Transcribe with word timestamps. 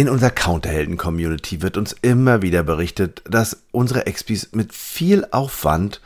In 0.00 0.08
unserer 0.08 0.30
Counterhelden-Community 0.30 1.60
wird 1.60 1.76
uns 1.76 1.94
immer 2.00 2.40
wieder 2.40 2.62
berichtet, 2.62 3.20
dass 3.28 3.64
unsere 3.70 4.06
Expis 4.06 4.48
mit 4.52 4.72
viel 4.72 5.26
Aufwand 5.30 6.00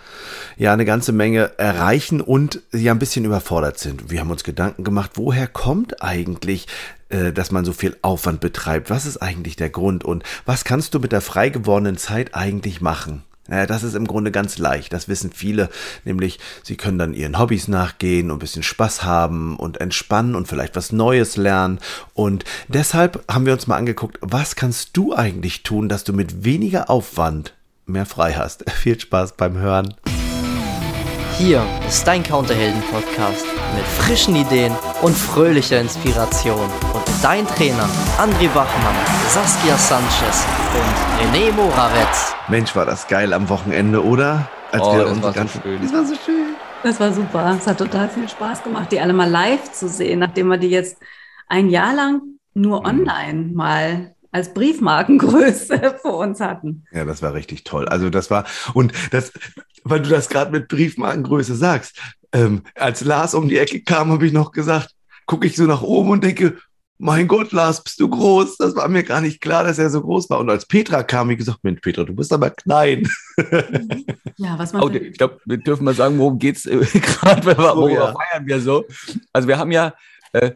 ja 0.57 0.73
eine 0.73 0.85
ganze 0.85 1.13
Menge 1.13 1.57
erreichen 1.59 2.21
und 2.21 2.61
ja 2.73 2.91
ein 2.91 2.99
bisschen 2.99 3.25
überfordert 3.25 3.79
sind. 3.79 4.11
Wir 4.11 4.19
haben 4.19 4.33
uns 4.33 4.43
Gedanken 4.43 4.83
gemacht, 4.83 5.13
woher 5.15 5.47
kommt 5.47 6.03
eigentlich 6.03 6.67
äh, 7.09 7.33
dass 7.33 7.53
man 7.53 7.65
so 7.65 7.73
viel 7.73 7.97
Aufwand 8.03 8.41
betreibt? 8.41 8.91
Was 8.91 9.07
ist 9.07 9.19
eigentlich 9.19 9.55
der 9.55 9.71
Grund 9.71 10.03
und 10.03 10.25
was 10.45 10.65
kannst 10.65 10.95
du 10.95 10.99
mit 10.99 11.13
der 11.13 11.21
frei 11.21 11.51
gewordenen 11.51 11.97
Zeit 11.97 12.35
eigentlich 12.35 12.81
machen? 12.81 13.23
Ja, 13.51 13.67
das 13.67 13.83
ist 13.83 13.95
im 13.95 14.07
Grunde 14.07 14.31
ganz 14.31 14.57
leicht. 14.59 14.93
Das 14.93 15.09
wissen 15.09 15.31
viele. 15.33 15.69
Nämlich, 16.05 16.41
sie 16.63 16.77
können 16.77 16.99
dann 16.99 17.15
ihren 17.15 17.39
Hobbys 17.39 17.69
nachgehen 17.69 18.31
und 18.31 18.37
ein 18.37 18.41
bisschen 18.41 18.63
Spaß 18.63 19.05
haben 19.05 19.57
und 19.57 19.81
entspannen 19.81 20.35
und 20.35 20.49
vielleicht 20.49 20.77
was 20.77 20.93
Neues 20.93 21.37
lernen. 21.37 21.79
Und 22.15 22.45
deshalb 22.69 23.23
haben 23.31 23.45
wir 23.45 23.53
uns 23.53 23.67
mal 23.67 23.77
angeguckt, 23.77 24.19
was 24.21 24.57
kannst 24.57 24.97
du 24.97 25.15
eigentlich 25.15 25.63
tun, 25.63 25.89
dass 25.89 26.05
du 26.05 26.13
mit 26.13 26.45
weniger 26.45 26.89
Aufwand 26.89 27.55
mehr 27.87 28.07
frei 28.07 28.33
hast. 28.33 28.71
Viel 28.81 28.99
Spaß 28.99 29.37
beim 29.37 29.59
Hören. 29.59 29.95
Hier 31.37 31.67
ist 31.87 32.07
dein 32.07 32.23
Counterhelden-Podcast 32.23 33.45
mit 33.75 33.85
frischen 33.85 34.37
Ideen 34.37 34.73
und 35.03 35.17
fröhlicher 35.17 35.81
Inspiration. 35.81 36.71
Und 36.93 37.04
dein 37.25 37.47
Trainer 37.47 37.89
André 38.19 38.49
Bachmann, 38.49 38.95
Saskia 39.31 39.79
Sanchez 39.79 40.45
und 40.75 41.35
René 41.35 41.51
Moravetz. 41.53 42.35
Mensch, 42.49 42.77
war 42.77 42.85
das 42.85 43.09
geil 43.09 43.33
am 43.33 43.49
Wochenende, 43.49 44.05
oder? 44.05 44.47
Als 44.73 44.83
oh, 44.83 44.95
wir 44.95 45.05
das 45.07 45.23
war 45.23 45.33
so 45.49 45.61
schön. 45.63 45.81
Das 45.81 45.93
war 45.95 46.05
so 46.05 46.15
schön. 46.17 46.47
Das 46.83 47.01
war 47.01 47.13
super. 47.15 47.57
Es 47.59 47.67
hat 47.67 47.79
total 47.79 48.11
viel 48.11 48.29
Spaß 48.29 48.63
gemacht, 48.63 48.93
die 48.93 49.01
alle 49.01 49.15
mal 49.15 49.31
live 49.31 49.73
zu 49.73 49.89
sehen, 49.89 50.19
nachdem 50.19 50.49
wir 50.49 50.59
die 50.59 50.69
jetzt 50.69 50.99
ein 51.49 51.71
Jahr 51.71 51.95
lang 51.95 52.21
nur 52.53 52.81
mhm. 52.81 52.87
online 52.87 53.51
mal 53.55 54.15
als 54.31 54.53
Briefmarkengröße 54.53 55.97
vor 56.03 56.19
uns 56.19 56.41
hatten. 56.41 56.85
Ja, 56.93 57.07
das 57.07 57.23
war 57.23 57.33
richtig 57.33 57.65
toll. 57.65 57.89
Also 57.89 58.11
das 58.11 58.31
war, 58.31 58.45
und 58.75 58.93
das, 59.13 59.33
weil 59.83 60.03
du 60.03 60.11
das 60.11 60.29
gerade 60.29 60.53
mit 60.53 60.69
Briefmarkengröße 60.69 61.55
sagst. 61.55 61.99
Ähm, 62.35 62.65
als 62.75 63.03
Lars 63.03 63.33
um 63.33 63.49
die 63.49 63.57
Ecke 63.57 63.81
kam, 63.81 64.13
habe 64.13 64.27
ich 64.27 64.35
noch 64.35 64.53
gesagt, 64.53 64.91
gucke 65.25 65.47
ich 65.47 65.57
so 65.57 65.65
nach 65.65 65.81
oben 65.81 66.11
und 66.11 66.23
denke, 66.23 66.59
mein 66.99 67.27
Gott, 67.27 67.53
Lars, 67.53 67.83
bist 67.83 68.01
du 68.01 68.09
groß? 68.09 68.57
Das 68.59 68.77
war 68.77 68.89
mir 68.89 69.03
gar 69.03 69.21
nicht 69.21 69.41
klar, 69.41 69.65
dass 69.65 69.79
er 69.79 69.91
so 69.91 70.01
groß 70.01 70.31
war. 70.31 70.39
Und 70.39 70.49
als 70.49 70.67
Petra 70.67 71.03
kam, 71.03 71.31
ich 71.31 71.39
gesagt, 71.39 71.59
Mensch, 71.63 71.81
Petra, 71.81 72.05
du 72.05 72.15
bist 72.15 72.33
aber 72.33 72.51
klein. 72.51 73.09
Ja, 74.37 74.59
was 74.59 74.73
man. 74.73 74.83
Oh, 74.83 74.91
ich 74.91 75.17
glaube, 75.17 75.41
wir 75.45 75.59
dürfen 75.59 75.85
mal 75.85 75.95
sagen, 75.95 76.19
worum 76.19 76.39
geht 76.39 76.57
es 76.57 76.67
äh, 76.67 76.77
gerade, 76.99 77.47
worüber 77.47 77.77
oh, 77.77 77.89
ja. 77.89 78.13
feiern 78.13 78.47
wir 78.47 78.61
so. 78.61 78.85
Also 79.33 79.47
wir 79.47 79.59
haben 79.59 79.71
ja 79.71 79.95
äh, 80.33 80.53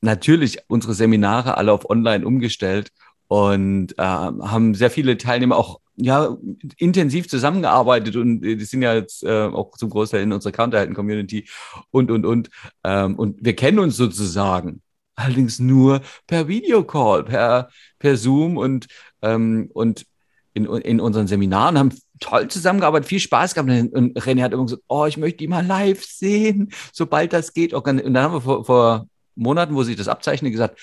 natürlich 0.00 0.58
unsere 0.68 0.94
Seminare 0.94 1.56
alle 1.56 1.72
auf 1.72 1.88
online 1.88 2.26
umgestellt 2.26 2.92
und 3.28 3.92
äh, 3.98 4.02
haben 4.02 4.74
sehr 4.74 4.90
viele 4.90 5.18
Teilnehmer 5.18 5.56
auch 5.56 5.80
ja, 5.96 6.36
intensiv 6.78 7.28
zusammengearbeitet 7.28 8.16
und 8.16 8.40
die 8.40 8.64
sind 8.64 8.82
ja 8.82 8.94
jetzt 8.94 9.22
äh, 9.22 9.44
auch 9.46 9.76
zum 9.76 9.90
Großteil 9.90 10.22
in 10.22 10.32
unserer 10.32 10.52
Counterhelden-Community 10.52 11.46
und, 11.90 12.10
und, 12.10 12.24
und. 12.24 12.50
Ähm, 12.84 13.16
und 13.16 13.36
wir 13.44 13.54
kennen 13.54 13.78
uns 13.78 13.96
sozusagen, 13.96 14.80
allerdings 15.20 15.58
nur 15.58 16.00
per 16.26 16.48
Videocall, 16.48 17.24
per, 17.24 17.70
per 17.98 18.16
Zoom 18.16 18.56
und, 18.56 18.86
ähm, 19.22 19.70
und 19.72 20.06
in, 20.52 20.66
in 20.66 21.00
unseren 21.00 21.26
Seminaren 21.26 21.78
haben 21.78 21.94
toll 22.18 22.48
zusammengearbeitet, 22.48 23.08
viel 23.08 23.20
Spaß 23.20 23.54
gehabt. 23.54 23.68
Und 23.68 24.18
René 24.18 24.42
hat 24.42 24.52
immer 24.52 24.64
gesagt, 24.64 24.82
oh, 24.88 25.06
ich 25.06 25.16
möchte 25.16 25.38
die 25.38 25.48
mal 25.48 25.64
live 25.64 26.04
sehen, 26.04 26.70
sobald 26.92 27.32
das 27.32 27.52
geht. 27.52 27.72
Und 27.72 27.86
dann 27.86 28.18
haben 28.18 28.34
wir 28.34 28.40
vor, 28.40 28.64
vor 28.64 29.06
Monaten, 29.34 29.74
wo 29.74 29.82
sich 29.82 29.96
das 29.96 30.08
abzeichnet, 30.08 30.52
gesagt, 30.52 30.78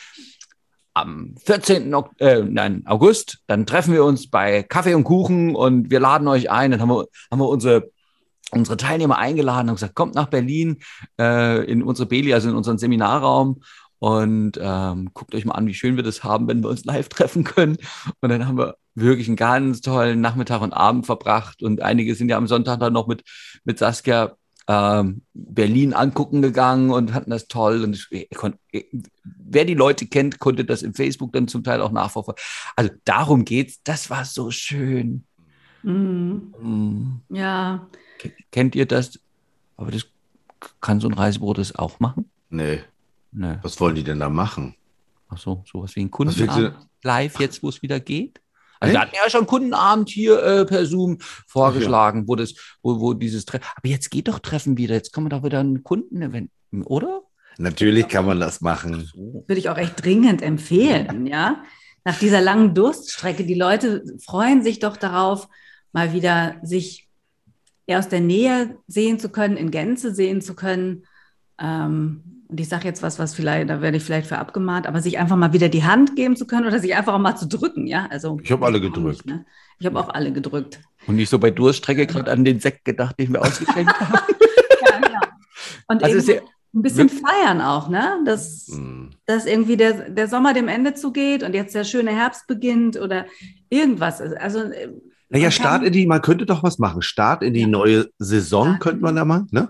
am 0.93 1.35
14. 1.45 1.93
äh, 2.17 2.41
nein, 2.41 2.81
August, 2.85 3.39
dann 3.45 3.67
treffen 3.67 3.93
wir 3.93 4.03
uns 4.03 4.29
bei 4.29 4.63
Kaffee 4.63 4.95
und 4.95 5.03
Kuchen 5.03 5.55
und 5.55 5.91
wir 5.91 5.99
laden 5.99 6.27
euch 6.27 6.49
ein. 6.49 6.71
Dann 6.71 6.81
haben 6.81 6.89
wir, 6.89 7.05
haben 7.29 7.39
wir 7.39 7.47
unsere, 7.47 7.91
unsere 8.51 8.77
Teilnehmer 8.77 9.19
eingeladen 9.19 9.69
und 9.69 9.75
gesagt, 9.75 9.93
kommt 9.93 10.15
nach 10.15 10.27
Berlin 10.27 10.79
äh, 11.19 11.63
in 11.65 11.83
unsere 11.83 12.07
Beli, 12.07 12.33
also 12.33 12.49
in 12.49 12.55
unseren 12.55 12.79
Seminarraum 12.79 13.61
und 13.99 14.59
ähm, 14.61 15.09
guckt 15.13 15.33
euch 15.33 15.45
mal 15.45 15.55
an, 15.55 15.67
wie 15.67 15.73
schön 15.73 15.95
wir 15.95 16.03
das 16.03 16.23
haben, 16.23 16.47
wenn 16.47 16.63
wir 16.63 16.69
uns 16.69 16.85
live 16.85 17.09
treffen 17.09 17.43
können. 17.43 17.77
Und 18.21 18.29
dann 18.29 18.47
haben 18.47 18.57
wir 18.57 18.77
wirklich 18.95 19.27
einen 19.27 19.37
ganz 19.37 19.81
tollen 19.81 20.21
Nachmittag 20.21 20.61
und 20.61 20.73
Abend 20.73 21.05
verbracht 21.05 21.61
und 21.63 21.81
einige 21.81 22.15
sind 22.15 22.29
ja 22.29 22.37
am 22.37 22.47
Sonntag 22.47 22.79
dann 22.79 22.93
noch 22.93 23.07
mit, 23.07 23.23
mit 23.63 23.79
Saskia 23.79 24.35
ähm, 24.67 25.21
Berlin 25.33 25.93
angucken 25.93 26.41
gegangen 26.41 26.91
und 26.91 27.13
hatten 27.13 27.31
das 27.31 27.47
toll. 27.47 27.83
Und 27.83 27.95
ich, 27.95 28.07
ich, 28.11 28.85
wer 29.23 29.65
die 29.65 29.73
Leute 29.73 30.07
kennt, 30.07 30.39
konnte 30.39 30.65
das 30.65 30.83
im 30.83 30.93
Facebook 30.93 31.31
dann 31.33 31.47
zum 31.47 31.63
Teil 31.63 31.81
auch 31.81 31.91
nachverfolgen. 31.91 32.43
Also 32.75 32.91
darum 33.05 33.45
geht's. 33.45 33.81
Das 33.83 34.09
war 34.09 34.25
so 34.25 34.51
schön. 34.51 35.23
Mhm. 35.83 36.53
Mhm. 36.61 37.21
Ja. 37.29 37.87
Kennt 38.51 38.75
ihr 38.75 38.85
das? 38.85 39.19
Aber 39.77 39.91
das 39.91 40.07
kann 40.81 40.99
so 40.99 41.07
ein 41.07 41.13
Reisebüro 41.13 41.53
das 41.53 41.75
auch 41.75 41.99
machen? 41.99 42.29
Nee. 42.49 42.81
Nee. 43.31 43.57
Was 43.61 43.79
wollen 43.79 43.95
die 43.95 44.03
denn 44.03 44.19
da 44.19 44.29
machen? 44.29 44.75
Ach 45.29 45.37
so, 45.37 45.63
sowas 45.69 45.95
wie 45.95 46.01
ein 46.01 46.11
Kunden 46.11 46.73
live 47.03 47.39
jetzt, 47.39 47.63
wo 47.63 47.69
es 47.69 47.81
wieder 47.81 47.99
geht? 47.99 48.41
Also 48.79 48.93
wir 48.93 49.01
hatten 49.01 49.15
ja 49.15 49.29
schon 49.29 49.47
Kundenabend 49.47 50.09
hier 50.09 50.41
äh, 50.43 50.65
per 50.65 50.85
Zoom 50.85 51.17
vorgeschlagen, 51.47 52.21
ja. 52.21 52.27
wo 52.27 52.35
das, 52.35 52.53
wo, 52.81 52.99
wo 52.99 53.13
dieses 53.13 53.45
Treffen. 53.45 53.65
Aber 53.75 53.87
jetzt 53.87 54.11
geht 54.11 54.27
doch 54.27 54.39
Treffen 54.39 54.77
wieder. 54.77 54.95
Jetzt 54.95 55.13
kann 55.13 55.23
man 55.23 55.31
doch 55.31 55.43
wieder 55.43 55.63
ein 55.63 55.83
Kundenevent, 55.83 56.51
oder? 56.85 57.23
Natürlich 57.57 58.07
kann 58.07 58.25
man 58.25 58.39
das 58.39 58.61
machen. 58.61 59.09
Würde 59.15 59.59
ich 59.59 59.69
auch 59.69 59.77
echt 59.77 60.03
dringend 60.03 60.41
empfehlen, 60.41 61.25
ja. 61.25 61.63
Nach 62.03 62.17
dieser 62.17 62.39
langen 62.39 62.73
Durststrecke, 62.73 63.45
die 63.45 63.55
Leute 63.55 64.03
freuen 64.23 64.61
sich 64.61 64.79
doch 64.79 64.95
darauf, 64.95 65.49
mal 65.91 66.13
wieder 66.13 66.55
sich 66.61 67.09
eher 67.87 67.99
aus 67.99 68.09
der 68.09 68.21
Nähe 68.21 68.77
sehen 68.87 69.19
zu 69.19 69.29
können, 69.29 69.57
in 69.57 69.71
Gänze 69.71 70.13
sehen 70.13 70.41
zu 70.41 70.55
können. 70.55 71.05
Ähm, 71.59 72.36
und 72.49 72.59
ich 72.59 72.69
sage 72.69 72.85
jetzt 72.85 73.03
was, 73.03 73.19
was 73.19 73.33
vielleicht, 73.33 73.69
da 73.69 73.81
werde 73.81 73.97
ich 73.97 74.03
vielleicht 74.03 74.27
für 74.27 74.37
abgemahnt, 74.37 74.87
aber 74.87 75.01
sich 75.01 75.17
einfach 75.17 75.35
mal 75.35 75.53
wieder 75.53 75.69
die 75.69 75.83
Hand 75.83 76.15
geben 76.15 76.35
zu 76.35 76.47
können 76.47 76.65
oder 76.65 76.79
sich 76.79 76.95
einfach 76.95 77.13
auch 77.13 77.19
mal 77.19 77.35
zu 77.35 77.47
drücken, 77.47 77.87
ja. 77.87 78.07
Also 78.09 78.39
ich 78.41 78.51
habe 78.51 78.65
alle 78.65 78.79
gedrückt. 78.79 79.25
Nicht, 79.25 79.37
ne? 79.37 79.45
Ich 79.79 79.85
habe 79.85 79.99
auch 79.99 80.09
alle 80.09 80.31
gedrückt. 80.31 80.79
Und 81.07 81.17
nicht 81.17 81.29
so 81.29 81.39
bei 81.39 81.51
Durststrecke 81.51 82.07
gerade 82.07 82.31
an 82.31 82.45
den 82.45 82.59
Sekt 82.59 82.85
gedacht, 82.85 83.19
den 83.19 83.33
wir 83.33 83.41
ausgeschenkt 83.41 83.93
haben. 83.99 84.33
ja, 84.85 84.97
genau. 84.97 85.21
Und 85.87 86.03
also 86.03 86.31
ja 86.31 86.41
ein 86.77 86.81
bisschen 86.81 87.09
feiern 87.09 87.61
auch, 87.61 87.89
ne? 87.89 88.19
Dass, 88.25 88.67
mm. 88.67 89.09
dass 89.25 89.45
irgendwie 89.45 89.77
der, 89.77 90.09
der 90.09 90.27
Sommer 90.27 90.53
dem 90.53 90.67
Ende 90.67 90.93
zugeht 90.93 91.43
und 91.43 91.53
jetzt 91.53 91.75
der 91.75 91.83
schöne 91.83 92.11
Herbst 92.11 92.47
beginnt 92.47 92.97
oder 92.97 93.25
irgendwas. 93.69 94.21
Also 94.21 94.59
äh, 94.59 94.89
naja, 95.29 95.51
Start 95.51 95.83
in 95.83 95.91
die, 95.91 96.05
man 96.05 96.21
könnte 96.21 96.45
doch 96.45 96.63
was 96.63 96.77
machen. 96.79 97.01
Start 97.01 97.43
in 97.43 97.53
die 97.53 97.61
ja. 97.61 97.67
neue 97.67 98.09
Saison 98.17 98.73
ja. 98.73 98.77
könnte 98.77 99.01
man 99.01 99.15
da 99.15 99.25
machen, 99.25 99.47
ne? 99.51 99.69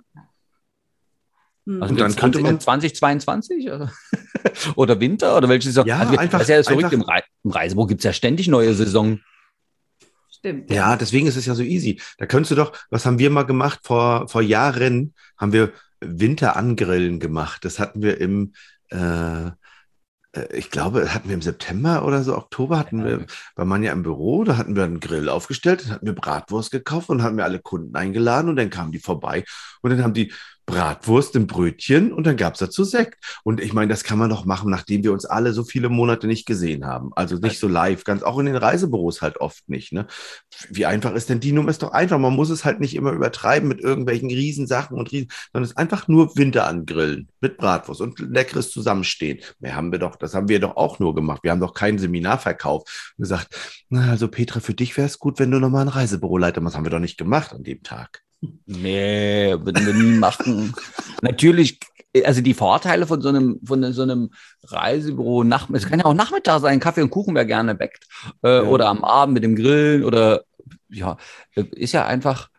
Hm. 1.67 1.83
Also 1.83 1.95
dann 1.95 2.11
20, 2.11 2.19
könnte 2.19 2.39
man 2.39 2.59
2022 2.59 3.69
oder, 3.69 3.91
oder 4.75 4.99
Winter 5.01 5.37
oder 5.37 5.49
welche 5.49 5.67
Saison? 5.67 5.85
Ja, 5.85 5.99
also, 5.99 6.17
einfach. 6.17 6.39
Das 6.39 6.49
ist 6.49 6.55
ja 6.55 6.63
verrückt. 6.63 6.93
Im, 6.93 7.01
Re 7.01 7.21
im 7.43 7.51
Reisebuch 7.51 7.87
gibt 7.87 7.99
es 7.99 8.05
ja 8.05 8.13
ständig 8.13 8.47
neue 8.47 8.73
Saison. 8.73 9.19
Stimmt. 10.29 10.71
Ja, 10.71 10.95
deswegen 10.95 11.27
ist 11.27 11.35
es 11.35 11.45
ja 11.45 11.55
so 11.55 11.63
easy. 11.63 11.99
Da 12.17 12.25
könntest 12.25 12.51
du 12.51 12.55
doch, 12.55 12.71
was 12.89 13.05
haben 13.05 13.19
wir 13.19 13.29
mal 13.29 13.43
gemacht 13.43 13.81
vor, 13.83 14.29
vor 14.29 14.41
Jahren, 14.41 15.13
haben 15.37 15.51
wir 15.51 15.73
Winterangrillen 15.99 17.19
gemacht. 17.19 17.65
Das 17.65 17.79
hatten 17.79 18.01
wir 18.01 18.21
im, 18.21 18.53
äh, 18.89 19.47
äh, 19.47 19.51
ich 20.53 20.71
glaube, 20.71 21.13
hatten 21.13 21.27
wir 21.27 21.35
im 21.35 21.41
September 21.41 22.05
oder 22.05 22.23
so, 22.23 22.37
Oktober, 22.37 22.79
hatten 22.79 22.99
ja. 22.99 23.05
wir 23.05 23.25
bei 23.55 23.65
Manja 23.65 23.91
im 23.91 24.03
Büro, 24.03 24.45
da 24.45 24.55
hatten 24.55 24.75
wir 24.75 24.85
einen 24.85 25.01
Grill 25.01 25.27
aufgestellt, 25.27 25.83
dann 25.83 25.91
hatten 25.91 26.05
wir 26.05 26.15
Bratwurst 26.15 26.71
gekauft 26.71 27.09
und 27.09 27.23
haben 27.23 27.35
wir 27.35 27.43
alle 27.43 27.59
Kunden 27.59 27.95
eingeladen 27.95 28.49
und 28.49 28.55
dann 28.55 28.69
kamen 28.69 28.91
die 28.91 28.99
vorbei 28.99 29.43
und 29.81 29.89
dann 29.89 30.03
haben 30.03 30.13
die 30.13 30.31
Bratwurst 30.67 31.33
im 31.37 31.47
Brötchen 31.47 32.11
und 32.11 32.27
dann 32.27 32.35
gab 32.35 32.53
es 32.53 32.59
dazu 32.59 32.83
Sekt. 32.83 33.39
Und 33.43 33.61
ich 33.61 33.73
meine, 33.73 33.89
das 33.89 34.03
kann 34.03 34.19
man 34.19 34.29
doch 34.29 34.43
machen, 34.43 34.69
nachdem 34.69 35.01
wir 35.01 35.13
uns 35.13 35.25
alle 35.25 35.53
so 35.53 35.63
viele 35.63 35.87
Monate 35.87 36.27
nicht 36.27 36.45
gesehen 36.45 36.85
haben. 36.85 37.11
Also 37.15 37.37
nicht 37.37 37.57
so 37.57 37.69
live, 37.69 38.03
ganz 38.03 38.21
auch 38.21 38.37
in 38.37 38.47
den 38.47 38.57
Reisebüros 38.57 39.21
halt 39.21 39.37
oft 39.37 39.67
nicht. 39.69 39.93
Ne? 39.93 40.07
Wie 40.69 40.85
einfach 40.85 41.13
ist 41.13 41.29
denn 41.29 41.39
die 41.39 41.53
Nummer? 41.53 41.69
Ist 41.69 41.83
doch 41.83 41.93
einfach. 41.93 42.19
Man 42.19 42.35
muss 42.35 42.49
es 42.49 42.65
halt 42.65 42.81
nicht 42.81 42.95
immer 42.95 43.13
übertreiben 43.13 43.69
mit 43.69 43.79
irgendwelchen 43.79 44.29
Riesensachen 44.29 44.97
und 44.97 45.09
Riesen, 45.09 45.29
sondern 45.53 45.63
es 45.63 45.71
ist 45.71 45.77
einfach 45.77 46.09
nur 46.09 46.35
Winter 46.35 46.67
angrillen 46.67 47.29
mit 47.39 47.57
Bratwurst 47.57 48.01
und 48.01 48.19
leckeres 48.19 48.69
Zusammenstehen. 48.69 49.39
Mehr 49.59 49.77
haben 49.77 49.93
wir 49.93 49.99
doch, 49.99 50.17
das 50.17 50.35
haben 50.35 50.49
wir 50.49 50.59
doch 50.59 50.75
auch 50.75 50.99
nur 50.99 51.15
gemacht. 51.15 51.43
Wir 51.43 51.51
haben 51.51 51.61
doch 51.61 51.73
kein 51.73 51.97
Seminar 51.97 52.39
verkauft 52.39 53.13
und 53.17 53.23
gesagt, 53.23 53.55
na, 53.89 54.11
also 54.11 54.27
Petra, 54.27 54.59
für 54.59 54.73
dich 54.73 54.97
wäre 54.97 55.07
es 55.07 55.17
gut, 55.17 55.39
wenn 55.39 55.49
du 55.49 55.59
nochmal 55.59 55.83
ein 55.83 55.87
Reisebüroleiter 55.87 56.59
machst. 56.59 56.73
Das 56.73 56.77
haben 56.77 56.85
wir 56.85 56.91
doch 56.91 56.99
nicht 56.99 57.17
gemacht 57.17 57.53
an 57.53 57.63
dem 57.63 57.83
Tag. 57.83 58.26
Nee, 58.65 59.55
würden 59.59 59.85
wir 59.85 59.93
nie 59.93 60.17
machen. 60.17 60.73
Natürlich, 61.21 61.79
also 62.23 62.41
die 62.41 62.53
Vorteile 62.53 63.07
von 63.07 63.21
so 63.21 63.29
einem, 63.29 63.59
von 63.65 63.91
so 63.93 64.03
einem 64.03 64.31
Reisebüro, 64.63 65.43
nach, 65.43 65.69
es 65.71 65.87
kann 65.87 65.99
ja 65.99 66.05
auch 66.05 66.13
Nachmittag 66.13 66.59
sein, 66.61 66.79
Kaffee 66.79 67.01
und 67.01 67.09
Kuchen, 67.09 67.35
wer 67.35 67.45
gerne 67.45 67.75
backt. 67.75 68.05
Äh, 68.43 68.57
ja. 68.57 68.63
Oder 68.63 68.87
am 68.89 69.03
Abend 69.03 69.33
mit 69.33 69.43
dem 69.43 69.55
Grillen 69.55 70.03
oder 70.03 70.43
ja, 70.89 71.17
ist 71.55 71.93
ja 71.93 72.05
einfach 72.05 72.49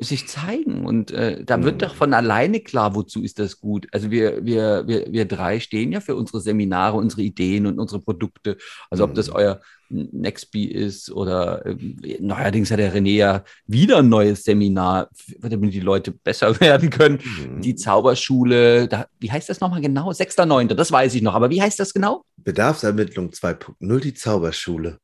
sich 0.00 0.26
zeigen. 0.28 0.86
Und 0.86 1.10
äh, 1.10 1.44
da 1.44 1.62
wird 1.62 1.76
mhm. 1.76 1.78
doch 1.78 1.94
von 1.94 2.14
alleine 2.14 2.60
klar, 2.60 2.94
wozu 2.94 3.22
ist 3.22 3.38
das 3.38 3.60
gut. 3.60 3.86
Also 3.92 4.10
wir, 4.10 4.44
wir, 4.44 4.86
wir, 4.86 5.12
wir 5.12 5.26
drei 5.26 5.60
stehen 5.60 5.92
ja 5.92 6.00
für 6.00 6.16
unsere 6.16 6.40
Seminare, 6.40 6.96
unsere 6.96 7.22
Ideen 7.22 7.66
und 7.66 7.78
unsere 7.78 8.00
Produkte. 8.00 8.56
Also 8.88 9.04
ob 9.04 9.14
das 9.14 9.28
mhm. 9.28 9.36
euer 9.36 9.60
Nextbee 9.90 10.64
ist 10.64 11.10
oder 11.10 11.66
äh, 11.66 11.76
neuerdings 12.20 12.70
hat 12.70 12.78
der 12.78 12.94
René 12.94 13.16
ja 13.16 13.44
wieder 13.66 13.98
ein 13.98 14.08
neues 14.08 14.44
Seminar, 14.44 15.10
damit 15.40 15.74
die 15.74 15.80
Leute 15.80 16.12
besser 16.12 16.58
werden 16.60 16.90
können. 16.90 17.18
Mhm. 17.22 17.60
Die 17.60 17.74
Zauberschule, 17.74 18.88
da, 18.88 19.06
wie 19.18 19.30
heißt 19.30 19.48
das 19.48 19.60
nochmal 19.60 19.80
genau? 19.80 20.10
6.9., 20.10 20.74
das 20.74 20.92
weiß 20.92 21.14
ich 21.14 21.22
noch, 21.22 21.34
aber 21.34 21.50
wie 21.50 21.60
heißt 21.60 21.78
das 21.78 21.92
genau? 21.92 22.24
Bedarfsermittlung 22.38 23.30
2.0, 23.30 24.00
die 24.00 24.14
Zauberschule. 24.14 24.98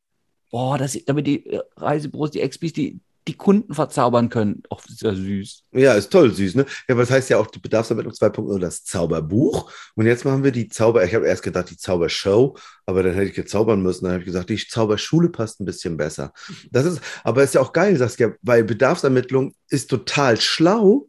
Boah, 0.51 0.79
das, 0.79 0.97
damit 1.05 1.27
die 1.27 1.45
äh, 1.47 1.61
Reisebüros, 1.77 2.31
die 2.31 2.41
Expis, 2.41 2.73
die, 2.73 3.01
die 3.27 3.37
Kunden 3.37 3.75
verzaubern 3.75 4.29
können. 4.29 4.63
Auch 4.71 4.83
sehr 4.87 5.15
süß. 5.15 5.65
Ja, 5.73 5.95
ist 5.95 6.11
toll 6.11 6.33
süß, 6.33 6.55
ne? 6.55 6.67
Ja, 6.89 6.95
aber 6.95 7.03
das 7.03 7.11
heißt 7.11 7.31
ja 7.31 7.39
auch 7.39 7.49
die 7.49 7.59
Bedarfsermittlung 7.59 8.15
2.0, 8.15 8.59
das 8.59 8.85
Zauberbuch. 8.85 9.71
Und 9.95 10.07
jetzt 10.07 10.25
machen 10.25 10.45
wir 10.45 10.53
die 10.53 10.69
Zauber, 10.69 11.05
ich 11.05 11.15
habe 11.15 11.27
erst 11.27 11.43
gedacht, 11.43 11.71
die 11.71 11.77
Zaubershow, 11.77 12.57
aber 12.85 13.03
dann 13.03 13.15
hätte 13.15 13.29
ich 13.29 13.35
gezaubern 13.35 13.83
müssen. 13.83 14.05
Dann 14.05 14.13
habe 14.13 14.23
ich 14.23 14.27
gesagt, 14.27 14.51
die 14.51 14.57
Zauberschule 14.57 15.29
passt 15.29 15.61
ein 15.61 15.65
bisschen 15.65 15.97
besser. 15.97 16.33
Das 16.71 16.85
ist, 16.85 17.01
aber 17.25 17.43
ist 17.43 17.55
ja 17.55 17.61
auch 17.61 17.73
geil, 17.73 17.97
Saskia, 17.97 18.35
weil 18.43 18.65
Bedarfsermittlung 18.65 19.55
ist 19.69 19.91
total 19.91 20.41
schlau, 20.41 21.09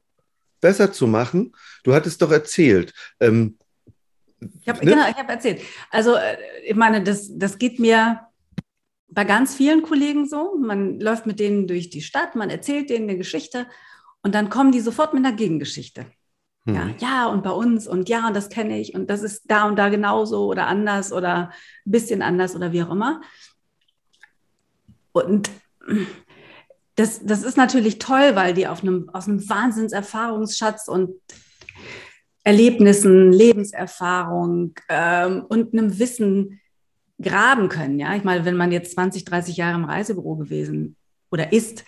besser 0.59 0.91
zu 0.91 1.05
machen. 1.05 1.53
Du 1.83 1.93
hattest 1.93 2.21
doch 2.21 2.31
erzählt, 2.31 2.93
ähm, 3.19 3.57
ich 4.61 4.69
habe 4.69 4.85
ne? 4.85 4.91
genau, 4.91 5.09
ich 5.09 5.15
habe 5.15 5.31
erzählt. 5.31 5.61
Also 5.89 6.15
äh, 6.15 6.37
ich 6.63 6.75
meine, 6.75 7.01
das, 7.03 7.27
das 7.31 7.57
geht 7.57 7.79
mir 7.79 8.26
bei 9.07 9.23
ganz 9.23 9.55
vielen 9.55 9.81
Kollegen 9.81 10.27
so. 10.27 10.57
Man 10.57 10.99
läuft 10.99 11.25
mit 11.25 11.39
denen 11.39 11.67
durch 11.67 11.89
die 11.89 12.01
Stadt, 12.01 12.35
man 12.35 12.49
erzählt 12.49 12.89
denen 12.89 13.09
eine 13.09 13.17
Geschichte 13.17 13.67
und 14.21 14.35
dann 14.35 14.49
kommen 14.49 14.71
die 14.71 14.81
sofort 14.81 15.13
mit 15.13 15.25
einer 15.25 15.35
Gegengeschichte. 15.35 16.07
Hm. 16.65 16.75
Ja, 16.75 16.89
ja, 16.99 17.27
und 17.27 17.43
bei 17.43 17.51
uns 17.51 17.87
und 17.87 18.09
ja, 18.09 18.27
und 18.27 18.35
das 18.35 18.49
kenne 18.49 18.79
ich 18.79 18.93
und 18.93 19.09
das 19.09 19.23
ist 19.23 19.43
da 19.47 19.65
und 19.67 19.77
da 19.77 19.89
genauso 19.89 20.47
oder 20.47 20.67
anders 20.67 21.13
oder 21.13 21.51
ein 21.85 21.91
bisschen 21.91 22.21
anders 22.21 22.55
oder 22.55 22.71
wie 22.71 22.83
auch 22.83 22.91
immer. 22.91 23.21
Und 25.13 25.49
das, 26.95 27.23
das 27.23 27.43
ist 27.43 27.57
natürlich 27.57 27.99
toll, 27.99 28.35
weil 28.35 28.53
die 28.53 28.67
auf 28.67 28.81
einem, 28.81 29.09
aus 29.13 29.27
einem 29.27 29.47
Wahnsinnserfahrungsschatz 29.47 30.87
und 30.87 31.15
Erlebnissen, 32.43 33.31
Lebenserfahrung 33.31 34.73
ähm, 34.89 35.45
und 35.47 35.73
einem 35.73 35.99
Wissen 35.99 36.59
graben 37.21 37.69
können. 37.69 37.99
Ja, 37.99 38.15
ich 38.15 38.23
meine, 38.23 38.45
wenn 38.45 38.57
man 38.57 38.71
jetzt 38.71 38.93
20, 38.93 39.25
30 39.25 39.57
Jahre 39.57 39.75
im 39.75 39.85
Reisebüro 39.85 40.35
gewesen 40.35 40.95
oder 41.31 41.51
ist, 41.51 41.83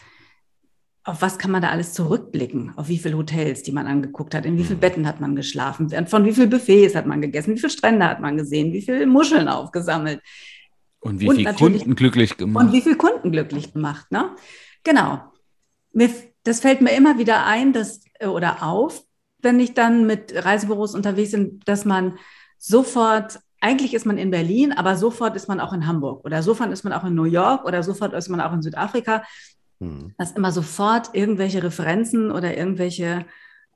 auf 1.03 1.21
was 1.21 1.37
kann 1.37 1.51
man 1.51 1.61
da 1.61 1.69
alles 1.69 1.93
zurückblicken? 1.93 2.73
Auf 2.75 2.87
wie 2.87 2.97
viele 2.97 3.17
Hotels, 3.17 3.63
die 3.63 3.71
man 3.71 3.87
angeguckt 3.87 4.35
hat, 4.35 4.45
in 4.45 4.57
wie 4.57 4.63
viele 4.63 4.75
mhm. 4.75 4.81
Betten 4.81 5.07
hat 5.07 5.19
man 5.19 5.35
geschlafen, 5.35 5.89
von 6.07 6.25
wie 6.25 6.33
vielen 6.33 6.49
Buffets 6.49 6.95
hat 6.95 7.05
man 7.05 7.21
gegessen, 7.21 7.55
wie 7.55 7.59
viele 7.59 7.71
Strände 7.71 8.05
hat 8.05 8.19
man 8.19 8.37
gesehen, 8.37 8.73
wie 8.73 8.81
viele 8.81 9.07
Muscheln 9.07 9.47
aufgesammelt. 9.47 10.21
Und 10.99 11.19
wie 11.19 11.29
viele 11.29 11.53
Kunden 11.53 11.95
glücklich 11.95 12.37
gemacht. 12.37 12.65
Und 12.65 12.73
wie 12.73 12.81
viele 12.81 12.97
Kunden 12.97 13.31
glücklich 13.31 13.73
gemacht, 13.73 14.11
ne? 14.11 14.35
Genau. 14.83 15.23
Mir, 15.93 16.09
das 16.43 16.59
fällt 16.59 16.81
mir 16.81 16.91
immer 16.91 17.17
wieder 17.17 17.45
ein, 17.45 17.71
dass, 17.73 18.01
äh, 18.19 18.27
oder 18.27 18.63
auf, 18.63 19.03
wenn 19.41 19.59
ich 19.59 19.73
dann 19.73 20.05
mit 20.05 20.33
Reisebüros 20.35 20.93
unterwegs 20.93 21.31
bin, 21.31 21.61
dass 21.65 21.85
man 21.85 22.17
sofort 22.57 23.39
eigentlich 23.61 23.93
ist 23.93 24.05
man 24.05 24.17
in 24.17 24.31
Berlin, 24.31 24.71
aber 24.71 24.95
sofort 24.95 25.35
ist 25.35 25.47
man 25.47 25.59
auch 25.59 25.73
in 25.73 25.87
Hamburg 25.87 26.23
oder 26.25 26.43
sofort 26.43 26.71
ist 26.71 26.83
man 26.83 26.93
auch 26.93 27.03
in 27.03 27.15
New 27.15 27.25
York 27.25 27.65
oder 27.65 27.83
sofort 27.83 28.13
ist 28.13 28.29
man 28.29 28.41
auch 28.41 28.53
in 28.53 28.61
Südafrika. 28.61 29.23
Mhm. 29.79 30.13
Dass 30.17 30.31
immer 30.31 30.51
sofort 30.51 31.09
irgendwelche 31.13 31.63
Referenzen 31.63 32.31
oder 32.31 32.55
irgendwelche 32.57 33.25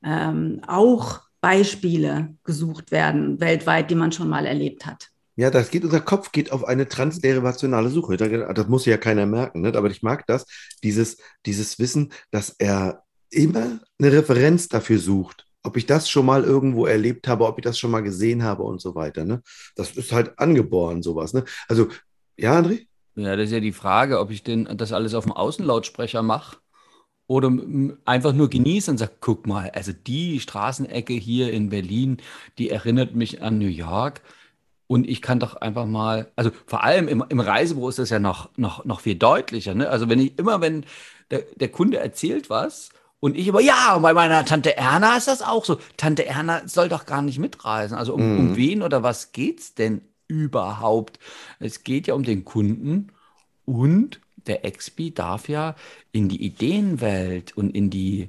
ähm, 0.04 0.62
auch 0.68 1.22
Beispiele 1.42 2.36
gesucht 2.44 2.92
werden 2.92 3.40
weltweit, 3.40 3.90
die 3.90 3.96
man 3.96 4.12
schon 4.12 4.30
mal 4.30 4.46
erlebt 4.46 4.86
hat. 4.86 5.10
Ja, 5.36 5.50
das 5.50 5.72
geht, 5.72 5.84
unser 5.84 6.00
Kopf 6.00 6.32
geht 6.32 6.52
auf 6.52 6.64
eine 6.64 6.88
transderivationale 6.88 7.90
Suche. 7.90 8.18
Das 8.18 8.68
muss 8.68 8.86
ja 8.86 8.98
keiner 8.98 9.26
merken, 9.26 9.62
ne? 9.62 9.74
aber 9.76 9.90
ich 9.90 10.04
mag 10.04 10.28
das, 10.28 10.46
dieses, 10.84 11.18
dieses 11.46 11.80
Wissen, 11.80 12.14
dass 12.32 12.50
er 12.60 13.04
immer 13.32 13.80
eine 14.00 14.12
Referenz 14.12 14.68
dafür 14.68 15.00
sucht 15.00 15.48
ob 15.64 15.78
ich 15.78 15.86
das 15.86 16.10
schon 16.10 16.26
mal 16.26 16.44
irgendwo 16.44 16.86
erlebt 16.86 17.28
habe, 17.28 17.46
ob 17.46 17.58
ich 17.58 17.64
das 17.64 17.80
schon 17.80 17.92
mal 17.92 18.04
gesehen 18.04 18.44
habe 18.44 18.64
und 18.64 18.82
so 18.82 18.96
weiter. 18.96 19.24
Ne? 19.24 19.42
Das 19.76 19.92
ist 19.92 20.12
halt 20.12 20.38
angeboren, 20.38 21.02
sowas. 21.02 21.34
Ne? 21.34 21.46
Also, 21.68 21.88
ja, 22.38 22.60
André? 22.60 22.86
Ja, 23.16 23.36
das 23.36 23.46
ist 23.46 23.54
ja 23.54 23.60
die 23.60 23.72
Frage, 23.72 24.20
ob 24.20 24.32
ich 24.32 24.44
denn 24.44 24.68
das 24.78 24.92
alles 24.92 25.14
auf 25.14 25.24
dem 25.24 25.34
Außenlautsprecher 25.34 26.22
mache 26.22 26.58
oder 27.28 27.52
einfach 28.06 28.34
nur 28.34 28.50
genieße 28.50 28.92
und 28.92 28.98
sage, 28.98 29.14
guck 29.22 29.48
mal, 29.48 29.70
also 29.72 29.94
die 29.94 30.40
Straßenecke 30.40 31.14
hier 31.14 31.54
in 31.54 31.70
Berlin, 31.70 32.18
die 32.58 32.70
erinnert 32.70 33.16
mich 33.16 33.42
an 33.42 33.60
New 33.60 33.68
York. 33.68 34.22
Und 34.88 35.08
ich 35.08 35.22
kann 35.22 35.40
doch 35.40 35.56
einfach 35.56 35.86
mal, 35.86 36.32
also 36.36 36.52
vor 36.66 36.84
allem 36.84 37.08
im, 37.08 37.24
im 37.30 37.40
Reisebüro 37.40 37.90
ist 37.90 38.00
das 38.00 38.10
ja 38.10 38.20
noch, 38.20 38.50
noch, 38.58 38.84
noch 38.84 39.00
viel 39.00 39.16
deutlicher. 39.16 39.74
Ne? 39.74 39.90
Also 39.90 40.10
wenn 40.10 40.20
ich 40.20 40.38
immer, 40.38 40.60
wenn 40.60 40.86
der, 41.32 41.44
der 41.56 41.70
Kunde 41.70 41.98
erzählt 41.98 42.50
was 42.50 42.90
und 43.24 43.38
ich 43.38 43.48
immer, 43.48 43.62
ja, 43.62 43.98
bei 44.00 44.14
meiner 44.14 44.44
Tante 44.44 44.76
Erna 44.76 45.16
ist 45.16 45.30
das 45.30 45.42
auch 45.42 45.64
so. 45.64 45.80
Tante 45.96 46.26
Erna 46.26 46.68
soll 46.68 46.90
doch 46.90 47.06
gar 47.06 47.22
nicht 47.22 47.40
mitreisen. 47.40 47.98
Also 47.98 48.16
um, 48.16 48.34
mhm. 48.34 48.40
um 48.40 48.56
wen 48.58 48.82
oder 48.82 49.02
was 49.02 49.32
geht's 49.32 49.76
denn 49.76 50.02
überhaupt? 50.28 51.20
Es 51.58 51.86
geht 51.86 52.08
ja 52.08 52.16
um 52.16 52.24
den 52.24 52.44
Kunden 52.44 53.14
und 53.64 54.20
der 54.46 54.66
Expi 54.66 55.14
darf 55.14 55.48
ja 55.48 55.76
in 56.12 56.28
die 56.28 56.44
Ideenwelt 56.44 57.56
und 57.56 57.74
in 57.74 57.90
die, 57.90 58.28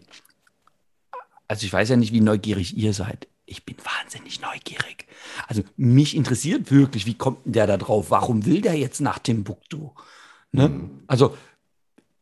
also 1.49 1.67
ich 1.67 1.73
weiß 1.73 1.89
ja 1.89 1.97
nicht, 1.97 2.13
wie 2.13 2.21
neugierig 2.21 2.77
ihr 2.77 2.93
seid. 2.93 3.27
Ich 3.47 3.65
bin 3.65 3.75
wahnsinnig 3.83 4.41
neugierig. 4.43 5.07
Also 5.49 5.65
mich 5.77 6.15
interessiert 6.15 6.71
wirklich, 6.71 7.05
wie 7.05 7.15
kommt 7.15 7.45
denn 7.47 7.55
der 7.55 7.67
da 7.67 7.79
drauf? 7.79 8.13
Warum 8.13 8.47
will 8.47 8.61
der 8.61 8.75
jetzt 8.75 9.01
nach 9.01 9.19
Timbuktu? 9.19 9.91
Ne? 10.53 10.69
Mhm. 10.69 11.03
Also 11.09 11.35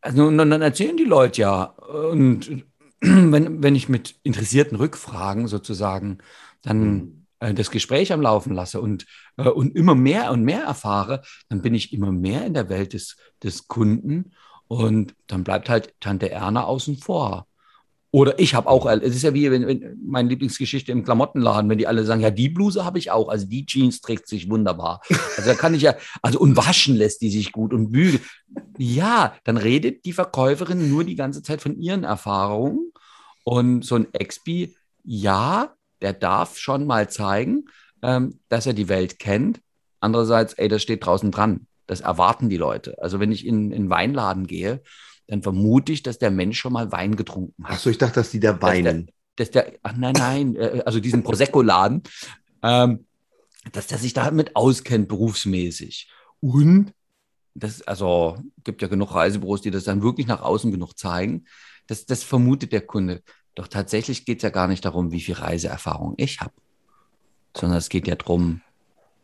also 0.02 0.28
dann 0.30 0.50
erzählen 0.60 0.96
die 0.96 1.04
Leute 1.04 1.42
ja. 1.42 1.74
Und 1.92 2.64
wenn, 3.00 3.62
wenn 3.62 3.74
ich 3.74 3.88
mit 3.88 4.16
interessierten 4.22 4.76
Rückfragen 4.76 5.48
sozusagen 5.48 6.18
dann 6.62 6.80
mhm. 6.80 7.26
äh, 7.40 7.54
das 7.54 7.70
Gespräch 7.70 8.12
am 8.12 8.22
Laufen 8.22 8.54
lasse 8.54 8.80
und, 8.80 9.06
äh, 9.36 9.48
und 9.48 9.76
immer 9.76 9.94
mehr 9.94 10.30
und 10.32 10.44
mehr 10.44 10.62
erfahre, 10.62 11.22
dann 11.48 11.62
bin 11.62 11.74
ich 11.74 11.92
immer 11.92 12.12
mehr 12.12 12.46
in 12.46 12.54
der 12.54 12.68
Welt 12.68 12.92
des, 12.92 13.16
des 13.42 13.68
Kunden 13.68 14.32
und 14.68 15.14
dann 15.26 15.44
bleibt 15.44 15.68
halt 15.68 15.94
Tante 16.00 16.30
Erna 16.30 16.64
außen 16.64 16.96
vor. 16.96 17.46
Oder 18.14 18.38
ich 18.38 18.54
habe 18.54 18.68
auch, 18.68 18.84
es 18.86 19.16
ist 19.16 19.22
ja 19.22 19.32
wie 19.32 19.50
wenn, 19.50 19.66
wenn, 19.66 19.98
meine 20.04 20.28
Lieblingsgeschichte 20.28 20.92
im 20.92 21.02
Klamottenladen, 21.02 21.70
wenn 21.70 21.78
die 21.78 21.86
alle 21.86 22.04
sagen, 22.04 22.20
ja, 22.20 22.30
die 22.30 22.50
Bluse 22.50 22.84
habe 22.84 22.98
ich 22.98 23.10
auch, 23.10 23.30
also 23.30 23.46
die 23.46 23.64
Jeans 23.64 24.02
trägt 24.02 24.28
sich 24.28 24.50
wunderbar. 24.50 25.00
Also 25.36 25.48
da 25.48 25.54
kann 25.54 25.74
ich 25.74 25.80
ja, 25.80 25.94
also 26.20 26.38
und 26.38 26.54
waschen 26.58 26.94
lässt 26.94 27.22
die 27.22 27.30
sich 27.30 27.52
gut 27.52 27.72
und 27.72 27.90
bügeln. 27.90 28.20
Ja, 28.78 29.34
dann 29.44 29.56
redet 29.56 30.04
die 30.04 30.12
Verkäuferin 30.12 30.90
nur 30.90 31.04
die 31.04 31.16
ganze 31.16 31.42
Zeit 31.42 31.60
von 31.60 31.76
ihren 31.76 32.04
Erfahrungen. 32.04 32.92
Und 33.44 33.84
so 33.84 33.96
ein 33.96 34.12
Expi, 34.14 34.76
ja, 35.04 35.74
der 36.00 36.12
darf 36.12 36.58
schon 36.58 36.86
mal 36.86 37.10
zeigen, 37.10 37.66
ähm, 38.02 38.38
dass 38.48 38.66
er 38.66 38.72
die 38.72 38.88
Welt 38.88 39.18
kennt. 39.18 39.60
Andererseits, 40.00 40.54
ey, 40.54 40.68
das 40.68 40.82
steht 40.82 41.04
draußen 41.06 41.30
dran. 41.30 41.66
Das 41.86 42.00
erwarten 42.00 42.48
die 42.48 42.56
Leute. 42.56 42.96
Also 43.02 43.20
wenn 43.20 43.32
ich 43.32 43.46
in, 43.46 43.70
in 43.70 43.82
einen 43.82 43.90
Weinladen 43.90 44.46
gehe, 44.46 44.82
dann 45.28 45.42
vermute 45.42 45.92
ich, 45.92 46.02
dass 46.02 46.18
der 46.18 46.30
Mensch 46.30 46.58
schon 46.58 46.72
mal 46.72 46.92
Wein 46.92 47.16
getrunken 47.16 47.64
hat. 47.64 47.74
Achso, 47.74 47.90
ich 47.90 47.98
dachte, 47.98 48.14
dass 48.14 48.30
die 48.30 48.40
da 48.40 48.60
weinen. 48.60 49.10
Dass 49.36 49.50
der, 49.50 49.62
dass 49.62 49.72
der 49.72 49.80
ach 49.82 49.96
nein, 49.96 50.14
nein, 50.16 50.56
äh, 50.56 50.82
also 50.84 51.00
diesen 51.00 51.22
Prosecco-Laden, 51.22 52.02
ähm, 52.62 53.06
dass 53.72 53.86
der 53.86 53.98
sich 53.98 54.12
damit 54.12 54.56
auskennt 54.56 55.08
berufsmäßig. 55.08 56.10
Und 56.40 56.92
das, 57.54 57.82
also 57.82 58.38
gibt 58.64 58.82
ja 58.82 58.88
genug 58.88 59.14
Reisebüros, 59.14 59.62
die 59.62 59.70
das 59.70 59.84
dann 59.84 60.02
wirklich 60.02 60.26
nach 60.26 60.42
außen 60.42 60.70
genug 60.70 60.98
zeigen. 60.98 61.44
Das, 61.86 62.06
das 62.06 62.22
vermutet 62.22 62.72
der 62.72 62.82
Kunde. 62.82 63.22
Doch 63.54 63.68
tatsächlich 63.68 64.24
geht 64.24 64.38
es 64.38 64.42
ja 64.42 64.50
gar 64.50 64.68
nicht 64.68 64.84
darum, 64.84 65.12
wie 65.12 65.20
viel 65.20 65.34
Reiseerfahrung 65.34 66.14
ich 66.16 66.40
habe, 66.40 66.54
sondern 67.56 67.78
es 67.78 67.88
geht 67.88 68.06
ja 68.08 68.14
darum, 68.14 68.62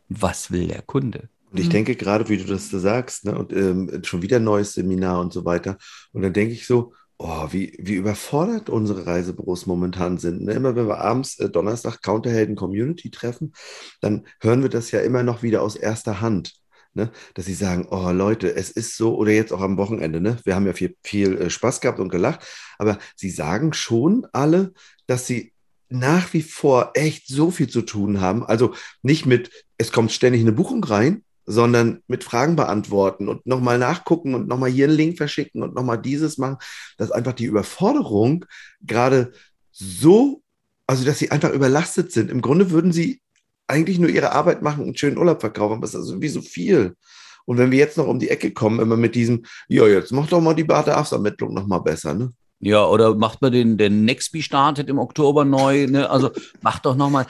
was 0.09 0.51
will 0.51 0.69
der 0.69 0.83
Kunde. 0.83 1.29
Und 1.51 1.61
ich 1.61 1.67
mhm. 1.67 1.73
denke 1.73 1.97
gerade, 1.97 2.29
wie 2.29 2.37
du 2.37 2.45
das 2.45 2.71
da 2.71 2.79
sagst, 2.79 3.25
ne, 3.25 3.37
und 3.37 3.53
ähm, 3.53 4.03
schon 4.05 4.23
wieder 4.23 4.37
ein 4.37 4.45
neues 4.45 4.75
Seminar 4.75 5.21
und 5.21 5.33
so 5.33 5.45
weiter. 5.45 5.79
Und 6.13 6.23
dann 6.23 6.35
denke 6.35 6.53
ich 6.53 6.67
so, 6.67 6.93
oh, 7.17 7.49
wie, 7.51 7.77
wie 7.81 7.95
überfordert 7.95 8.71
unsere 8.71 9.07
Reisebüros 9.07 9.67
momentan 9.67 10.19
sind. 10.19 10.43
Ne? 10.43 10.53
Immer 10.53 10.77
wenn 10.77 10.89
wir 10.89 10.99
abends 10.99 11.39
äh, 11.39 11.49
Donnerstag 11.49 12.03
Counterhelden 12.03 12.55
Community 12.55 13.11
treffen, 13.11 13.53
dann 14.01 14.27
hören 14.41 14.63
wir 14.63 14.69
das 14.69 14.91
ja 14.91 15.01
immer 15.01 15.23
noch 15.23 15.43
wieder 15.43 15.63
aus 15.63 15.75
erster 15.75 16.21
Hand. 16.21 16.55
Ne? 16.99 17.13
Dass 17.35 17.47
sie 17.47 17.55
sagen, 17.55 17.87
oh 17.91 18.11
Leute, 18.11 18.57
es 18.57 18.71
ist 18.71 18.97
so, 18.97 19.17
oder 19.17 19.31
jetzt 19.31 19.53
auch 19.53 19.61
am 19.61 19.77
Wochenende, 19.77 20.21
ne? 20.21 20.37
wir 20.43 20.57
haben 20.57 20.67
ja 20.67 20.73
viel, 20.73 20.97
viel 21.05 21.39
äh, 21.39 21.49
Spaß 21.49 21.81
gehabt 21.81 22.01
und 22.01 22.09
gelacht, 22.09 22.45
aber 22.77 22.99
sie 23.15 23.31
sagen 23.31 23.73
schon 23.73 24.27
alle, 24.33 24.73
dass 25.07 25.29
sie 25.29 25.53
nach 25.89 26.33
wie 26.33 26.43
vor 26.43 26.91
echt 26.95 27.29
so 27.29 27.53
viel 27.53 27.69
zu 27.69 27.83
tun 27.83 28.21
haben. 28.21 28.45
Also 28.45 28.75
nicht 29.03 29.27
mit, 29.27 29.53
es 29.79 29.93
kommt 29.93 30.11
ständig 30.11 30.41
eine 30.41 30.51
Buchung 30.51 30.83
rein, 30.83 31.23
sondern 31.47 32.03
mit 32.09 32.25
Fragen 32.25 32.57
beantworten 32.57 33.29
und 33.29 33.47
nochmal 33.47 33.79
nachgucken 33.79 34.35
und 34.35 34.49
nochmal 34.49 34.71
hier 34.71 34.89
einen 34.89 34.97
Link 34.97 35.17
verschicken 35.17 35.63
und 35.63 35.77
nochmal 35.77 36.03
dieses 36.03 36.37
machen, 36.37 36.57
dass 36.97 37.13
einfach 37.13 37.33
die 37.33 37.45
Überforderung 37.47 38.45
gerade 38.83 39.31
so, 39.71 40.43
also 40.89 41.05
dass 41.05 41.21
sie 41.21 41.31
einfach 41.31 41.53
überlastet 41.53 42.11
sind. 42.11 42.29
Im 42.29 42.43
Grunde 42.43 42.73
würden 42.73 42.91
sie 42.91 43.21
eigentlich 43.69 43.99
nur 43.99 44.11
ihre 44.11 44.33
Arbeit 44.33 44.63
machen 44.63 44.81
und 44.81 44.87
einen 44.87 44.97
schönen 44.97 45.19
Urlaub 45.19 45.41
verkaufen, 45.41 45.75
aber 45.75 45.85
es 45.85 45.91
ist 45.91 46.01
also 46.01 46.21
wie 46.21 46.29
so 46.29 46.41
viel. 46.41 46.97
Und 47.45 47.59
wenn 47.59 47.71
wir 47.71 47.79
jetzt 47.79 47.97
noch 47.97 48.07
um 48.07 48.19
die 48.19 48.31
Ecke 48.31 48.53
kommen, 48.53 48.81
immer 48.81 48.97
mit 48.97 49.15
diesem, 49.15 49.45
ja, 49.69 49.87
jetzt 49.87 50.13
mach 50.13 50.27
doch 50.27 50.41
mal 50.41 50.55
die 50.55 50.65
Bedarfsermittlung 50.65 51.55
nochmal 51.55 51.81
besser, 51.81 52.15
ne? 52.15 52.33
Ja, 52.61 52.85
oder 52.87 53.15
macht 53.15 53.41
man 53.41 53.53
den, 53.53 53.79
den 53.79 54.05
Nextby 54.05 54.43
startet 54.43 54.89
im 54.89 54.99
Oktober 54.99 55.45
neu, 55.45 55.87
ne? 55.87 56.11
Also 56.11 56.31
macht 56.61 56.87
doch 56.87 56.97
nochmal. 56.97 57.27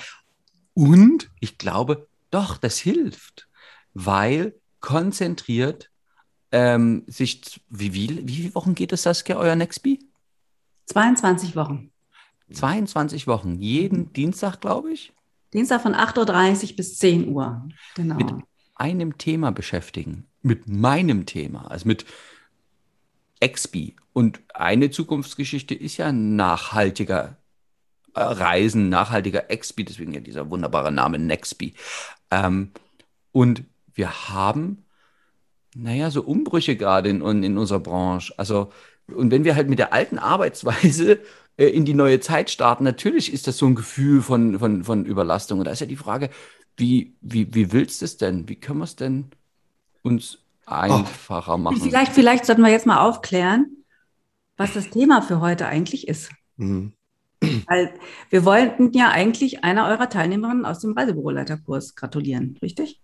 Und 0.75 1.31
ich 1.41 1.59
glaube, 1.59 2.09
doch, 2.31 2.57
das 2.57 2.79
hilft, 2.79 3.49
weil 3.95 4.55
konzentriert 4.81 5.91
ähm, 6.51 7.05
sich, 7.07 7.61
wie, 7.69 7.95
wie, 7.95 8.27
wie 8.27 8.37
viele 8.37 8.55
Wochen 8.55 8.75
geht 8.75 8.93
es, 8.93 9.03
Saskia, 9.03 9.37
euer 9.37 9.57
Nextby? 9.57 9.99
22 10.87 11.57
Wochen. 11.57 11.91
22 12.51 13.27
Wochen, 13.27 13.61
jeden 13.61 14.13
Dienstag, 14.13 14.61
glaube 14.61 14.93
ich. 14.93 15.13
Dienstag 15.53 15.83
von 15.83 15.95
8.30 15.95 16.71
Uhr 16.71 16.77
bis 16.77 16.99
10 16.99 17.29
Uhr. 17.29 17.69
Genau. 17.95 18.17
Mit 18.17 18.33
einem 18.75 19.19
Thema 19.19 19.51
beschäftigen, 19.51 20.27
mit 20.43 20.69
meinem 20.69 21.27
Thema, 21.27 21.71
also 21.71 21.87
mit 21.87 22.05
Expi. 23.41 23.97
Und 24.13 24.41
eine 24.55 24.91
Zukunftsgeschichte 24.91 25.75
ist 25.75 25.97
ja 25.97 26.13
nachhaltiger 26.13 27.37
äh, 28.15 28.21
Reisen, 28.21 28.89
nachhaltiger 28.89 29.51
Expi, 29.51 29.85
deswegen 29.85 30.13
ja 30.13 30.21
dieser 30.21 30.51
wunderbare 30.51 30.93
Name 30.93 31.19
Nexpi. 31.19 31.75
Ähm, 32.31 32.73
und 33.33 33.65
wir 33.95 34.29
haben, 34.29 34.85
naja, 35.75 36.11
so 36.11 36.23
Umbrüche 36.23 36.77
gerade 36.77 37.09
in, 37.09 37.21
in 37.43 37.59
unserer 37.59 37.81
Branche. 37.81 38.35
Also, 38.37 38.73
und 39.07 39.31
wenn 39.31 39.45
wir 39.45 39.55
halt 39.55 39.69
mit 39.69 39.79
der 39.79 39.93
alten 39.93 40.19
Arbeitsweise 40.19 41.21
äh, 41.59 41.67
in 41.67 41.85
die 41.85 41.95
neue 41.95 42.21
Zeit 42.21 42.51
starten, 42.51 42.85
natürlich 42.85 43.33
ist 43.33 43.47
das 43.47 43.59
so 43.59 43.67
ein 43.67 43.75
Gefühl 43.75 44.23
von, 44.23 44.59
von, 44.59 44.85
von 44.85 45.05
Überlastung. 45.05 45.59
Und 45.59 45.67
da 45.67 45.73
ist 45.73 45.81
ja 45.81 45.87
die 45.87 45.97
Frage, 45.97 46.31
wie, 46.77 47.17
wie, 47.21 47.53
wie 47.55 47.73
willst 47.73 48.01
du 48.01 48.07
es 48.07 48.17
denn? 48.17 48.49
Wie 48.49 48.57
können 48.57 48.79
wir 48.79 48.85
es 48.85 48.97
denn 48.97 49.27
uns 50.03 50.39
einfacher 50.65 51.55
oh. 51.55 51.59
machen? 51.59 51.81
Vielleicht, 51.81 52.13
vielleicht 52.13 52.47
sollten 52.47 52.63
wir 52.63 52.71
jetzt 52.71 52.87
mal 52.87 53.01
aufklären, 53.01 53.85
was 54.57 54.73
das 54.73 54.89
Thema 54.91 55.21
für 55.21 55.41
heute 55.41 55.67
eigentlich 55.67 56.09
ist. 56.09 56.31
Mhm. 56.57 56.93
Weil 57.67 57.95
wir 58.31 58.45
wollten 58.45 58.93
ja 58.93 59.11
eigentlich 59.11 59.63
einer 59.65 59.87
eurer 59.87 60.09
Teilnehmerinnen 60.09 60.65
aus 60.65 60.81
dem 60.81 60.93
Reisebüroleiterkurs 60.93 61.95
gratulieren, 61.95 62.59
richtig? 62.63 63.01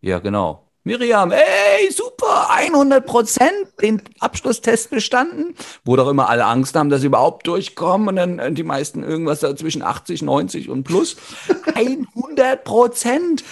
Ja, 0.00 0.18
genau. 0.18 0.70
Miriam, 0.84 1.32
ey, 1.32 1.90
super, 1.90 2.05
100 2.48 3.06
Prozent, 3.06 3.52
den 3.80 4.02
Abschlusstest 4.18 4.90
bestanden, 4.90 5.54
wo 5.84 5.96
doch 5.96 6.08
immer 6.08 6.28
alle 6.28 6.44
Angst 6.44 6.74
haben, 6.74 6.90
dass 6.90 7.00
sie 7.00 7.06
überhaupt 7.06 7.46
durchkommen 7.46 8.08
und 8.08 8.16
dann 8.16 8.38
äh, 8.38 8.52
die 8.52 8.62
meisten 8.62 9.02
irgendwas 9.02 9.40
da 9.40 9.54
zwischen 9.56 9.82
80, 9.82 10.22
90 10.22 10.68
und 10.68 10.84
plus. 10.84 11.16
100 11.74 12.64
Prozent. 12.64 13.44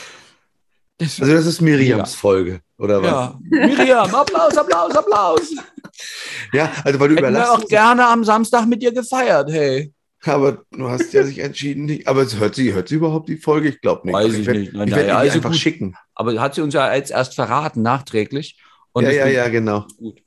also 1.00 1.26
das 1.26 1.46
ist 1.46 1.60
Miriams 1.60 2.12
ja. 2.12 2.18
Folge, 2.18 2.60
oder 2.78 3.02
was? 3.02 3.10
Ja, 3.10 3.38
Miriam, 3.40 4.14
Applaus, 4.14 4.56
Applaus, 4.56 4.94
Applaus. 4.96 5.54
Ja, 6.52 6.72
also 6.84 6.98
weil 6.98 7.08
du 7.10 7.16
Hätten 7.16 7.34
wir 7.34 7.52
auch 7.52 7.64
gerne 7.66 8.06
am 8.06 8.24
Samstag 8.24 8.66
mit 8.66 8.82
dir 8.82 8.92
gefeiert, 8.92 9.50
hey. 9.50 9.93
Aber 10.26 10.64
du 10.70 10.88
hast 10.88 11.12
ja 11.12 11.24
sich 11.24 11.38
entschieden, 11.38 11.84
nicht. 11.84 12.08
Aber 12.08 12.24
hört 12.24 12.54
sie, 12.54 12.72
hört 12.72 12.88
sie 12.88 12.96
überhaupt 12.96 13.28
die 13.28 13.36
Folge? 13.36 13.68
Ich 13.68 13.80
glaube 13.80 14.06
nicht. 14.06 14.14
Weiß 14.14 14.24
also 14.24 14.36
ich, 14.36 14.40
ich 14.42 14.46
werd, 14.46 14.58
nicht. 14.58 14.72
Nein, 14.72 14.88
ich 14.88 14.94
werde 14.94 15.08
ja, 15.08 15.18
also 15.18 15.36
einfach 15.36 15.50
gut. 15.50 15.58
schicken. 15.58 15.96
Aber 16.14 16.40
hat 16.40 16.54
sie 16.54 16.62
uns 16.62 16.74
ja 16.74 16.94
jetzt 16.94 17.10
erst 17.10 17.34
verraten, 17.34 17.82
nachträglich. 17.82 18.58
Und 18.92 19.04
ja, 19.04 19.10
ja, 19.10 19.26
ja, 19.26 19.48
genau. 19.48 19.86
Gut. 19.96 20.23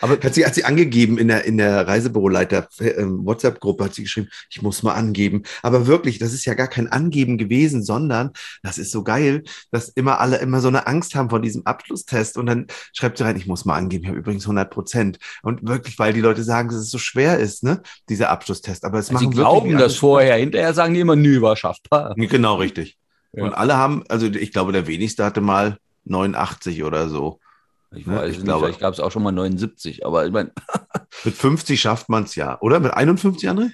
Aber 0.00 0.18
hat 0.20 0.34
sie, 0.34 0.44
hat 0.44 0.54
sie 0.54 0.64
angegeben 0.64 1.18
in 1.18 1.28
der, 1.28 1.44
in 1.44 1.56
der 1.56 1.86
Reisebüroleiter 1.86 2.68
äh, 2.78 3.04
WhatsApp-Gruppe, 3.06 3.84
hat 3.84 3.94
sie 3.94 4.02
geschrieben, 4.02 4.28
ich 4.50 4.62
muss 4.62 4.82
mal 4.82 4.94
angeben. 4.94 5.42
Aber 5.62 5.86
wirklich, 5.86 6.18
das 6.18 6.32
ist 6.32 6.44
ja 6.44 6.54
gar 6.54 6.68
kein 6.68 6.88
Angeben 6.88 7.38
gewesen, 7.38 7.82
sondern 7.82 8.30
das 8.62 8.78
ist 8.78 8.90
so 8.90 9.02
geil, 9.02 9.44
dass 9.70 9.88
immer 9.88 10.20
alle 10.20 10.38
immer 10.38 10.60
so 10.60 10.68
eine 10.68 10.86
Angst 10.86 11.14
haben 11.14 11.30
vor 11.30 11.40
diesem 11.40 11.66
Abschlusstest. 11.66 12.36
Und 12.38 12.46
dann 12.46 12.66
schreibt 12.92 13.18
sie 13.18 13.24
rein, 13.24 13.36
ich 13.36 13.46
muss 13.46 13.64
mal 13.64 13.76
angeben, 13.76 14.04
ich 14.04 14.08
habe 14.08 14.18
übrigens 14.18 14.44
100 14.44 14.70
Prozent. 14.70 15.18
Und 15.42 15.66
wirklich, 15.66 15.98
weil 15.98 16.12
die 16.12 16.20
Leute 16.20 16.42
sagen, 16.42 16.68
dass 16.68 16.78
es 16.78 16.90
so 16.90 16.98
schwer 16.98 17.38
ist, 17.38 17.62
ne, 17.62 17.82
dieser 18.08 18.30
Abschlusstest. 18.30 18.84
Aber 18.84 18.98
es 18.98 19.10
also 19.10 19.14
machen 19.14 19.32
Sie 19.32 19.38
glauben 19.38 19.78
das 19.78 19.96
vorher, 19.96 20.36
hinterher 20.36 20.74
sagen 20.74 20.94
die 20.94 21.00
immer, 21.00 21.16
nö, 21.16 21.40
war 21.40 21.56
schaffbar. 21.56 22.14
Genau, 22.16 22.56
richtig. 22.56 22.98
Ja. 23.32 23.44
Und 23.44 23.54
alle 23.54 23.76
haben, 23.76 24.04
also 24.08 24.26
ich 24.26 24.52
glaube, 24.52 24.72
der 24.72 24.86
wenigste 24.86 25.24
hatte 25.24 25.40
mal 25.40 25.78
89 26.04 26.84
oder 26.84 27.08
so. 27.08 27.40
Ich 27.96 28.06
weiß 28.06 28.30
ich 28.30 28.36
nicht, 28.36 28.44
glaube, 28.44 28.66
vielleicht 28.66 28.80
gab 28.80 28.94
es 28.94 29.00
auch 29.00 29.10
schon 29.10 29.22
mal 29.22 29.32
79, 29.32 30.04
aber 30.04 30.26
ich 30.26 30.32
meine. 30.32 30.52
mit 31.24 31.34
50 31.34 31.80
schafft 31.80 32.08
man 32.08 32.24
es 32.24 32.34
ja, 32.34 32.60
oder? 32.60 32.80
Mit 32.80 32.92
51, 32.92 33.48
André? 33.48 33.70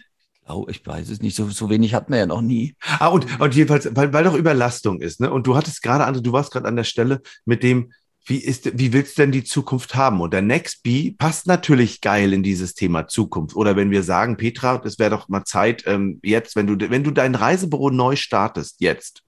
Oh, 0.49 0.67
ich 0.69 0.85
weiß 0.85 1.11
es 1.11 1.23
nicht, 1.23 1.37
so, 1.37 1.49
so 1.49 1.71
wenig 1.71 1.95
hatten 1.95 2.13
wir 2.13 2.19
ja 2.19 2.27
noch 2.27 2.43
nie. 2.43 2.75
Ah, 2.99 3.09
und, 3.09 3.41
und 3.41 3.55
jedenfalls, 3.55 3.89
weil, 3.95 4.13
weil 4.13 4.25
doch 4.25 4.35
Überlastung 4.35 5.01
ist, 5.01 5.21
ne? 5.21 5.31
Und 5.31 5.47
du 5.47 5.57
hattest 5.57 5.83
gerade, 5.83 6.07
André, 6.07 6.23
du 6.23 6.33
warst 6.33 6.53
gerade 6.53 6.67
an 6.67 6.77
der 6.77 6.85
Stelle 6.85 7.23
mit 7.45 7.63
dem, 7.63 7.93
wie, 8.27 8.39
ist, 8.39 8.79
wie 8.79 8.93
willst 8.93 9.17
du 9.17 9.23
denn 9.23 9.33
die 9.33 9.45
Zukunft 9.45 9.95
haben? 9.95 10.21
Und 10.21 10.33
der 10.33 10.43
Nextbee 10.43 11.15
passt 11.19 11.47
natürlich 11.47 12.01
geil 12.01 12.33
in 12.33 12.43
dieses 12.43 12.75
Thema 12.75 13.09
Zukunft. 13.09 13.57
Oder 13.57 13.77
wenn 13.77 13.91
wir 13.91 14.03
sagen, 14.03 14.37
Petra, 14.37 14.81
es 14.85 14.99
wäre 14.99 15.11
doch 15.11 15.29
mal 15.29 15.45
Zeit, 15.45 15.85
ähm, 15.87 16.21
jetzt, 16.23 16.57
wenn 16.57 16.67
du, 16.67 16.91
wenn 16.91 17.05
du 17.05 17.11
dein 17.11 17.35
Reisebüro 17.35 17.91
neu 17.91 18.17
startest, 18.17 18.77
jetzt, 18.81 19.23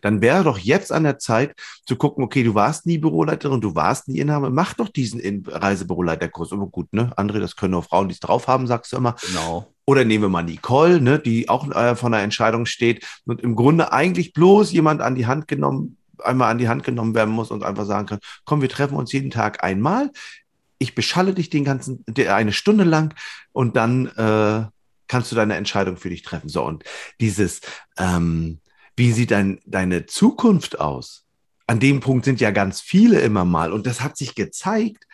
dann 0.00 0.20
wäre 0.20 0.44
doch 0.44 0.58
jetzt 0.58 0.92
an 0.92 1.04
der 1.04 1.18
Zeit 1.18 1.54
zu 1.86 1.96
gucken, 1.96 2.24
okay, 2.24 2.42
du 2.42 2.54
warst 2.54 2.86
nie 2.86 2.98
Büroleiterin, 2.98 3.60
du 3.60 3.74
warst 3.74 4.08
nie 4.08 4.18
Inhaber, 4.18 4.50
mach 4.50 4.74
doch 4.74 4.88
diesen 4.88 5.44
Reisebüroleiterkurs. 5.46 6.52
Aber 6.52 6.66
gut, 6.66 6.92
ne? 6.92 7.12
André, 7.16 7.40
das 7.40 7.56
können 7.56 7.74
auch 7.74 7.84
Frauen, 7.84 8.08
die 8.08 8.14
es 8.14 8.20
drauf 8.20 8.48
haben, 8.48 8.66
sagst 8.66 8.92
du 8.92 8.96
immer. 8.96 9.16
Genau. 9.26 9.72
Oder 9.88 10.04
nehmen 10.04 10.24
wir 10.24 10.28
mal 10.28 10.42
Nicole, 10.42 11.00
ne, 11.00 11.18
die 11.18 11.48
auch 11.48 11.70
äh, 11.70 11.96
von 11.96 12.12
der 12.12 12.20
Entscheidung 12.20 12.66
steht 12.66 13.06
und 13.24 13.40
im 13.40 13.56
Grunde 13.56 13.90
eigentlich 13.90 14.34
bloß 14.34 14.70
jemand 14.72 15.00
an 15.00 15.14
die 15.14 15.26
Hand 15.26 15.48
genommen, 15.48 15.96
einmal 16.22 16.50
an 16.50 16.58
die 16.58 16.68
Hand 16.68 16.84
genommen 16.84 17.14
werden 17.14 17.32
muss 17.32 17.50
und 17.50 17.64
einfach 17.64 17.86
sagen 17.86 18.06
kann, 18.06 18.18
komm, 18.44 18.60
wir 18.60 18.68
treffen 18.68 18.96
uns 18.96 19.12
jeden 19.12 19.30
Tag 19.30 19.64
einmal. 19.64 20.10
Ich 20.78 20.94
beschalle 20.94 21.32
dich 21.32 21.48
den 21.48 21.64
ganzen, 21.64 22.04
eine 22.16 22.52
Stunde 22.52 22.84
lang 22.84 23.14
und 23.52 23.76
dann 23.76 24.08
äh, 24.08 24.66
kannst 25.08 25.32
du 25.32 25.36
deine 25.36 25.56
Entscheidung 25.56 25.96
für 25.96 26.10
dich 26.10 26.22
treffen. 26.22 26.48
So, 26.50 26.64
und 26.64 26.84
dieses, 27.18 27.62
ähm, 27.96 28.60
wie 28.98 29.12
sieht 29.12 29.30
dein, 29.30 29.60
deine 29.64 30.06
Zukunft 30.06 30.80
aus? 30.80 31.24
An 31.66 31.80
dem 31.80 32.00
Punkt 32.00 32.24
sind 32.24 32.40
ja 32.40 32.50
ganz 32.50 32.80
viele 32.80 33.20
immer 33.20 33.44
mal. 33.44 33.72
Und 33.72 33.86
das 33.86 34.00
hat 34.00 34.16
sich 34.16 34.34
gezeigt. 34.34 35.04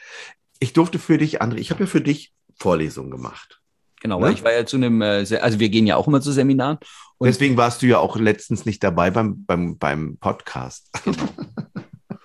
Ich 0.58 0.72
durfte 0.72 0.98
für 0.98 1.18
dich, 1.18 1.42
André, 1.42 1.56
ich 1.56 1.70
habe 1.70 1.84
ja 1.84 1.86
für 1.86 2.00
dich 2.00 2.32
Vorlesungen 2.56 3.10
gemacht. 3.10 3.60
Genau, 4.00 4.20
ne? 4.20 4.32
ich 4.32 4.44
war 4.44 4.52
ja 4.52 4.64
zu 4.64 4.76
einem, 4.76 5.02
äh, 5.02 5.26
also 5.40 5.60
wir 5.60 5.68
gehen 5.68 5.86
ja 5.86 5.96
auch 5.96 6.06
immer 6.06 6.20
zu 6.20 6.32
Seminaren. 6.32 6.78
Und 7.18 7.26
Deswegen 7.26 7.56
warst 7.56 7.82
du 7.82 7.86
ja 7.86 7.98
auch 7.98 8.16
letztens 8.16 8.64
nicht 8.64 8.82
dabei 8.82 9.10
beim, 9.10 9.44
beim, 9.44 9.78
beim 9.78 10.16
Podcast. 10.18 10.90
Genau. 11.04 11.16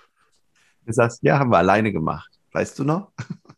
du 0.86 0.92
sagst, 0.92 1.22
ja, 1.22 1.38
haben 1.38 1.50
wir 1.50 1.58
alleine 1.58 1.92
gemacht. 1.92 2.30
Weißt 2.52 2.78
du 2.78 2.84
noch? 2.84 3.12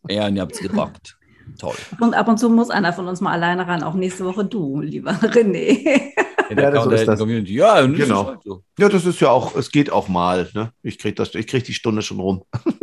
Ja, 0.09 0.27
und 0.27 0.35
ihr 0.35 0.41
habt 0.41 0.53
es 0.53 0.59
gerockt. 0.59 1.17
Toll. 1.59 1.75
Und 1.99 2.13
ab 2.13 2.27
und 2.27 2.37
zu 2.37 2.49
muss 2.49 2.69
einer 2.69 2.93
von 2.93 3.07
uns 3.07 3.21
mal 3.21 3.31
alleine 3.31 3.67
ran, 3.67 3.83
auch 3.83 3.93
nächste 3.93 4.25
Woche 4.25 4.45
du, 4.45 4.81
lieber 4.81 5.11
René 5.11 6.13
der 6.55 6.73
ja, 6.73 6.83
so 6.83 6.89
ist 6.89 7.07
das. 7.07 7.19
Community. 7.19 7.53
Ja, 7.53 7.81
genau. 7.85 8.27
Halt 8.27 8.43
so. 8.43 8.63
Ja, 8.77 8.89
das 8.89 9.05
ist 9.05 9.19
ja 9.19 9.29
auch, 9.29 9.55
es 9.55 9.71
geht 9.71 9.91
auch 9.91 10.07
mal. 10.07 10.49
Ne? 10.53 10.71
Ich 10.81 10.99
kriege 10.99 11.23
krieg 11.23 11.63
die 11.63 11.73
Stunde 11.73 12.01
schon 12.01 12.19
rum. 12.19 12.43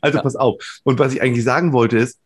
also 0.00 0.18
ja. 0.18 0.22
pass 0.22 0.36
auf. 0.36 0.80
Und 0.84 0.98
was 0.98 1.14
ich 1.14 1.22
eigentlich 1.22 1.44
sagen 1.44 1.72
wollte 1.72 1.98
ist, 1.98 2.18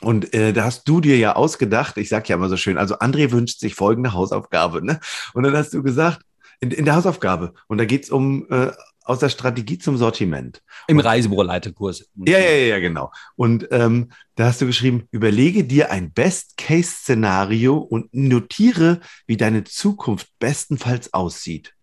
und 0.00 0.32
äh, 0.32 0.52
da 0.52 0.64
hast 0.64 0.88
du 0.88 1.00
dir 1.00 1.16
ja 1.18 1.34
ausgedacht, 1.34 1.96
ich 1.96 2.08
sag 2.08 2.28
ja 2.28 2.36
immer 2.36 2.48
so 2.48 2.56
schön, 2.56 2.78
also 2.78 2.96
André 2.98 3.32
wünscht 3.32 3.58
sich 3.58 3.74
folgende 3.74 4.12
Hausaufgabe, 4.12 4.84
ne? 4.84 5.00
Und 5.34 5.42
dann 5.42 5.56
hast 5.56 5.74
du 5.74 5.82
gesagt, 5.82 6.20
in, 6.60 6.70
in 6.70 6.84
der 6.84 6.94
Hausaufgabe, 6.94 7.54
und 7.66 7.78
da 7.78 7.84
geht 7.84 8.04
es 8.04 8.10
um 8.10 8.46
äh, 8.50 8.70
aus 9.08 9.20
der 9.20 9.30
Strategie 9.30 9.78
zum 9.78 9.96
Sortiment. 9.96 10.62
Im 10.86 11.00
Reisebüroleiterkurs. 11.00 12.10
Ja, 12.26 12.38
ja, 12.38 12.50
ja, 12.50 12.78
genau. 12.78 13.10
Und 13.36 13.66
ähm, 13.70 14.12
da 14.34 14.46
hast 14.46 14.60
du 14.60 14.66
geschrieben, 14.66 15.08
überlege 15.10 15.64
dir 15.64 15.90
ein 15.90 16.12
Best-Case-Szenario 16.12 17.78
und 17.78 18.12
notiere, 18.12 19.00
wie 19.26 19.38
deine 19.38 19.64
Zukunft 19.64 20.28
bestenfalls 20.38 21.14
aussieht. 21.14 21.74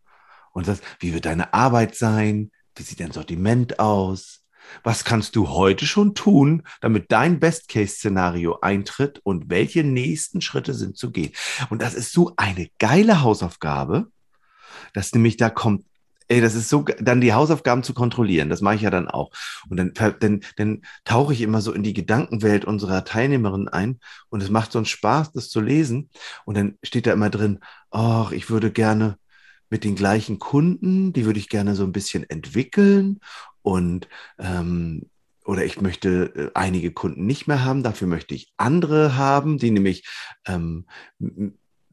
Und 0.52 0.68
das, 0.68 0.82
wie 1.00 1.14
wird 1.14 1.26
deine 1.26 1.54
Arbeit 1.54 1.96
sein? 1.96 2.52
Wie 2.76 2.84
sieht 2.84 3.00
dein 3.00 3.12
Sortiment 3.12 3.80
aus? 3.80 4.44
Was 4.84 5.04
kannst 5.04 5.36
du 5.36 5.50
heute 5.50 5.88
schon 5.88 6.14
tun, 6.14 6.62
damit 6.80 7.12
dein 7.12 7.40
Best-Case-Szenario 7.40 8.60
eintritt 8.62 9.20
und 9.24 9.50
welche 9.50 9.84
nächsten 9.84 10.42
Schritte 10.42 10.76
sind 10.76 10.96
zu 10.96 11.12
gehen? 11.12 11.32
Und 11.72 11.82
das 11.82 11.96
ist 11.96 12.12
so 12.12 12.34
eine 12.38 12.70
geile 12.78 13.24
Hausaufgabe, 13.24 14.10
dass 14.94 15.12
nämlich 15.14 15.38
da 15.38 15.50
kommt 15.50 15.86
ey, 16.28 16.42
das 16.42 16.56
ist 16.56 16.70
so, 16.70 16.84
dann 17.00 17.22
die 17.22 17.34
Hausaufgaben 17.34 17.84
zu 17.84 17.94
kontrollieren, 17.94 18.50
das 18.50 18.62
mache 18.62 18.76
ich 18.76 18.82
ja 18.82 18.90
dann 18.90 19.08
auch. 19.08 19.32
Und 19.70 19.78
dann, 19.78 19.94
dann, 20.20 20.42
dann 20.58 20.82
tauche 21.04 21.34
ich 21.34 21.42
immer 21.42 21.62
so 21.62 21.72
in 21.74 21.84
die 21.84 21.94
Gedankenwelt 21.94 22.66
unserer 22.66 23.06
Teilnehmerin 23.06 23.68
ein 23.68 24.00
und 24.30 24.42
es 24.42 24.50
macht 24.50 24.72
so 24.72 24.80
einen 24.80 24.86
Spaß, 24.86 25.32
das 25.34 25.50
zu 25.50 25.62
lesen. 25.62 26.10
Und 26.46 26.58
dann 26.58 26.78
steht 26.84 27.08
da 27.08 27.14
immer 27.14 27.30
drin, 27.30 27.60
ach, 27.92 28.32
ich 28.32 28.50
würde 28.50 28.72
gerne 28.72 29.18
mit 29.70 29.84
den 29.84 29.96
gleichen 29.96 30.40
Kunden, 30.40 31.14
die 31.14 31.26
würde 31.26 31.40
ich 31.40 31.50
gerne 31.50 31.76
so 31.76 31.84
ein 31.84 31.92
bisschen 31.92 32.30
entwickeln 32.30 33.20
und 33.62 34.08
ähm, 34.38 35.10
oder 35.46 35.64
ich 35.64 35.80
möchte 35.80 36.34
äh, 36.36 36.52
einige 36.56 36.92
Kunden 36.92 37.26
nicht 37.26 37.48
mehr 37.48 37.64
haben, 37.64 37.84
dafür 37.84 38.08
möchte 38.08 38.34
ich 38.36 38.52
andere 38.58 39.16
haben, 39.16 39.58
die 39.58 39.72
nämlich 39.72 40.08
ähm, 40.48 40.86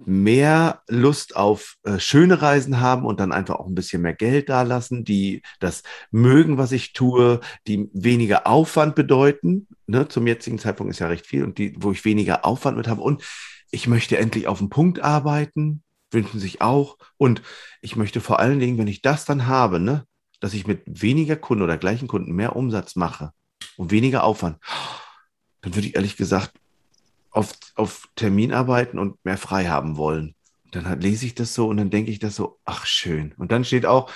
mehr 0.07 0.83
Lust 0.89 1.37
auf 1.37 1.77
äh, 1.85 1.99
schöne 1.99 2.43
Reisen 2.43 2.81
haben 2.81 3.05
und 3.05 3.21
dann 3.21 3.33
einfach 3.33 3.57
auch 3.57 3.67
ein 3.67 3.75
bisschen 3.75 4.03
mehr 4.03 4.15
Geld 4.15 4.49
dalassen, 4.49 5.05
die 5.05 5.43
das 5.61 5.83
mögen, 6.11 6.59
was 6.59 6.73
ich 6.73 6.93
tue, 6.93 7.41
die 7.67 7.91
weniger 7.93 8.47
Aufwand 8.47 8.95
bedeuten. 8.95 9.69
Ne? 9.87 10.09
Zum 10.09 10.27
jetzigen 10.27 10.59
Zeitpunkt 10.59 10.93
ist 10.93 10.99
ja 10.99 11.09
recht 11.09 11.27
viel 11.27 11.45
und 11.45 11.59
die, 11.59 11.75
wo 11.79 11.93
ich 11.93 12.05
weniger 12.05 12.45
Aufwand 12.45 12.77
mit 12.77 12.89
habe. 12.89 13.03
Und 13.03 13.23
ich 13.71 13.87
möchte 13.87 14.19
endlich 14.19 14.47
auf 14.47 14.59
den 14.59 14.69
Punkt 14.71 15.01
arbeiten, 15.01 15.83
wünschen 16.11 16.41
sich 16.41 16.61
auch. 16.61 16.99
Und 17.17 17.43
ich 17.81 17.97
möchte 17.97 18.21
vor 18.21 18.39
allen 18.39 18.61
Dingen, 18.61 18.79
wenn 18.79 18.89
ich 18.89 19.03
das 19.03 19.25
dann 19.25 19.47
habe, 19.47 19.81
ne, 19.81 20.05
dass 20.41 20.55
ich 20.55 20.67
mit 20.67 20.83
weniger 20.87 21.37
Kunden 21.37 21.63
oder 21.63 21.79
gleichen 21.79 22.09
Kunden 22.09 22.33
mehr 22.33 22.57
Umsatz 22.57 22.97
mache 22.97 23.33
und 23.77 23.91
weniger 23.91 24.25
Aufwand, 24.25 24.59
dann 25.63 25.75
würde 25.75 25.89
ich 25.89 25.95
ehrlich 25.95 26.17
gesagt 26.17 26.53
auf, 27.33 27.55
auf 27.75 28.09
Termin 28.15 28.53
arbeiten 28.53 28.99
und 28.99 29.23
mehr 29.25 29.39
frei 29.39 29.67
haben 29.67 29.97
wollen. 29.97 30.35
dann 30.71 30.87
halt 30.89 31.03
lese 31.03 31.27
ich 31.27 31.35
das 31.35 31.55
so 31.55 31.69
und 31.69 31.79
dann 31.79 31.91
denke 31.91 32.11
ich 32.11 32.19
das 32.19 32.37
so, 32.37 32.61
ach 32.65 32.87
schön. 32.87 33.35
Und 33.39 33.53
dann 33.53 33.65
steht 33.65 33.87
auch, 33.87 34.11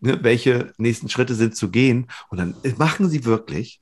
ne, 0.00 0.22
welche 0.22 0.72
nächsten 0.78 1.08
Schritte 1.08 1.34
sind 1.34 1.56
zu 1.56 1.70
gehen. 1.70 2.10
Und 2.30 2.38
dann 2.38 2.54
machen 2.78 3.08
sie 3.08 3.24
wirklich 3.24 3.80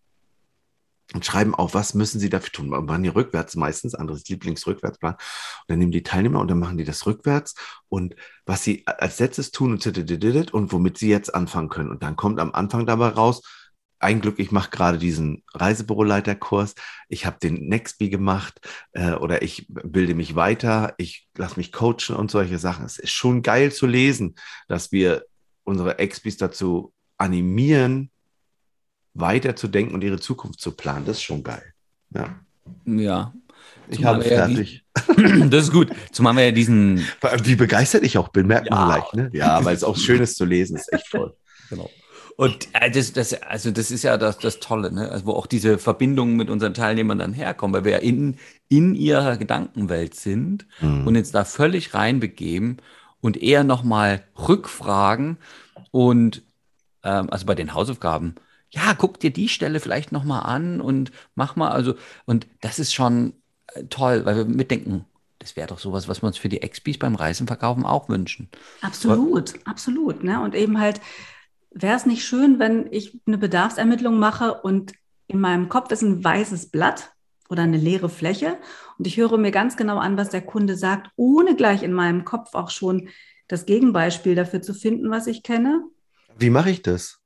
und 1.15 1.27
schreiben 1.27 1.55
auf, 1.55 1.75
was 1.75 1.95
müssen 1.95 2.21
sie 2.21 2.31
dafür 2.31 2.53
tun. 2.53 2.73
Und 2.73 2.87
machen 2.87 3.03
die 3.03 3.09
rückwärts 3.09 3.55
meistens, 3.57 3.95
anderes 3.95 4.29
Lieblingsrückwärtsplan. 4.29 5.15
Und 5.15 5.21
dann 5.69 5.79
nehmen 5.79 5.93
die 5.93 6.03
Teilnehmer 6.03 6.41
und 6.41 6.49
dann 6.49 6.59
machen 6.59 6.79
die 6.79 6.85
das 6.85 7.07
rückwärts 7.07 7.55
und 7.89 8.15
was 8.47 8.65
sie 8.65 8.85
als 8.87 9.19
letztes 9.19 9.51
tun 9.51 9.73
und 9.73 10.73
womit 10.73 10.99
sie 10.99 11.09
jetzt 11.09 11.35
anfangen 11.35 11.69
können. 11.69 11.91
Und 11.91 12.03
dann 12.03 12.17
kommt 12.17 12.41
am 12.41 12.53
Anfang 12.53 12.87
dabei 12.87 13.09
raus, 13.09 13.43
ein 14.03 14.21
Glück, 14.21 14.39
ich 14.39 14.51
mache 14.51 14.71
gerade 14.71 14.99
diesen 14.99 15.43
Reisebüroleiterkurs. 15.55 16.75
Ich 17.09 17.27
habe 17.27 17.39
den 17.43 17.69
Nextbee 17.69 18.09
gemacht 18.09 18.61
äh, 18.93 19.13
oder 19.13 19.43
ich 19.43 19.67
bilde 19.69 20.15
mich 20.15 20.35
weiter, 20.35 20.95
ich 20.99 21.29
lasse 21.37 21.57
mich 21.59 21.73
coachen 21.73 22.17
und 22.17 22.31
solche 22.31 22.59
Sachen. 22.59 22.85
Es 22.85 22.99
ist 22.99 23.13
schon 23.13 23.43
geil 23.43 23.73
zu 23.73 23.87
lesen, 23.87 24.35
dass 24.69 24.93
wir 24.93 25.25
unsere 25.65 25.99
Expis 25.99 26.37
dazu 26.37 26.93
animieren, 27.17 28.11
weiterzudenken 29.15 29.95
und 29.95 30.03
ihre 30.03 30.19
Zukunft 30.19 30.61
zu 30.61 30.73
planen. 30.73 31.07
Das 31.07 31.19
ist 31.19 31.23
schon 31.23 31.43
geil. 31.43 31.73
Ja. 32.11 32.41
Ja. 32.87 33.35
Ich 33.89 34.05
habe 34.05 34.23
fertig. 34.23 34.75
Ja 34.77 34.83
das 35.49 35.65
ist 35.65 35.73
gut. 35.73 35.91
Zumal 36.11 36.37
wir 36.37 36.45
ja 36.47 36.53
diesen. 36.53 37.07
Wie 37.45 37.57
begeistert 37.57 38.05
ich 38.05 38.19
auch 38.19 38.29
bin, 38.29 38.47
merkt 38.47 38.71
man 38.71 38.89
ja. 38.89 38.97
gleich. 38.97 39.13
Ne? 39.13 39.31
Ja, 39.33 39.65
weil 39.65 39.75
es 39.75 39.85
auch 39.85 39.97
schön 39.97 40.21
ist 40.21 40.37
zu 40.37 40.45
lesen, 40.45 40.77
ist 40.77 40.93
echt 40.93 41.11
toll. 41.11 41.37
Genau. 41.71 41.89
Und 42.37 42.69
äh, 42.73 42.91
das, 42.91 43.13
das, 43.13 43.35
also 43.43 43.71
das 43.71 43.91
ist 43.91 44.03
ja 44.03 44.17
das, 44.17 44.39
das 44.39 44.59
Tolle, 44.59 44.93
ne? 44.93 45.11
also 45.11 45.27
wo 45.27 45.33
auch 45.33 45.47
diese 45.47 45.79
Verbindungen 45.79 46.37
mit 46.37 46.51
unseren 46.51 46.75
Teilnehmern 46.75 47.19
dann 47.19 47.33
herkommen, 47.33 47.75
weil 47.75 47.85
wir 47.85 47.93
ja 47.93 47.99
in, 47.99 48.39
in 48.69 48.95
ihrer 48.95 49.37
Gedankenwelt 49.37 50.15
sind 50.15 50.67
mhm. 50.81 51.07
und 51.07 51.15
jetzt 51.15 51.35
da 51.35 51.45
völlig 51.45 51.95
reinbegeben 51.95 52.79
und 53.21 53.41
eher 53.41 53.65
nochmal 53.65 54.25
rückfragen 54.49 55.39
und 55.91 56.43
ähm, 57.05 57.29
also 57.31 57.47
bei 57.47 57.55
den 57.55 57.75
Hausaufgaben, 57.75 58.35
ja, 58.71 58.95
guck 58.95 59.21
dir 59.21 59.31
die 59.31 59.49
Stelle 59.49 59.81
vielleicht 59.81 60.13
nochmal 60.13 60.43
an 60.43 60.81
und 60.81 61.13
mach 61.35 61.57
mal, 61.57 61.71
also, 61.71 61.95
und 62.25 62.47
das 62.61 62.79
ist 62.79 62.95
schon 62.95 63.35
äh, 63.69 63.85
toll, 63.85 64.25
weil 64.25 64.37
wir 64.37 64.45
mitdenken, 64.47 65.05
das 65.39 65.57
wäre 65.57 65.67
doch 65.67 65.79
sowas, 65.79 66.09
was 66.09 66.23
wir 66.23 66.29
uns 66.29 66.39
für 66.39 66.49
die 66.49 66.63
Expis 66.63 66.99
beim 66.99 67.17
Reisenverkaufen 67.17 67.85
auch 67.85 68.09
wünschen. 68.09 68.49
Absolut, 68.81 69.55
Aber, 69.55 69.71
absolut. 69.71 70.25
Ne? 70.25 70.41
Und 70.41 70.55
eben 70.55 70.79
halt, 70.79 71.01
wäre 71.75 71.97
es 71.97 72.07
nicht 72.07 72.25
schön, 72.25 72.59
wenn 72.59 72.89
ich 72.91 73.21
eine 73.27 73.39
Bedarfsermittlung 73.39 74.19
mache 74.19 74.55
und 74.63 74.93
in 75.27 75.41
meinem 75.41 75.69
Kopf 75.69 75.91
ist 75.93 76.03
ein 76.03 76.23
weißes 76.23 76.71
Blatt 76.71 77.13
oder 77.49 77.63
eine 77.63 77.77
leere 77.77 78.09
Fläche 78.09 78.59
und 78.99 79.07
ich 79.07 79.17
höre 79.17 79.39
mir 79.39 79.51
ganz 79.51 79.77
genau 79.77 79.99
an, 79.99 80.17
was 80.17 80.31
der 80.31 80.43
Kunde 80.43 80.77
sagt, 80.77 81.11
ohne 81.17 81.57
gleich 81.57 81.83
in 81.83 81.93
meinem 81.93 82.25
Kopf 82.25 82.55
auch 82.55 82.71
schon 82.71 83.09
das 83.49 83.67
Gegenbeispiel 83.67 84.35
dafür 84.35 84.63
zu 84.63 84.75
finden, 84.75 85.11
was 85.11 85.27
ich 85.27 85.43
kenne? 85.43 85.85
Wie 86.39 86.51
mache 86.51 86.71
ich 86.71 86.83
das? 86.83 87.19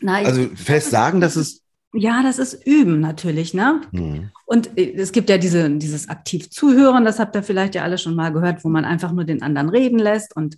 Na, 0.00 0.14
also 0.16 0.48
fest 0.54 0.90
sagen, 0.90 1.20
dass 1.20 1.36
es 1.36 1.62
ja, 1.92 2.22
das 2.22 2.38
ist 2.38 2.64
Üben 2.66 3.00
natürlich, 3.00 3.52
ne? 3.52 3.80
Mhm. 3.90 4.30
Und 4.46 4.78
äh, 4.78 4.94
es 4.94 5.10
gibt 5.10 5.28
ja 5.28 5.38
diese, 5.38 5.68
dieses 5.70 6.08
aktiv 6.08 6.48
Zuhören, 6.50 7.04
das 7.04 7.18
habt 7.18 7.34
ihr 7.34 7.42
vielleicht 7.42 7.74
ja 7.74 7.82
alle 7.82 7.98
schon 7.98 8.14
mal 8.14 8.32
gehört, 8.32 8.64
wo 8.64 8.68
man 8.68 8.84
einfach 8.84 9.10
nur 9.10 9.24
den 9.24 9.42
anderen 9.42 9.68
reden 9.68 9.98
lässt 9.98 10.36
und 10.36 10.56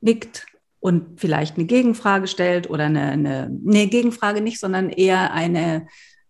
nickt 0.00 0.46
und 0.80 1.20
vielleicht 1.20 1.56
eine 1.56 1.66
Gegenfrage 1.66 2.28
stellt 2.28 2.70
oder 2.70 2.84
eine, 2.84 3.02
eine 3.02 3.50
nee, 3.62 3.86
Gegenfrage 3.86 4.40
nicht, 4.40 4.60
sondern 4.60 4.90
eher 4.90 5.32
eine 5.32 5.86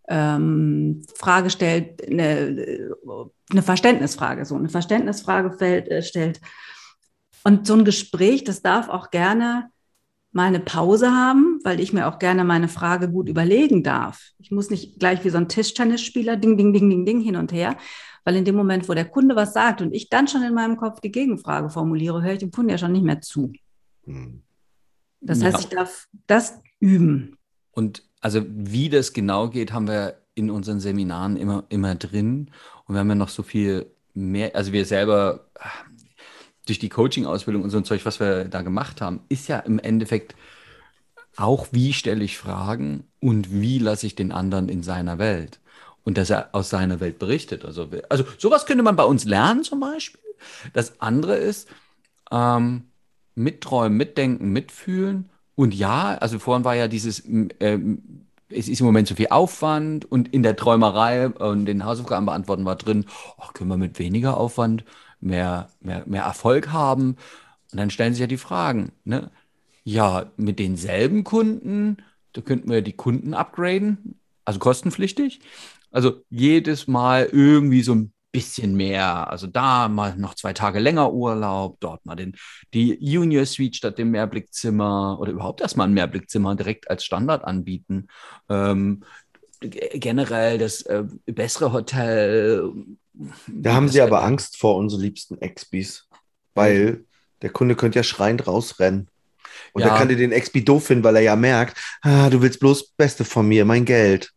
ähm, 0.08 1.02
Frage 1.14 1.50
stellt, 1.50 2.06
eine, 2.08 2.96
eine 3.50 3.62
Verständnisfrage, 3.62 4.44
so 4.44 4.54
eine 4.54 4.70
Verständnisfrage 4.70 5.52
fällt, 5.52 5.88
äh, 5.88 6.02
stellt. 6.02 6.40
Und 7.44 7.66
so 7.66 7.74
ein 7.74 7.84
Gespräch, 7.84 8.44
das 8.44 8.62
darf 8.62 8.88
auch 8.88 9.10
gerne 9.10 9.70
mal 10.32 10.46
eine 10.46 10.60
Pause 10.60 11.10
haben, 11.10 11.60
weil 11.64 11.80
ich 11.80 11.92
mir 11.92 12.06
auch 12.06 12.18
gerne 12.18 12.44
meine 12.44 12.68
Frage 12.68 13.10
gut 13.10 13.28
überlegen 13.28 13.82
darf. 13.82 14.30
Ich 14.38 14.50
muss 14.50 14.70
nicht 14.70 14.98
gleich 14.98 15.24
wie 15.24 15.30
so 15.30 15.38
ein 15.38 15.48
Tischtennisspieler 15.48 16.36
ding, 16.36 16.56
ding, 16.56 16.72
ding, 16.72 16.88
ding, 16.90 17.04
ding 17.04 17.20
hin 17.20 17.36
und 17.36 17.52
her, 17.52 17.76
weil 18.24 18.36
in 18.36 18.44
dem 18.44 18.54
Moment, 18.54 18.88
wo 18.88 18.94
der 18.94 19.06
Kunde 19.06 19.36
was 19.36 19.52
sagt 19.54 19.80
und 19.80 19.94
ich 19.94 20.08
dann 20.08 20.28
schon 20.28 20.42
in 20.42 20.54
meinem 20.54 20.76
Kopf 20.76 21.00
die 21.00 21.12
Gegenfrage 21.12 21.70
formuliere, 21.70 22.22
höre 22.22 22.32
ich 22.32 22.38
dem 22.38 22.50
Kunden 22.50 22.70
ja 22.70 22.78
schon 22.78 22.92
nicht 22.92 23.04
mehr 23.04 23.20
zu. 23.20 23.52
Hm. 24.08 24.42
Das 25.20 25.42
heißt, 25.42 25.54
ja. 25.54 25.60
ich 25.60 25.68
darf 25.68 26.08
das 26.26 26.60
üben. 26.80 27.36
Und 27.72 28.02
also 28.20 28.42
wie 28.48 28.88
das 28.88 29.12
genau 29.12 29.48
geht, 29.48 29.72
haben 29.72 29.88
wir 29.88 30.20
in 30.34 30.50
unseren 30.50 30.80
Seminaren 30.80 31.36
immer, 31.36 31.64
immer 31.68 31.94
drin. 31.94 32.50
Und 32.86 32.94
wir 32.94 33.00
haben 33.00 33.08
ja 33.08 33.14
noch 33.14 33.28
so 33.28 33.42
viel 33.42 33.86
mehr, 34.14 34.54
also 34.54 34.72
wir 34.72 34.84
selber 34.84 35.48
durch 36.66 36.78
die 36.78 36.88
Coaching-Ausbildung 36.88 37.62
und 37.62 37.70
so 37.70 37.78
ein 37.78 37.84
Zeug, 37.84 38.04
was 38.04 38.20
wir 38.20 38.44
da 38.44 38.62
gemacht 38.62 39.00
haben, 39.00 39.20
ist 39.28 39.48
ja 39.48 39.58
im 39.60 39.78
Endeffekt 39.78 40.34
auch, 41.36 41.68
wie 41.70 41.92
stelle 41.92 42.24
ich 42.24 42.36
Fragen 42.36 43.04
und 43.20 43.50
wie 43.50 43.78
lasse 43.78 44.06
ich 44.06 44.14
den 44.14 44.32
anderen 44.32 44.68
in 44.68 44.82
seiner 44.82 45.18
Welt. 45.18 45.60
Und 46.04 46.18
dass 46.18 46.30
er 46.30 46.50
aus 46.52 46.70
seiner 46.70 47.00
Welt 47.00 47.18
berichtet. 47.18 47.64
Also, 47.64 47.88
also 48.08 48.24
sowas 48.38 48.66
könnte 48.66 48.82
man 48.82 48.96
bei 48.96 49.04
uns 49.04 49.24
lernen 49.24 49.62
zum 49.62 49.80
Beispiel. 49.80 50.20
Das 50.72 51.00
andere 51.00 51.36
ist, 51.36 51.68
ähm, 52.30 52.84
mitträumen, 53.38 53.96
mitdenken, 53.96 54.52
mitfühlen. 54.52 55.30
Und 55.54 55.74
ja, 55.74 56.16
also 56.18 56.38
vorhin 56.38 56.64
war 56.64 56.74
ja 56.74 56.88
dieses, 56.88 57.20
äh, 57.20 57.78
es 58.50 58.68
ist 58.68 58.80
im 58.80 58.86
Moment 58.86 59.08
so 59.08 59.14
viel 59.14 59.28
Aufwand 59.30 60.10
und 60.10 60.32
in 60.32 60.42
der 60.42 60.56
Träumerei 60.56 61.28
und 61.28 61.66
den 61.66 61.84
Hausaufgaben 61.84 62.26
beantworten 62.26 62.64
war 62.64 62.76
drin, 62.76 63.06
oh, 63.38 63.48
können 63.52 63.70
wir 63.70 63.76
mit 63.76 63.98
weniger 63.98 64.36
Aufwand 64.36 64.84
mehr, 65.20 65.68
mehr, 65.80 66.04
mehr 66.06 66.22
Erfolg 66.24 66.72
haben? 66.72 67.16
Und 67.72 67.78
dann 67.78 67.90
stellen 67.90 68.14
sich 68.14 68.20
ja 68.20 68.26
die 68.26 68.36
Fragen, 68.36 68.92
ne? 69.04 69.30
Ja, 69.84 70.30
mit 70.36 70.58
denselben 70.58 71.24
Kunden, 71.24 71.98
da 72.34 72.42
könnten 72.42 72.70
wir 72.70 72.82
die 72.82 72.92
Kunden 72.92 73.32
upgraden, 73.32 74.20
also 74.44 74.58
kostenpflichtig. 74.58 75.40
Also 75.90 76.22
jedes 76.28 76.86
Mal 76.88 77.28
irgendwie 77.32 77.82
so 77.82 77.94
ein 77.94 78.12
bisschen 78.32 78.76
mehr. 78.76 79.30
Also 79.30 79.46
da 79.46 79.88
mal 79.88 80.16
noch 80.16 80.34
zwei 80.34 80.52
Tage 80.52 80.78
länger 80.78 81.12
Urlaub, 81.12 81.78
dort 81.80 82.04
mal 82.04 82.16
den, 82.16 82.36
die 82.74 82.96
Junior 83.00 83.46
Suite 83.46 83.76
statt 83.76 83.98
dem 83.98 84.10
Mehrblickzimmer 84.10 85.18
oder 85.20 85.32
überhaupt 85.32 85.60
erstmal 85.60 85.88
ein 85.88 85.94
Mehrblickzimmer 85.94 86.54
direkt 86.54 86.90
als 86.90 87.04
Standard 87.04 87.44
anbieten. 87.44 88.08
Ähm, 88.48 89.02
generell 89.60 90.58
das 90.58 90.82
äh, 90.82 91.04
bessere 91.26 91.72
Hotel. 91.72 92.70
Da 93.48 93.74
haben 93.74 93.88
Sie 93.88 94.00
aber 94.00 94.22
Angst 94.22 94.56
vor 94.56 94.76
unseren 94.76 95.00
liebsten 95.00 95.40
Expis, 95.40 96.06
weil 96.54 97.04
der 97.42 97.50
Kunde 97.50 97.74
könnte 97.74 97.98
ja 97.98 98.02
schreiend 98.02 98.46
rausrennen. 98.46 99.08
Und 99.72 99.82
ja. 99.82 99.88
da 99.88 99.98
kann 99.98 100.08
dir 100.08 100.16
den 100.16 100.32
Expi 100.32 100.64
doof 100.64 100.86
finden, 100.86 101.04
weil 101.04 101.16
er 101.16 101.22
ja 101.22 101.36
merkt, 101.36 101.76
ah, 102.02 102.30
du 102.30 102.40
willst 102.40 102.60
bloß 102.60 102.80
das 102.80 102.90
Beste 102.92 103.24
von 103.24 103.46
mir, 103.46 103.64
mein 103.64 103.84
Geld. 103.84 104.30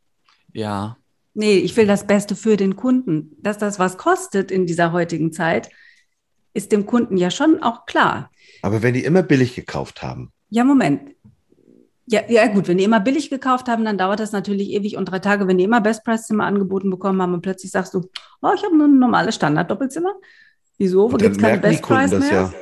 Ja, 0.54 0.98
Nee, 1.34 1.58
ich 1.58 1.76
will 1.78 1.88
das 1.88 2.08
Beste 2.08 2.36
für 2.36 2.58
den 2.58 2.76
Kunden. 2.76 3.38
Dass 3.40 3.58
das 3.58 3.80
was 3.80 3.98
kostet 3.98 4.52
in 4.52 4.66
dieser 4.66 4.92
heutigen 4.92 5.32
Zeit, 5.32 5.70
ist 6.54 6.72
dem 6.72 6.86
Kunden 6.86 7.18
ja 7.18 7.32
schon 7.32 7.64
auch 7.64 7.86
klar. 7.86 8.32
Aber 8.62 8.82
wenn 8.82 8.94
die 8.94 9.04
immer 9.04 9.24
billig 9.24 9.56
gekauft 9.56 10.04
haben. 10.04 10.32
Ja, 10.50 10.64
Moment. 10.64 11.16
Ja, 12.08 12.22
ja, 12.28 12.48
gut, 12.48 12.68
wenn 12.68 12.78
die 12.78 12.84
immer 12.84 13.00
billig 13.00 13.30
gekauft 13.30 13.70
haben, 13.70 13.86
dann 13.86 13.98
dauert 13.98 14.20
das 14.20 14.34
natürlich 14.34 14.72
ewig 14.72 14.98
und 14.98 15.06
drei 15.06 15.20
Tage. 15.20 15.48
Wenn 15.48 15.58
die 15.58 15.64
immer 15.64 15.80
Best 15.80 16.04
Price 16.04 16.28
Zimmer 16.28 16.46
angeboten 16.46 16.90
bekommen 16.90 17.22
haben 17.22 17.34
und 17.34 17.42
plötzlich 17.42 17.72
sagst 17.72 17.94
du, 17.94 18.02
oh, 18.42 18.52
ich 18.54 18.64
habe 18.64 18.76
nur 18.78 18.88
ein 18.88 19.00
normales 19.00 19.36
Standard-Doppelzimmer. 19.36 20.14
Wieso? 20.78 21.12
Wo 21.12 21.16
gibt 21.16 21.38
es 21.38 21.42
keine 21.42 21.60
Best 21.60 21.82
Price 21.84 22.12
mehr? 22.12 22.30
Ja. 22.32 22.54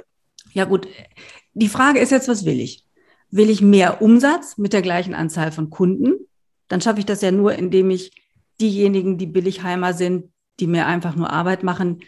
ja, 0.53 0.65
gut. 0.65 0.87
Die 1.53 1.69
Frage 1.69 1.99
ist 1.99 2.11
jetzt, 2.11 2.27
was 2.27 2.45
will 2.45 2.59
ich? 2.59 2.85
Will 3.31 3.49
ich 3.49 3.61
mehr 3.61 4.01
Umsatz 4.03 4.57
mit 4.57 4.73
der 4.73 4.83
gleichen 4.83 5.15
Anzahl 5.15 5.51
von 5.51 5.71
Kunden? 5.71 6.13
Dann 6.67 6.81
schaffe 6.81 6.99
ich 6.99 7.05
das 7.05 7.21
ja 7.21 7.31
nur, 7.31 7.53
indem 7.53 7.89
ich 7.89 8.11
diejenigen, 8.59 9.17
die 9.17 9.27
Billigheimer 9.27 9.93
sind, 9.93 10.31
die 10.59 10.67
mir 10.67 10.85
einfach 10.87 11.15
nur 11.15 11.29
Arbeit 11.29 11.63
machen, 11.63 12.01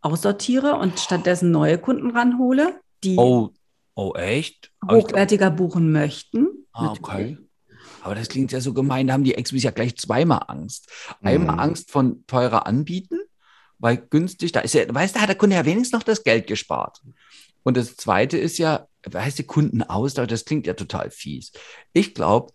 aussortiere 0.00 0.76
und 0.76 0.98
stattdessen 0.98 1.50
neue 1.50 1.78
Kunden 1.78 2.10
ranhole. 2.10 2.80
Die 3.02 3.16
oh, 3.16 3.50
Oh, 3.94 4.14
echt? 4.14 4.72
hochwertiger 4.88 5.50
buchen 5.50 5.92
möchten. 5.92 6.46
Ah, 6.72 6.92
okay. 6.92 7.36
Aber 8.02 8.14
das 8.14 8.28
klingt 8.28 8.50
ja 8.50 8.60
so 8.62 8.72
gemein, 8.72 9.06
da 9.06 9.12
haben 9.12 9.24
die 9.24 9.34
Exbis 9.34 9.62
ja 9.62 9.72
gleich 9.72 9.96
zweimal 9.96 10.44
Angst. 10.46 10.90
Einmal 11.20 11.56
mhm. 11.56 11.60
Angst 11.60 11.90
von 11.90 12.24
teurer 12.26 12.66
Anbieten, 12.66 13.18
weil 13.78 13.98
günstig, 13.98 14.52
da 14.52 14.60
ist 14.60 14.72
ja, 14.72 14.82
weißt 14.88 15.16
du, 15.16 15.20
hat 15.20 15.28
der 15.28 15.36
Kunde 15.36 15.56
ja 15.56 15.66
wenigstens 15.66 15.92
noch 15.92 16.02
das 16.02 16.24
Geld 16.24 16.46
gespart. 16.46 17.02
Und 17.62 17.76
das 17.76 17.96
zweite 17.96 18.38
ist 18.38 18.56
ja, 18.56 18.86
weißt 19.04 19.40
du, 19.40 19.44
Kundenaustausch, 19.44 20.28
das 20.28 20.46
klingt 20.46 20.66
ja 20.66 20.72
total 20.72 21.10
fies. 21.10 21.52
Ich 21.92 22.14
glaube, 22.14 22.54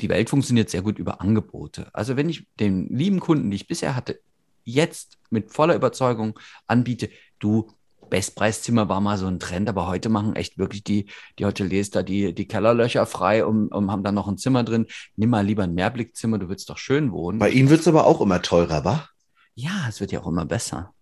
die 0.00 0.08
Welt 0.08 0.30
funktioniert 0.30 0.70
sehr 0.70 0.82
gut 0.82 0.98
über 0.98 1.20
Angebote. 1.20 1.88
Also 1.92 2.16
wenn 2.16 2.28
ich 2.28 2.46
den 2.58 2.88
lieben 2.88 3.20
Kunden, 3.20 3.50
die 3.50 3.56
ich 3.56 3.68
bisher 3.68 3.94
hatte, 3.94 4.20
jetzt 4.64 5.18
mit 5.30 5.50
voller 5.50 5.74
Überzeugung 5.74 6.38
anbiete, 6.66 7.10
du, 7.38 7.70
Bestpreiszimmer 8.10 8.88
war 8.88 9.00
mal 9.00 9.18
so 9.18 9.26
ein 9.26 9.40
Trend, 9.40 9.68
aber 9.68 9.86
heute 9.86 10.08
machen 10.08 10.36
echt 10.36 10.58
wirklich 10.58 10.84
die, 10.84 11.06
die 11.38 11.46
Hoteliers 11.46 11.90
da 11.90 12.02
die, 12.02 12.34
die 12.34 12.46
Kellerlöcher 12.46 13.06
frei 13.06 13.44
und, 13.44 13.68
und 13.68 13.90
haben 13.90 14.04
dann 14.04 14.14
noch 14.14 14.28
ein 14.28 14.38
Zimmer 14.38 14.62
drin. 14.62 14.86
Nimm 15.16 15.30
mal 15.30 15.44
lieber 15.44 15.64
ein 15.64 15.74
Mehrblickzimmer, 15.74 16.38
du 16.38 16.48
willst 16.48 16.68
doch 16.70 16.78
schön 16.78 17.12
wohnen. 17.12 17.38
Bei 17.38 17.50
Ihnen 17.50 17.70
wird 17.70 17.80
es 17.80 17.88
aber 17.88 18.06
auch 18.06 18.20
immer 18.20 18.42
teurer, 18.42 18.84
wa? 18.84 19.08
Ja, 19.54 19.86
es 19.88 20.00
wird 20.00 20.12
ja 20.12 20.20
auch 20.20 20.26
immer 20.26 20.44
besser. 20.44 20.92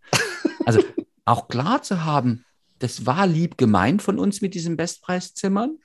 Also 0.64 0.80
auch 1.24 1.48
klar 1.48 1.82
zu 1.82 2.04
haben, 2.04 2.44
das 2.78 3.06
war 3.06 3.26
lieb 3.26 3.58
gemeint 3.58 4.02
von 4.02 4.18
uns 4.18 4.40
mit 4.40 4.54
diesen 4.54 4.76
Bestpreiszimmern. 4.76 5.78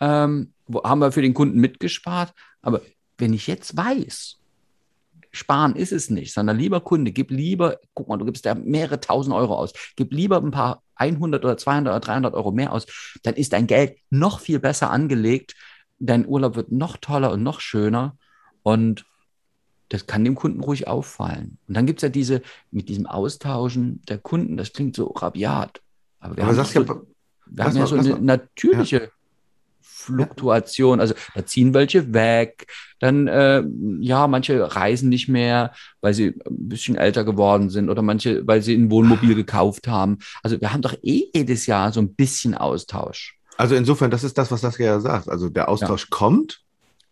Ähm, 0.00 0.51
haben 0.84 1.00
wir 1.00 1.12
für 1.12 1.22
den 1.22 1.34
Kunden 1.34 1.58
mitgespart. 1.58 2.32
Aber 2.60 2.80
wenn 3.18 3.32
ich 3.32 3.46
jetzt 3.46 3.76
weiß, 3.76 4.38
sparen 5.32 5.74
ist 5.74 5.92
es 5.92 6.10
nicht, 6.10 6.32
sondern 6.32 6.58
lieber 6.58 6.80
Kunde, 6.80 7.12
gib 7.12 7.30
lieber, 7.30 7.78
guck 7.94 8.08
mal, 8.08 8.18
du 8.18 8.24
gibst 8.24 8.46
da 8.46 8.54
mehrere 8.54 9.00
tausend 9.00 9.34
Euro 9.34 9.56
aus, 9.56 9.72
gib 9.96 10.12
lieber 10.12 10.36
ein 10.36 10.50
paar 10.50 10.82
100 10.96 11.44
oder 11.44 11.56
200 11.56 11.92
oder 11.92 12.00
300 12.00 12.34
Euro 12.34 12.52
mehr 12.52 12.72
aus, 12.72 12.86
dann 13.22 13.34
ist 13.34 13.52
dein 13.52 13.66
Geld 13.66 13.96
noch 14.10 14.40
viel 14.40 14.60
besser 14.60 14.90
angelegt, 14.90 15.54
dein 15.98 16.26
Urlaub 16.26 16.54
wird 16.54 16.70
noch 16.70 16.98
toller 16.98 17.32
und 17.32 17.42
noch 17.42 17.60
schöner 17.60 18.16
und 18.62 19.04
das 19.88 20.06
kann 20.06 20.24
dem 20.24 20.34
Kunden 20.34 20.60
ruhig 20.60 20.86
auffallen. 20.88 21.58
Und 21.68 21.76
dann 21.76 21.86
gibt 21.86 21.98
es 21.98 22.02
ja 22.02 22.08
diese, 22.08 22.42
mit 22.70 22.88
diesem 22.88 23.06
Austauschen 23.06 24.00
der 24.08 24.18
Kunden, 24.18 24.56
das 24.56 24.72
klingt 24.72 24.96
so 24.96 25.08
rabiat. 25.08 25.82
Aber 26.18 26.36
wir 26.36 26.44
Aber 26.44 26.56
haben, 26.56 26.64
so, 26.64 26.80
ja, 26.80 27.02
wir 27.46 27.64
haben 27.64 27.76
ja 27.76 27.86
so 27.86 27.96
eine 27.96 28.20
natürliche 28.20 29.02
ja. 29.02 29.08
Fluktuation. 30.02 31.00
Also 31.00 31.14
da 31.34 31.46
ziehen 31.46 31.74
welche 31.74 32.12
weg, 32.12 32.66
dann 32.98 33.26
äh, 33.26 33.62
ja, 34.00 34.26
manche 34.26 34.76
reisen 34.76 35.08
nicht 35.08 35.28
mehr, 35.28 35.72
weil 36.00 36.14
sie 36.14 36.28
ein 36.46 36.68
bisschen 36.68 36.96
älter 36.96 37.24
geworden 37.24 37.70
sind 37.70 37.88
oder 37.88 38.02
manche, 38.02 38.46
weil 38.46 38.62
sie 38.62 38.74
ein 38.74 38.90
Wohnmobil 38.90 39.34
gekauft 39.34 39.88
haben. 39.88 40.18
Also 40.42 40.60
wir 40.60 40.72
haben 40.72 40.82
doch 40.82 40.94
eh 41.02 41.30
jedes 41.34 41.66
Jahr 41.66 41.92
so 41.92 42.00
ein 42.00 42.14
bisschen 42.14 42.54
Austausch. 42.54 43.36
Also 43.56 43.74
insofern, 43.74 44.10
das 44.10 44.24
ist 44.24 44.38
das, 44.38 44.50
was 44.50 44.60
das 44.60 44.78
ja 44.78 45.00
sagt. 45.00 45.28
Also 45.28 45.48
der 45.48 45.68
Austausch 45.68 46.08
ja. 46.10 46.16
kommt. 46.16 46.60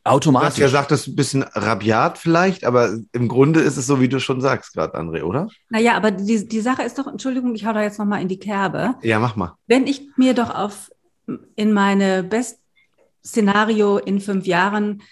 Automatisch. 0.03 0.59
ja 0.59 0.69
sagt, 0.69 0.91
das 0.91 1.03
ist 1.03 1.09
ein 1.09 1.17
bisschen 1.17 1.43
rabiat 1.43 2.17
vielleicht, 2.17 2.65
aber 2.65 2.99
im 3.13 3.29
Grunde 3.29 3.61
ist 3.61 3.77
es 3.77 3.87
so, 3.87 4.01
wie 4.01 4.09
du 4.09 4.19
schon 4.19 4.41
sagst 4.41 4.73
gerade, 4.73 4.99
André, 4.99 5.23
oder? 5.23 5.49
Naja, 5.69 5.95
aber 5.95 6.11
die, 6.11 6.49
die 6.49 6.61
Sache 6.61 6.83
ist 6.83 6.99
doch, 6.99 7.07
Entschuldigung, 7.07 7.55
ich 7.55 7.67
hau 7.67 7.75
da 7.75 7.83
jetzt 7.83 7.99
nochmal 7.99 8.23
in 8.23 8.29
die 8.29 8.39
Kerbe. 8.39 8.95
Ja, 9.03 9.19
mach 9.19 9.37
mal. 9.37 9.57
Wenn 9.67 9.87
ich 9.87 10.09
mir 10.17 10.33
doch 10.33 10.55
auf 10.55 10.91
in 11.55 11.73
meine 11.73 12.23
Best 12.23 12.60
Szenario 13.25 13.99
in 13.99 14.21
fünf 14.21 14.47
Jahren 14.47 15.03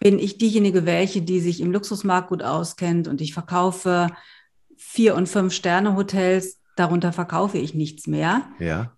bin 0.00 0.18
ich 0.18 0.38
diejenige 0.38 0.86
welche, 0.86 1.22
die 1.22 1.40
sich 1.40 1.60
im 1.60 1.72
Luxusmarkt 1.72 2.28
gut 2.28 2.42
auskennt 2.42 3.06
und 3.06 3.20
ich 3.20 3.34
verkaufe 3.34 4.08
vier 4.76 5.14
und 5.14 5.28
fünf 5.28 5.52
Sterne 5.52 5.94
Hotels, 5.94 6.60
darunter 6.74 7.12
verkaufe 7.12 7.58
ich 7.58 7.74
nichts 7.74 8.06
mehr. 8.06 8.48
Ja. 8.58 8.96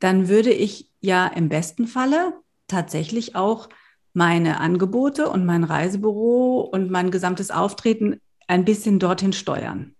Dann 0.00 0.28
würde 0.28 0.50
ich 0.50 0.90
ja 1.00 1.26
im 1.26 1.48
besten 1.48 1.86
Falle 1.86 2.32
tatsächlich 2.68 3.36
auch 3.36 3.68
meine 4.14 4.60
Angebote 4.60 5.28
und 5.28 5.44
mein 5.44 5.64
Reisebüro 5.64 6.60
und 6.60 6.90
mein 6.90 7.10
gesamtes 7.10 7.50
Auftreten 7.50 8.20
ein 8.46 8.64
bisschen 8.64 8.98
dorthin 8.98 9.32
steuern. 9.32 9.94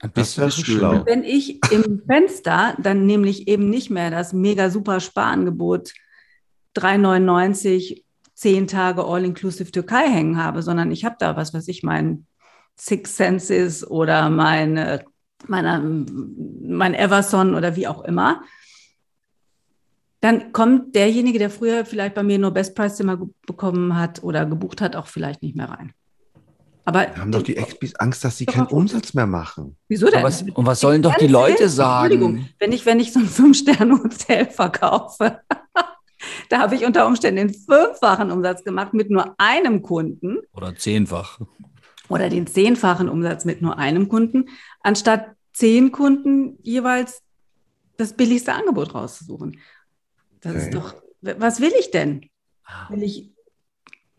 Ein 0.00 0.12
bisschen 0.12 0.50
schlau. 0.50 1.04
Wenn 1.06 1.24
ich 1.24 1.60
im 1.70 2.02
Fenster 2.06 2.76
dann 2.80 3.04
nämlich 3.04 3.48
eben 3.48 3.68
nicht 3.68 3.90
mehr 3.90 4.10
das 4.10 4.32
mega 4.32 4.70
super 4.70 5.00
Sparangebot 5.00 5.92
3,99 6.78 8.02
zehn 8.34 8.66
Tage 8.68 9.04
All-Inclusive 9.04 9.70
Türkei 9.72 10.08
hängen 10.08 10.42
habe, 10.42 10.62
sondern 10.62 10.90
ich 10.92 11.04
habe 11.04 11.16
da 11.18 11.36
was, 11.36 11.52
was 11.54 11.66
ich 11.68 11.82
mein 11.82 12.26
Six 12.76 13.16
Senses 13.16 13.88
oder 13.88 14.30
meine, 14.30 15.04
meine, 15.46 16.06
mein 16.62 16.94
Everson 16.94 17.54
oder 17.54 17.74
wie 17.74 17.88
auch 17.88 18.04
immer, 18.04 18.42
dann 20.20 20.52
kommt 20.52 20.94
derjenige, 20.94 21.38
der 21.38 21.50
früher 21.50 21.84
vielleicht 21.84 22.14
bei 22.14 22.22
mir 22.22 22.38
nur 22.38 22.52
Best 22.52 22.74
Price 22.74 22.96
Zimmer 22.96 23.18
bekommen 23.46 23.96
hat 23.96 24.22
oder 24.22 24.46
gebucht 24.46 24.80
hat, 24.80 24.96
auch 24.96 25.06
vielleicht 25.06 25.42
nicht 25.42 25.56
mehr 25.56 25.68
rein. 25.68 25.92
Aber 26.84 27.00
Wir 27.00 27.20
haben 27.20 27.32
doch 27.32 27.42
die 27.42 27.56
Expis 27.56 27.94
Angst, 27.96 28.24
dass 28.24 28.38
sie 28.38 28.46
keinen 28.46 28.68
Umsatz 28.68 29.12
mehr 29.12 29.26
machen. 29.26 29.76
Wieso 29.88 30.06
denn? 30.06 30.20
Und 30.20 30.24
was, 30.24 30.42
und 30.42 30.66
was 30.66 30.80
sollen 30.80 31.02
doch 31.02 31.16
die 31.16 31.26
Leute 31.26 31.68
sagen? 31.68 32.48
Wenn 32.58 32.72
ich, 32.72 32.86
wenn 32.86 32.98
ich 32.98 33.12
so 33.12 33.20
ein 33.20 33.26
Fünf-Sterne-Hotel 33.26 34.46
verkaufe, 34.46 35.40
da 36.48 36.58
habe 36.58 36.74
ich 36.74 36.84
unter 36.84 37.06
Umständen 37.06 37.48
den 37.48 37.54
fünffachen 37.54 38.30
Umsatz 38.30 38.64
gemacht 38.64 38.94
mit 38.94 39.10
nur 39.10 39.34
einem 39.38 39.82
Kunden. 39.82 40.38
Oder 40.52 40.74
zehnfach. 40.74 41.40
Oder 42.08 42.28
den 42.28 42.46
zehnfachen 42.46 43.08
Umsatz 43.08 43.44
mit 43.44 43.60
nur 43.60 43.78
einem 43.78 44.08
Kunden, 44.08 44.48
anstatt 44.80 45.26
zehn 45.52 45.92
Kunden 45.92 46.58
jeweils 46.62 47.22
das 47.96 48.14
billigste 48.14 48.54
Angebot 48.54 48.94
rauszusuchen. 48.94 49.58
Das 50.40 50.54
okay. 50.54 50.64
ist 50.64 50.74
doch, 50.74 50.94
was 51.20 51.60
will 51.60 51.72
ich 51.78 51.90
denn? 51.90 52.30
Ah. 52.64 52.90
Will 52.90 53.02
ich 53.02 53.30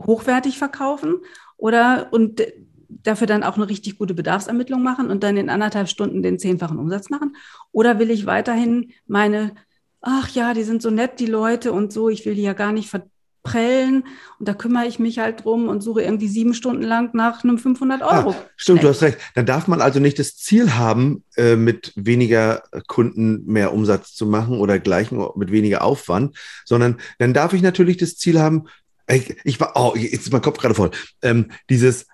hochwertig 0.01 0.57
verkaufen 0.57 1.17
oder 1.57 2.09
und 2.11 2.43
dafür 2.89 3.27
dann 3.27 3.43
auch 3.43 3.55
eine 3.55 3.69
richtig 3.69 3.97
gute 3.97 4.13
Bedarfsermittlung 4.13 4.83
machen 4.83 5.09
und 5.09 5.23
dann 5.23 5.37
in 5.37 5.49
anderthalb 5.49 5.87
Stunden 5.87 6.21
den 6.21 6.39
zehnfachen 6.39 6.79
Umsatz 6.79 7.09
machen? 7.09 7.35
Oder 7.71 7.99
will 7.99 8.11
ich 8.11 8.25
weiterhin 8.25 8.91
meine 9.07 9.55
ach 10.01 10.29
ja, 10.29 10.53
die 10.53 10.63
sind 10.63 10.81
so 10.81 10.89
nett, 10.89 11.19
die 11.19 11.25
Leute 11.25 11.71
und 11.71 11.91
so, 11.91 12.09
ich 12.09 12.25
will 12.25 12.35
die 12.35 12.41
ja 12.41 12.53
gar 12.53 12.71
nicht 12.71 12.89
verprellen 12.89 14.05
und 14.39 14.47
da 14.47 14.53
kümmere 14.53 14.85
ich 14.85 14.99
mich 14.99 15.19
halt 15.19 15.43
drum 15.43 15.67
und 15.67 15.81
suche 15.81 16.01
irgendwie 16.01 16.27
sieben 16.27 16.53
Stunden 16.53 16.83
lang 16.83 17.09
nach 17.13 17.43
einem 17.43 17.57
500 17.57 18.01
ah, 18.01 18.19
Euro. 18.19 18.31
Ah, 18.31 18.45
stimmt, 18.55 18.83
du 18.83 18.89
hast 18.89 19.01
recht. 19.01 19.17
Dann 19.35 19.45
darf 19.45 19.67
man 19.67 19.81
also 19.81 19.99
nicht 19.99 20.19
das 20.19 20.35
Ziel 20.37 20.75
haben, 20.75 21.23
äh, 21.35 21.55
mit 21.55 21.93
weniger 21.95 22.63
Kunden 22.87 23.45
mehr 23.45 23.73
Umsatz 23.73 24.13
zu 24.13 24.25
machen 24.25 24.59
oder 24.59 24.79
gleichen 24.79 25.25
mit 25.35 25.51
weniger 25.51 25.83
Aufwand, 25.83 26.37
sondern 26.65 26.97
dann 27.17 27.33
darf 27.33 27.53
ich 27.53 27.61
natürlich 27.61 27.97
das 27.97 28.17
Ziel 28.17 28.39
haben, 28.39 28.67
ich, 29.09 29.35
ich 29.43 29.59
war, 29.59 29.71
oh, 29.75 29.95
jetzt 29.95 30.25
ist 30.25 30.31
mein 30.31 30.41
Kopf 30.41 30.59
gerade 30.59 30.75
voll, 30.75 30.91
ähm, 31.23 31.51
dieses, 31.69 32.05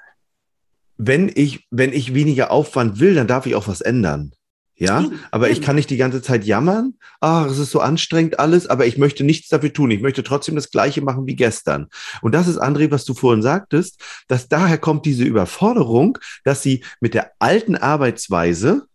wenn 0.98 1.30
ich, 1.34 1.68
wenn 1.72 1.92
ich 1.92 2.14
weniger 2.14 2.52
Aufwand 2.52 3.00
will, 3.00 3.16
dann 3.16 3.28
darf 3.28 3.46
ich 3.46 3.56
auch 3.56 3.68
was 3.68 3.82
ändern. 3.82 4.34
Ja, 4.78 5.06
aber 5.32 5.50
ich 5.50 5.62
kann 5.62 5.78
nicht 5.78 5.90
die 5.90 5.98
ganze 5.98 6.22
Zeit 6.22 6.44
jammern. 6.44 6.96
Ah, 7.22 7.48
es 7.50 7.60
ist 7.60 7.72
so 7.72 7.80
anstrengend 7.80 8.40
alles, 8.40 8.68
aber 8.68 8.86
ich 8.86 8.98
möchte 8.98 9.24
nichts 9.24 9.48
dafür 9.48 9.72
tun. 9.72 9.90
Ich 9.90 10.02
möchte 10.02 10.22
trotzdem 10.22 10.56
das 10.56 10.70
Gleiche 10.70 11.02
machen 11.02 11.28
wie 11.28 11.36
gestern. 11.36 11.88
Und 12.22 12.36
das 12.36 12.48
ist, 12.48 12.62
André, 12.62 12.92
was 12.92 13.06
du 13.06 13.14
vorhin 13.14 13.42
sagtest, 13.42 14.02
dass 14.28 14.50
daher 14.50 14.78
kommt 14.78 15.06
diese 15.06 15.24
Überforderung, 15.24 16.18
dass 16.44 16.62
sie 16.62 16.84
mit 17.00 17.14
der 17.14 17.32
alten 17.40 17.78
Arbeitsweise 17.78 18.86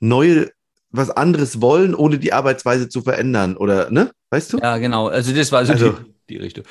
neue, 0.00 0.50
was 0.90 1.08
anderes 1.08 1.62
wollen, 1.62 1.94
ohne 1.94 2.18
die 2.18 2.34
Arbeitsweise 2.34 2.90
zu 2.90 3.00
verändern. 3.00 3.56
Oder, 3.56 3.90
ne? 3.90 4.10
Weißt 4.28 4.52
du? 4.52 4.58
Ja, 4.58 4.76
genau. 4.76 5.08
Also, 5.08 5.34
das 5.34 5.50
war 5.50 5.64
so 5.64 5.72
also, 5.72 5.92
die, 5.92 6.34
die 6.34 6.36
Richtung. 6.36 6.64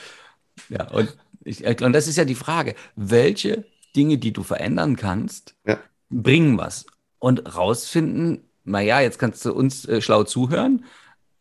Ja, 0.70 0.88
und, 0.92 1.18
ich, 1.44 1.66
und 1.66 1.94
das 1.94 2.08
ist 2.08 2.18
ja 2.18 2.26
die 2.26 2.36
Frage, 2.36 2.76
welche 2.96 3.66
Dinge, 3.96 4.20
die 4.20 4.34
du 4.34 4.44
verändern 4.44 4.98
kannst, 4.98 5.56
ja. 5.66 5.80
bringen 6.10 6.60
was 6.60 6.86
und 7.26 7.56
rausfinden, 7.56 8.44
naja, 8.66 9.02
jetzt 9.02 9.18
kannst 9.18 9.44
du 9.46 9.52
uns 9.52 9.84
äh, 9.88 10.00
schlau 10.00 10.26
zuhören. 10.26 10.86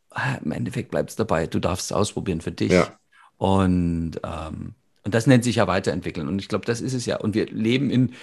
Ah, 0.08 0.36
Im 0.42 0.50
Endeffekt 0.50 0.90
bleibt 0.90 1.10
es 1.10 1.16
dabei, 1.16 1.46
du 1.46 1.58
darfst 1.58 1.90
es 1.90 1.92
ausprobieren 1.92 2.40
für 2.40 2.52
dich. 2.52 2.72
Ja. 2.72 2.88
Und, 3.36 4.12
ähm, 4.24 4.72
und 5.02 5.14
das 5.14 5.26
nennt 5.26 5.44
sich 5.44 5.56
ja 5.56 5.66
weiterentwickeln. 5.66 6.26
Und 6.26 6.38
ich 6.38 6.48
glaube, 6.48 6.64
das 6.64 6.80
ist 6.80 6.94
es 6.94 7.04
ja. 7.04 7.18
Und 7.18 7.34
wir 7.34 7.48
leben 7.48 7.90
in 7.90 8.14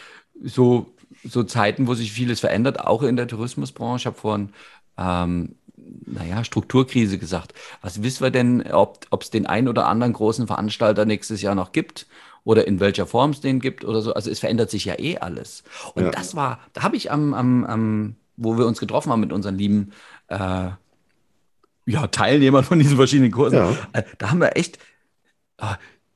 so, 0.43 0.91
so 1.23 1.43
Zeiten, 1.43 1.85
wo 1.85 1.93
sich 1.93 2.11
vieles 2.11 2.39
verändert, 2.39 2.79
auch 2.79 3.03
in 3.03 3.15
der 3.15 3.27
Tourismusbranche. 3.27 4.01
Ich 4.01 4.05
habe 4.07 4.17
vorhin, 4.17 4.49
ähm, 4.97 5.53
naja, 6.07 6.43
Strukturkrise 6.43 7.19
gesagt. 7.19 7.53
Was 7.83 8.01
wissen 8.01 8.23
wir 8.23 8.31
denn, 8.31 8.71
ob 8.71 9.05
es 9.21 9.29
den 9.29 9.45
einen 9.45 9.67
oder 9.67 9.85
anderen 9.85 10.13
großen 10.13 10.47
Veranstalter 10.47 11.05
nächstes 11.05 11.43
Jahr 11.43 11.53
noch 11.53 11.73
gibt? 11.73 12.07
Oder 12.43 12.67
in 12.67 12.79
welcher 12.79 13.05
Form 13.05 13.31
es 13.31 13.41
den 13.41 13.59
gibt 13.59 13.85
oder 13.85 14.01
so. 14.01 14.13
Also 14.13 14.29
es 14.29 14.39
verändert 14.39 14.69
sich 14.69 14.85
ja 14.85 14.97
eh 14.97 15.17
alles. 15.17 15.63
Und 15.93 16.05
ja. 16.05 16.11
das 16.11 16.35
war, 16.35 16.59
da 16.73 16.83
habe 16.83 16.95
ich 16.95 17.11
am, 17.11 17.33
am, 17.33 17.65
am, 17.65 18.15
wo 18.37 18.57
wir 18.57 18.65
uns 18.65 18.79
getroffen 18.79 19.11
haben 19.11 19.19
mit 19.19 19.33
unseren 19.33 19.57
lieben 19.57 19.91
äh, 20.27 20.69
ja, 21.85 22.07
Teilnehmern 22.07 22.63
von 22.63 22.79
diesen 22.79 22.95
verschiedenen 22.97 23.31
Kursen, 23.31 23.57
ja. 23.57 23.77
äh, 23.93 24.03
da 24.17 24.31
haben 24.31 24.39
wir 24.39 24.55
echt, 24.55 24.77
äh, 25.57 25.75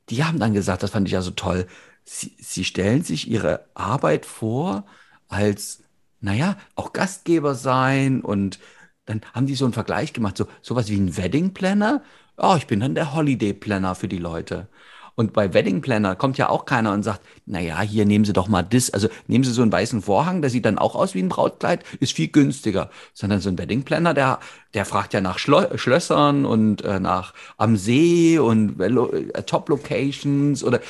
die 0.09 0.23
haben 0.23 0.39
dann 0.39 0.53
gesagt, 0.53 0.83
das 0.83 0.91
fand 0.91 1.07
ich 1.07 1.13
ja 1.13 1.21
so 1.21 1.31
toll, 1.31 1.67
sie, 2.03 2.35
sie 2.39 2.63
stellen 2.63 3.03
sich 3.03 3.29
ihre 3.29 3.65
Arbeit 3.73 4.25
vor 4.25 4.85
als, 5.27 5.83
naja, 6.21 6.57
auch 6.75 6.93
Gastgeber 6.93 7.55
sein 7.55 8.21
und 8.21 8.59
dann 9.05 9.21
haben 9.33 9.45
die 9.45 9.55
so 9.55 9.65
einen 9.65 9.73
Vergleich 9.73 10.13
gemacht, 10.13 10.37
so 10.37 10.47
sowas 10.61 10.89
wie 10.89 10.97
ein 10.97 11.15
Wedding 11.17 11.53
Planner. 11.53 12.01
Oh, 12.37 12.55
ich 12.57 12.67
bin 12.67 12.79
dann 12.79 12.95
der 12.95 13.13
Holiday 13.13 13.53
Planner 13.53 13.95
für 13.95 14.07
die 14.07 14.17
Leute. 14.17 14.67
Und 15.15 15.31
bei 15.31 15.53
Wedding 15.53 15.81
Planner 15.81 16.15
kommt 16.15 16.37
ja 16.37 16.49
auch 16.49 16.65
keiner 16.65 16.91
und 16.91 17.03
sagt, 17.03 17.21
naja, 17.45 17.81
hier 17.81 18.05
nehmen 18.05 18.25
Sie 18.25 18.33
doch 18.33 18.47
mal 18.49 18.63
das. 18.63 18.89
Also 18.89 19.07
nehmen 19.27 19.43
Sie 19.43 19.51
so 19.51 19.61
einen 19.61 19.71
weißen 19.71 20.01
Vorhang, 20.01 20.41
der 20.41 20.49
sieht 20.49 20.65
dann 20.65 20.77
auch 20.77 20.95
aus 20.95 21.13
wie 21.15 21.21
ein 21.21 21.29
Brautkleid, 21.29 21.83
ist 21.99 22.13
viel 22.13 22.27
günstiger. 22.27 22.89
Sondern 23.13 23.39
so 23.39 23.49
ein 23.49 23.57
Wedding 23.57 23.83
Planner, 23.83 24.13
der, 24.13 24.39
der 24.73 24.85
fragt 24.85 25.13
ja 25.13 25.21
nach 25.21 25.39
Schlo 25.39 25.77
Schlössern 25.77 26.45
und 26.45 26.83
äh, 26.83 26.99
nach 26.99 27.33
am 27.57 27.77
See 27.77 28.37
und 28.37 28.79
äh, 28.81 29.43
Top 29.43 29.69
Locations 29.69 30.63
oder 30.63 30.81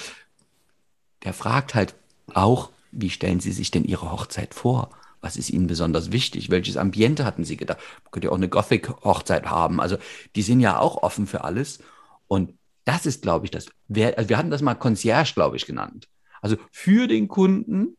der 1.23 1.33
fragt 1.33 1.75
halt 1.75 1.93
auch, 2.33 2.69
wie 2.91 3.09
stellen 3.09 3.39
Sie 3.39 3.51
sich 3.51 3.71
denn 3.71 3.83
Ihre 3.83 4.11
Hochzeit 4.11 4.53
vor? 4.53 4.89
Was 5.21 5.37
ist 5.37 5.49
Ihnen 5.49 5.67
besonders 5.67 6.11
wichtig? 6.11 6.49
Welches 6.49 6.77
Ambiente 6.77 7.25
hatten 7.25 7.43
Sie 7.45 7.57
gedacht? 7.57 7.79
Könnt 8.11 8.23
ihr 8.23 8.31
auch 8.31 8.37
eine 8.37 8.49
Gothic-Hochzeit 8.49 9.45
haben? 9.47 9.81
Also 9.81 9.97
die 10.35 10.43
sind 10.43 10.59
ja 10.59 10.79
auch 10.79 11.01
offen 11.03 11.27
für 11.27 11.43
alles. 11.43 11.79
Und 12.27 12.53
das 12.85 13.05
ist, 13.05 13.21
glaube 13.21 13.45
ich, 13.45 13.51
das. 13.51 13.67
Wir, 13.87 14.17
also 14.17 14.29
wir 14.29 14.37
hatten 14.37 14.51
das 14.51 14.61
mal 14.61 14.75
Concierge, 14.75 15.33
glaube 15.33 15.57
ich, 15.57 15.65
genannt. 15.65 16.07
Also 16.41 16.57
für 16.71 17.07
den 17.07 17.27
Kunden 17.27 17.97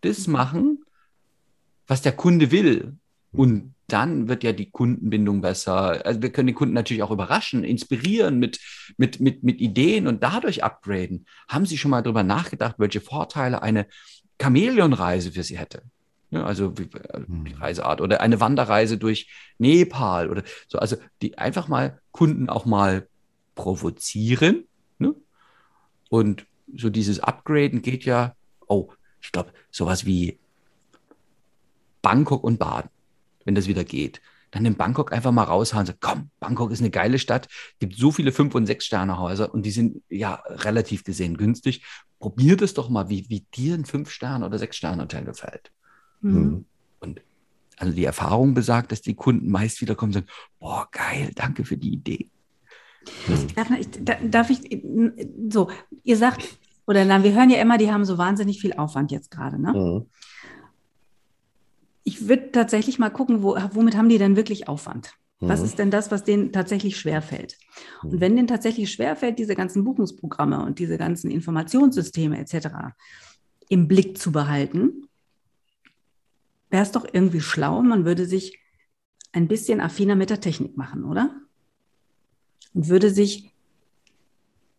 das 0.00 0.26
machen, 0.26 0.84
was 1.86 2.02
der 2.02 2.12
Kunde 2.12 2.50
will. 2.50 2.96
Und 3.32 3.74
dann 3.88 4.28
wird 4.28 4.42
ja 4.42 4.52
die 4.52 4.70
Kundenbindung 4.70 5.42
besser. 5.42 6.04
Also 6.04 6.22
wir 6.22 6.32
können 6.32 6.48
den 6.48 6.56
Kunden 6.56 6.74
natürlich 6.74 7.02
auch 7.02 7.10
überraschen, 7.10 7.62
inspirieren 7.62 8.38
mit, 8.38 8.58
mit, 8.96 9.20
mit, 9.20 9.44
mit 9.44 9.60
Ideen 9.60 10.06
und 10.06 10.22
dadurch 10.22 10.64
upgraden. 10.64 11.26
Haben 11.48 11.66
Sie 11.66 11.78
schon 11.78 11.90
mal 11.90 12.02
darüber 12.02 12.22
nachgedacht, 12.22 12.76
welche 12.78 13.00
Vorteile 13.00 13.62
eine 13.62 13.86
Chamäleonreise 14.40 15.32
für 15.32 15.42
Sie 15.42 15.58
hätte? 15.58 15.82
Ja, 16.30 16.44
also 16.44 16.70
die 16.70 16.88
hm. 17.14 17.46
Reiseart 17.60 18.00
oder 18.00 18.20
eine 18.20 18.40
Wanderreise 18.40 18.98
durch 18.98 19.30
Nepal 19.58 20.30
oder 20.30 20.42
so. 20.66 20.78
Also 20.78 20.96
die 21.22 21.38
einfach 21.38 21.68
mal 21.68 22.00
Kunden 22.10 22.48
auch 22.48 22.64
mal 22.64 23.06
provozieren. 23.56 24.68
Ne? 24.98 25.16
Und 26.08 26.46
so 26.72 26.88
dieses 26.88 27.18
Upgraden 27.18 27.82
geht 27.82 28.04
ja, 28.04 28.36
oh, 28.68 28.92
ich 29.20 29.32
glaube, 29.32 29.52
sowas 29.72 30.06
wie 30.06 30.38
Bangkok 32.02 32.44
und 32.44 32.58
Baden, 32.60 32.90
wenn 33.44 33.56
das 33.56 33.66
wieder 33.66 33.82
geht. 33.82 34.20
Dann 34.52 34.64
in 34.64 34.76
Bangkok 34.76 35.12
einfach 35.12 35.32
mal 35.32 35.42
raushauen 35.42 35.80
und 35.80 35.86
sagen, 35.86 35.98
komm, 36.00 36.30
Bangkok 36.38 36.70
ist 36.70 36.80
eine 36.80 36.90
geile 36.90 37.18
Stadt, 37.18 37.48
gibt 37.80 37.96
so 37.96 38.12
viele 38.12 38.30
Fünf- 38.30 38.54
und 38.54 38.66
Sechs-Sterne-Häuser 38.66 39.52
und 39.52 39.66
die 39.66 39.72
sind 39.72 40.02
ja 40.08 40.34
relativ 40.46 41.02
gesehen 41.02 41.36
günstig. 41.36 41.82
Probiert 42.20 42.62
es 42.62 42.72
doch 42.72 42.88
mal, 42.88 43.08
wie, 43.08 43.28
wie 43.28 43.40
dir 43.54 43.74
ein 43.74 43.84
Fünf-Sterne- 43.84 44.46
oder 44.46 44.58
Sechs-Sterne-Hotel 44.58 45.24
gefällt. 45.24 45.72
Mhm. 46.20 46.64
Und 47.00 47.20
also 47.76 47.92
die 47.92 48.04
Erfahrung 48.04 48.54
besagt, 48.54 48.92
dass 48.92 49.02
die 49.02 49.14
Kunden 49.14 49.50
meist 49.50 49.80
wiederkommen 49.80 50.10
und 50.10 50.14
sagen, 50.14 50.26
boah, 50.60 50.88
geil, 50.92 51.32
danke 51.34 51.64
für 51.64 51.76
die 51.76 51.92
Idee. 51.92 52.30
Hm. 53.26 53.54
Darf, 53.54 53.70
ich, 53.78 53.88
darf 54.30 54.50
ich, 54.50 54.82
so, 55.48 55.70
ihr 56.04 56.16
sagt, 56.16 56.58
oder 56.86 57.04
na, 57.04 57.22
wir 57.22 57.34
hören 57.34 57.50
ja 57.50 57.60
immer, 57.60 57.78
die 57.78 57.90
haben 57.90 58.04
so 58.04 58.18
wahnsinnig 58.18 58.60
viel 58.60 58.74
Aufwand 58.74 59.10
jetzt 59.10 59.30
gerade, 59.30 59.60
ne? 59.60 59.72
Mhm. 59.72 60.06
Ich 62.04 62.28
würde 62.28 62.52
tatsächlich 62.52 63.00
mal 63.00 63.10
gucken, 63.10 63.42
wo, 63.42 63.56
womit 63.72 63.96
haben 63.96 64.08
die 64.08 64.18
denn 64.18 64.36
wirklich 64.36 64.68
Aufwand? 64.68 65.14
Mhm. 65.40 65.48
Was 65.48 65.62
ist 65.62 65.78
denn 65.78 65.90
das, 65.90 66.12
was 66.12 66.22
denen 66.22 66.52
tatsächlich 66.52 66.96
schwerfällt? 66.96 67.58
Und 68.02 68.14
mhm. 68.14 68.20
wenn 68.20 68.36
denen 68.36 68.48
tatsächlich 68.48 68.92
schwerfällt, 68.92 69.38
diese 69.38 69.56
ganzen 69.56 69.82
Buchungsprogramme 69.82 70.64
und 70.64 70.78
diese 70.78 70.98
ganzen 70.98 71.30
Informationssysteme 71.30 72.38
etc. 72.38 72.94
im 73.68 73.88
Blick 73.88 74.18
zu 74.18 74.30
behalten, 74.30 75.08
wäre 76.70 76.84
es 76.84 76.92
doch 76.92 77.06
irgendwie 77.12 77.40
schlau, 77.40 77.82
man 77.82 78.04
würde 78.04 78.26
sich 78.26 78.60
ein 79.32 79.48
bisschen 79.48 79.80
affiner 79.80 80.14
mit 80.14 80.30
der 80.30 80.40
Technik 80.40 80.76
machen, 80.76 81.04
oder? 81.04 81.34
Und 82.76 82.88
würde 82.88 83.10
sich 83.10 83.50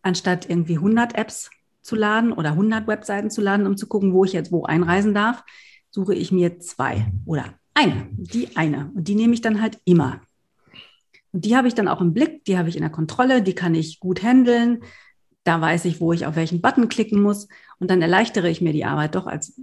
anstatt 0.03 0.47
irgendwie 0.49 0.75
100 0.75 1.15
Apps 1.15 1.49
zu 1.81 1.95
laden 1.95 2.31
oder 2.31 2.51
100 2.51 2.87
Webseiten 2.87 3.31
zu 3.31 3.41
laden, 3.41 3.65
um 3.65 3.75
zu 3.75 3.87
gucken, 3.87 4.13
wo 4.13 4.23
ich 4.23 4.33
jetzt 4.33 4.51
wo 4.51 4.63
einreisen 4.63 5.13
darf, 5.15 5.43
suche 5.89 6.13
ich 6.13 6.31
mir 6.31 6.59
zwei 6.59 7.11
oder 7.25 7.55
eine, 7.73 8.07
die 8.11 8.55
eine. 8.55 8.91
Und 8.93 9.07
die 9.07 9.15
nehme 9.15 9.33
ich 9.33 9.41
dann 9.41 9.61
halt 9.61 9.79
immer. 9.83 10.21
Und 11.31 11.43
die 11.43 11.57
habe 11.57 11.67
ich 11.67 11.73
dann 11.73 11.87
auch 11.87 11.99
im 11.99 12.13
Blick, 12.13 12.45
die 12.45 12.57
habe 12.57 12.69
ich 12.69 12.75
in 12.75 12.83
der 12.83 12.91
Kontrolle, 12.91 13.41
die 13.41 13.55
kann 13.55 13.73
ich 13.73 13.99
gut 13.99 14.21
handeln. 14.21 14.83
Da 15.43 15.59
weiß 15.59 15.85
ich, 15.85 15.99
wo 15.99 16.13
ich 16.13 16.27
auf 16.27 16.35
welchen 16.35 16.61
Button 16.61 16.89
klicken 16.89 17.21
muss. 17.21 17.47
Und 17.79 17.89
dann 17.89 18.01
erleichtere 18.01 18.49
ich 18.49 18.61
mir 18.61 18.73
die 18.73 18.85
Arbeit 18.85 19.15
doch 19.15 19.25
als 19.25 19.59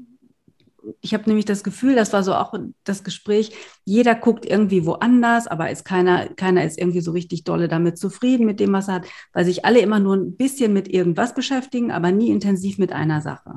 ich 1.01 1.15
habe 1.15 1.25
nämlich 1.27 1.45
das 1.45 1.65
Gefühl, 1.65 1.95
das 1.95 2.13
war 2.13 2.23
so 2.23 2.35
auch 2.35 2.55
das 2.85 3.05
Gespräch, 3.05 3.53
jeder 3.85 4.15
guckt 4.15 4.45
irgendwie 4.47 4.87
woanders, 4.87 5.47
aber 5.47 5.71
ist 5.71 5.85
keiner, 5.85 6.29
keiner 6.29 6.65
ist 6.65 6.79
irgendwie 6.79 7.01
so 7.01 7.13
richtig 7.13 7.45
dolle 7.45 7.69
damit 7.69 7.99
zufrieden 7.99 8.47
mit 8.47 8.61
dem, 8.61 8.73
was 8.73 8.89
er 8.89 8.95
hat, 8.95 9.07
weil 9.33 9.45
sich 9.45 9.65
alle 9.65 9.81
immer 9.81 10.01
nur 10.01 10.17
ein 10.17 10.37
bisschen 10.37 10.73
mit 10.73 10.89
irgendwas 10.89 11.35
beschäftigen, 11.35 11.91
aber 11.91 12.13
nie 12.13 12.31
intensiv 12.31 12.79
mit 12.79 12.93
einer 12.93 13.21
Sache. 13.21 13.55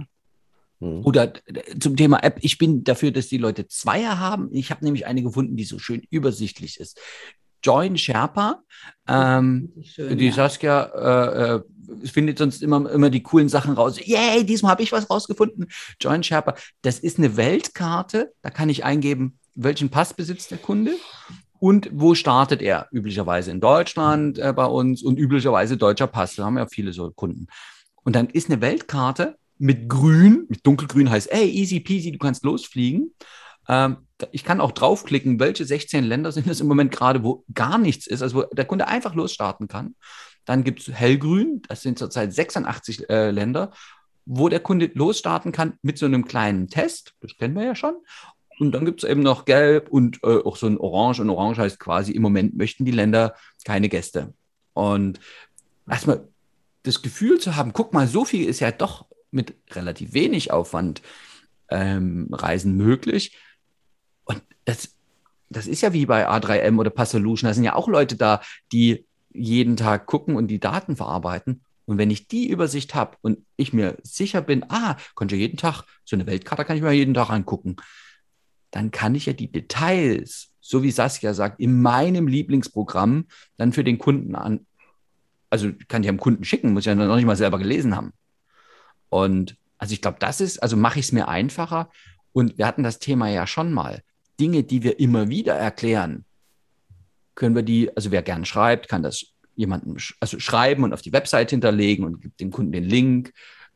Mhm. 0.80 1.02
Oder 1.04 1.34
zum 1.80 1.96
Thema 1.96 2.24
App, 2.24 2.38
ich 2.42 2.58
bin 2.58 2.84
dafür, 2.84 3.12
dass 3.12 3.28
die 3.28 3.38
Leute 3.38 3.68
Zweier 3.68 4.20
haben. 4.20 4.50
Ich 4.52 4.72
habe 4.72 4.86
nämlich 4.86 5.06
eine 5.06 5.24
gefunden, 5.24 5.56
die 5.56 5.64
so 5.64 5.80
schön 5.80 6.04
übersichtlich 6.10 6.80
ist. 6.80 7.00
Join 7.64 7.98
Sherpa. 7.98 8.62
Ähm, 9.08 9.74
schön, 9.82 10.18
die 10.18 10.28
ja. 10.28 10.34
Saskia 10.34 10.84
äh, 10.84 11.56
äh, 11.56 11.62
findet 12.04 12.38
sonst 12.38 12.62
immer, 12.62 12.90
immer 12.90 13.10
die 13.10 13.24
coolen 13.24 13.50
Sachen 13.50 13.74
raus. 13.74 14.00
Yay, 14.04 14.46
diesmal 14.46 14.72
habe 14.72 14.84
ich 14.84 14.92
was 14.92 15.10
rausgefunden. 15.10 15.68
Join 16.00 16.24
Sherpa. 16.24 16.56
Das 16.82 17.00
ist 17.00 17.18
eine 17.18 17.38
Weltkarte. 17.38 18.34
Da 18.42 18.50
kann 18.50 18.70
ich 18.70 18.84
eingeben, 18.84 19.40
welchen 19.56 19.90
Pass 19.90 20.14
besitzt 20.14 20.52
der 20.52 20.58
Kunde 20.58 20.94
und 21.60 21.90
wo 21.92 22.16
startet 22.16 22.62
er? 22.62 22.88
Üblicherweise 22.92 23.52
in 23.52 23.62
Deutschland 23.62 24.38
äh, 24.38 24.54
bei 24.54 24.66
uns 24.66 25.04
und 25.04 25.18
üblicherweise 25.18 25.78
deutscher 25.78 26.08
Pass. 26.08 26.36
Da 26.36 26.46
haben 26.46 26.58
ja 26.58 26.68
viele 26.68 26.94
so 26.94 27.12
Kunden. 27.12 27.48
Und 28.04 28.16
dann 28.16 28.28
ist 28.28 28.50
eine 28.50 28.62
Weltkarte 28.62 29.38
mit 29.58 29.90
grün, 29.90 30.46
mit 30.50 30.66
dunkelgrün 30.66 31.10
heißt, 31.10 31.32
ey, 31.32 31.50
easy 31.50 31.80
peasy, 31.80 32.12
du 32.12 32.20
kannst 32.20 32.44
losfliegen. 32.44 33.14
Ähm, 33.68 33.98
ich 34.32 34.44
kann 34.44 34.62
auch 34.62 34.72
draufklicken, 34.72 35.40
welche 35.40 35.66
16 35.66 36.04
Länder 36.04 36.32
sind 36.32 36.48
es 36.48 36.62
im 36.62 36.68
Moment 36.68 36.92
gerade, 36.92 37.24
wo 37.24 37.44
gar 37.54 37.78
nichts 37.78 38.08
ist, 38.08 38.22
also 38.22 38.38
wo 38.38 38.42
der 38.54 38.66
Kunde 38.66 38.88
einfach 38.88 39.16
losstarten 39.16 39.68
kann. 39.68 39.96
Dann 40.48 40.64
gibt 40.64 40.80
es 40.82 40.92
hellgrün, 40.92 41.62
das 41.68 41.84
sind 41.84 42.00
zurzeit 42.00 42.34
86 42.34 43.08
äh, 43.10 43.30
Länder, 43.30 43.72
wo 44.26 44.50
der 44.50 44.60
Kunde 44.60 44.90
losstarten 44.94 45.52
kann 45.52 45.78
mit 45.84 46.00
so 46.00 46.08
einem 46.08 46.26
kleinen 46.26 46.68
Test, 46.68 47.14
das 47.22 47.38
kennen 47.38 47.56
wir 47.56 47.64
ja 47.64 47.76
schon. 47.76 47.96
Und 48.60 48.72
dann 48.72 48.86
gibt 48.86 49.04
es 49.04 49.10
eben 49.10 49.22
noch 49.22 49.46
gelb 49.46 49.90
und 49.90 50.24
äh, 50.24 50.42
auch 50.44 50.58
so 50.58 50.66
ein 50.66 50.80
Orange. 50.80 51.22
Und 51.22 51.30
Orange 51.30 51.60
heißt 51.60 51.80
quasi, 51.80 52.14
im 52.14 52.24
Moment 52.24 52.58
möchten 52.58 52.86
die 52.86 52.92
Länder 52.92 53.36
keine 53.66 53.88
Gäste. 53.88 54.34
Und 54.74 55.20
erstmal 55.88 56.28
das 56.82 57.04
Gefühl 57.04 57.40
zu 57.40 57.56
haben, 57.56 57.72
guck 57.72 57.94
mal, 57.94 58.08
so 58.08 58.26
viel 58.26 58.50
ist 58.50 58.60
ja 58.60 58.72
doch 58.72 59.06
mit 59.30 59.54
relativ 59.72 60.14
wenig 60.14 60.52
Aufwand 60.52 61.04
ähm, 61.70 62.30
Reisen 62.32 62.76
möglich 62.76 63.38
das, 64.68 64.94
das 65.50 65.66
ist 65.66 65.82
ja 65.82 65.94
wie 65.94 66.06
bei 66.06 66.28
A3M 66.30 66.78
oder 66.78 66.90
Passolution. 66.90 67.48
Da 67.48 67.54
sind 67.54 67.64
ja 67.64 67.76
auch 67.76 67.88
Leute 67.88 68.18
da, 68.18 68.42
die 68.72 69.07
jeden 69.38 69.78
Tag 69.78 70.06
gucken 70.06 70.36
und 70.36 70.48
die 70.48 70.60
Daten 70.60 70.96
verarbeiten. 70.96 71.64
Und 71.86 71.98
wenn 71.98 72.12
ich 72.12 72.28
die 72.28 72.50
Übersicht 72.50 72.96
habe 72.96 73.18
und 73.22 73.46
ich 73.56 73.72
mir 73.72 73.98
sicher 74.04 74.42
bin, 74.42 74.66
ah, 74.70 74.98
könnte 75.16 75.36
ja 75.36 75.42
jeden 75.42 75.58
Tag, 75.58 75.84
so 76.04 76.16
eine 76.16 76.26
Weltkarte 76.26 76.66
kann 76.66 76.76
ich 76.76 76.84
mir 76.84 76.92
jeden 76.92 77.14
Tag 77.14 77.30
angucken, 77.30 77.78
dann 78.72 78.92
kann 78.92 79.16
ich 79.16 79.26
ja 79.26 79.34
die 79.34 79.52
Details, 79.52 80.50
so 80.60 80.84
wie 80.84 80.92
Saskia 80.92 81.34
sagt, 81.34 81.62
in 81.62 81.82
meinem 81.82 82.28
Lieblingsprogramm 82.28 83.28
dann 83.56 83.72
für 83.72 83.86
den 83.86 84.00
Kunden 84.00 84.36
an, 84.36 84.66
also 85.50 85.72
kann 85.88 86.04
ich 86.04 86.10
am 86.10 86.20
Kunden 86.20 86.44
schicken, 86.44 86.74
muss 86.74 86.82
ich 86.82 86.88
ja 86.88 86.96
noch 86.96 87.16
nicht 87.16 87.26
mal 87.26 87.38
selber 87.38 87.58
gelesen 87.58 87.96
haben. 87.96 88.12
Und 89.10 89.56
also 89.78 89.94
ich 89.94 90.02
glaube, 90.02 90.18
das 90.20 90.42
ist, 90.42 90.62
also 90.62 90.76
mache 90.76 91.00
ich 91.00 91.06
es 91.06 91.12
mir 91.12 91.28
einfacher. 91.28 91.90
Und 92.34 92.58
wir 92.58 92.68
hatten 92.68 92.84
das 92.84 93.00
Thema 93.00 93.30
ja 93.30 93.48
schon 93.48 93.72
mal. 93.72 94.04
Dinge, 94.40 94.64
die 94.64 94.84
wir 94.84 95.00
immer 95.00 95.30
wieder 95.30 95.56
erklären, 95.56 96.26
können 97.38 97.56
wir 97.56 97.64
die, 97.64 97.96
also 97.96 98.12
wer 98.12 98.24
gern 98.24 98.44
schreibt, 98.44 98.90
kann 98.90 99.04
das 99.04 99.28
jemandem 99.56 99.96
also 100.20 100.40
schreiben 100.40 100.84
und 100.84 100.94
auf 100.94 101.02
die 101.02 101.14
Website 101.14 101.52
hinterlegen 101.52 102.04
und 102.04 102.22
gibt 102.22 102.40
dem 102.42 102.52
Kunden 102.52 102.72
den 102.72 102.84
Link. 102.84 103.32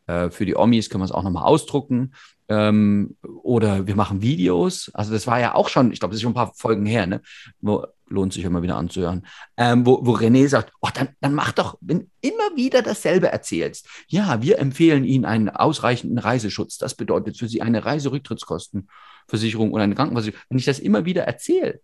Äh, 0.07 0.29
für 0.29 0.45
die 0.45 0.55
Omis 0.55 0.89
können 0.89 1.01
wir 1.01 1.05
es 1.05 1.11
auch 1.11 1.23
nochmal 1.23 1.43
ausdrucken. 1.43 2.13
Ähm, 2.49 3.15
oder 3.23 3.87
wir 3.87 3.95
machen 3.95 4.21
Videos. 4.21 4.91
Also 4.93 5.13
das 5.13 5.27
war 5.27 5.39
ja 5.39 5.55
auch 5.55 5.69
schon, 5.69 5.91
ich 5.91 5.99
glaube, 5.99 6.11
das 6.11 6.17
ist 6.17 6.23
schon 6.23 6.31
ein 6.31 6.35
paar 6.35 6.53
Folgen 6.55 6.85
her, 6.85 7.05
ne? 7.07 7.21
Wo, 7.61 7.85
lohnt 8.07 8.33
sich 8.33 8.43
immer 8.43 8.61
wieder 8.61 8.75
anzuhören, 8.75 9.25
ähm, 9.55 9.85
wo, 9.85 10.05
wo 10.05 10.15
René 10.15 10.47
sagt, 10.49 10.73
oh, 10.81 10.89
dann, 10.93 11.09
dann 11.21 11.33
mach 11.33 11.53
doch, 11.53 11.77
wenn 11.79 12.11
immer 12.19 12.57
wieder 12.57 12.81
dasselbe 12.81 13.27
erzählst. 13.27 13.87
Ja, 14.07 14.41
wir 14.41 14.59
empfehlen 14.59 15.05
Ihnen 15.05 15.23
einen 15.23 15.49
ausreichenden 15.49 16.17
Reiseschutz. 16.17 16.77
Das 16.77 16.95
bedeutet 16.95 17.37
für 17.37 17.47
Sie 17.47 17.61
eine 17.61 17.85
Reiserücktrittskosten. 17.85 18.89
Versicherung 19.27 19.71
oder 19.71 19.83
eine 19.83 19.95
Krankenversicherung. 19.95 20.43
Wenn 20.49 20.57
ich 20.57 20.65
das 20.65 20.79
immer 20.79 21.05
wieder 21.05 21.23
erzähle, 21.23 21.79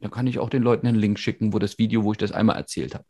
dann 0.00 0.10
kann 0.10 0.26
ich 0.26 0.38
auch 0.38 0.50
den 0.50 0.62
Leuten 0.62 0.86
einen 0.86 0.98
Link 0.98 1.18
schicken, 1.18 1.52
wo 1.52 1.58
das 1.58 1.78
Video, 1.78 2.04
wo 2.04 2.12
ich 2.12 2.18
das 2.18 2.32
einmal 2.32 2.56
erzählt 2.56 2.94
habe. 2.94 3.06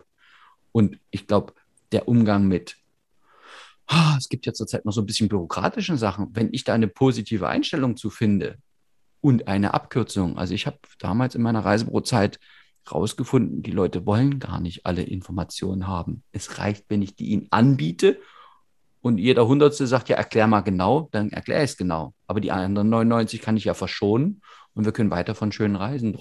Und 0.72 0.98
ich 1.11 1.26
glaube, 1.26 1.55
der 1.92 2.09
Umgang 2.09 2.46
mit, 2.46 2.76
oh, 3.90 4.16
es 4.18 4.29
gibt 4.29 4.46
ja 4.46 4.53
zurzeit 4.53 4.85
noch 4.85 4.92
so 4.92 5.00
ein 5.00 5.07
bisschen 5.07 5.29
bürokratischen 5.29 5.96
Sachen, 5.96 6.29
wenn 6.33 6.50
ich 6.53 6.64
da 6.64 6.74
eine 6.74 6.88
positive 6.88 7.48
Einstellung 7.48 7.96
zu 7.96 8.11
finde, 8.11 8.59
und 9.20 9.48
eine 9.48 9.74
Abkürzung. 9.74 10.38
Also 10.38 10.55
ich 10.55 10.66
habe 10.66 10.79
damals 10.98 11.35
in 11.35 11.42
meiner 11.42 11.64
Reisebürozeit 11.64 12.38
rausgefunden, 12.90 13.62
die 13.62 13.70
Leute 13.70 14.07
wollen 14.07 14.38
gar 14.38 14.61
nicht 14.61 14.87
alle 14.87 15.03
Informationen 15.03 15.87
haben. 15.87 16.22
Es 16.33 16.59
reicht, 16.59 16.87
wenn 16.88 17.03
ich 17.03 17.14
die 17.14 17.29
ihnen 17.29 17.46
anbiete 17.50 18.18
und 19.03 19.18
jeder 19.18 19.46
Hundertste 19.46 19.87
sagt, 19.87 20.09
ja, 20.09 20.16
erklär 20.16 20.46
mal 20.46 20.61
genau, 20.61 21.09
dann 21.12 21.31
erkläre 21.31 21.64
ich 21.64 21.72
es 21.72 21.76
genau. 21.76 22.14
Aber 22.26 22.40
die 22.40 22.50
anderen 22.50 22.88
99 22.88 23.40
kann 23.40 23.57
ich 23.57 23.64
ja 23.64 23.74
verschonen 23.74 24.40
und 24.74 24.85
wir 24.85 24.92
können 24.92 25.11
weiter 25.11 25.35
von 25.35 25.52
schönen 25.52 25.76
Reisen. 25.76 26.18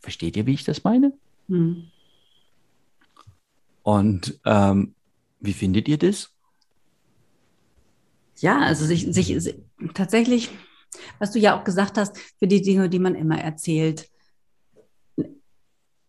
Versteht 0.00 0.36
ihr, 0.36 0.46
wie 0.46 0.54
ich 0.54 0.64
das 0.64 0.84
meine? 0.84 1.12
Hm. 1.48 1.84
Und 3.82 4.40
ähm, 4.44 4.94
wie 5.40 5.52
findet 5.52 5.88
ihr 5.88 5.98
das? 5.98 6.30
Ja, 8.38 8.60
also 8.60 8.84
sich, 8.84 9.06
sich, 9.14 9.26
sich 9.42 9.56
tatsächlich, 9.92 10.50
was 11.18 11.32
du 11.32 11.38
ja 11.38 11.58
auch 11.58 11.64
gesagt 11.64 11.98
hast, 11.98 12.18
für 12.38 12.46
die 12.46 12.62
Dinge, 12.62 12.88
die 12.88 12.98
man 12.98 13.14
immer 13.14 13.38
erzählt, 13.38 14.08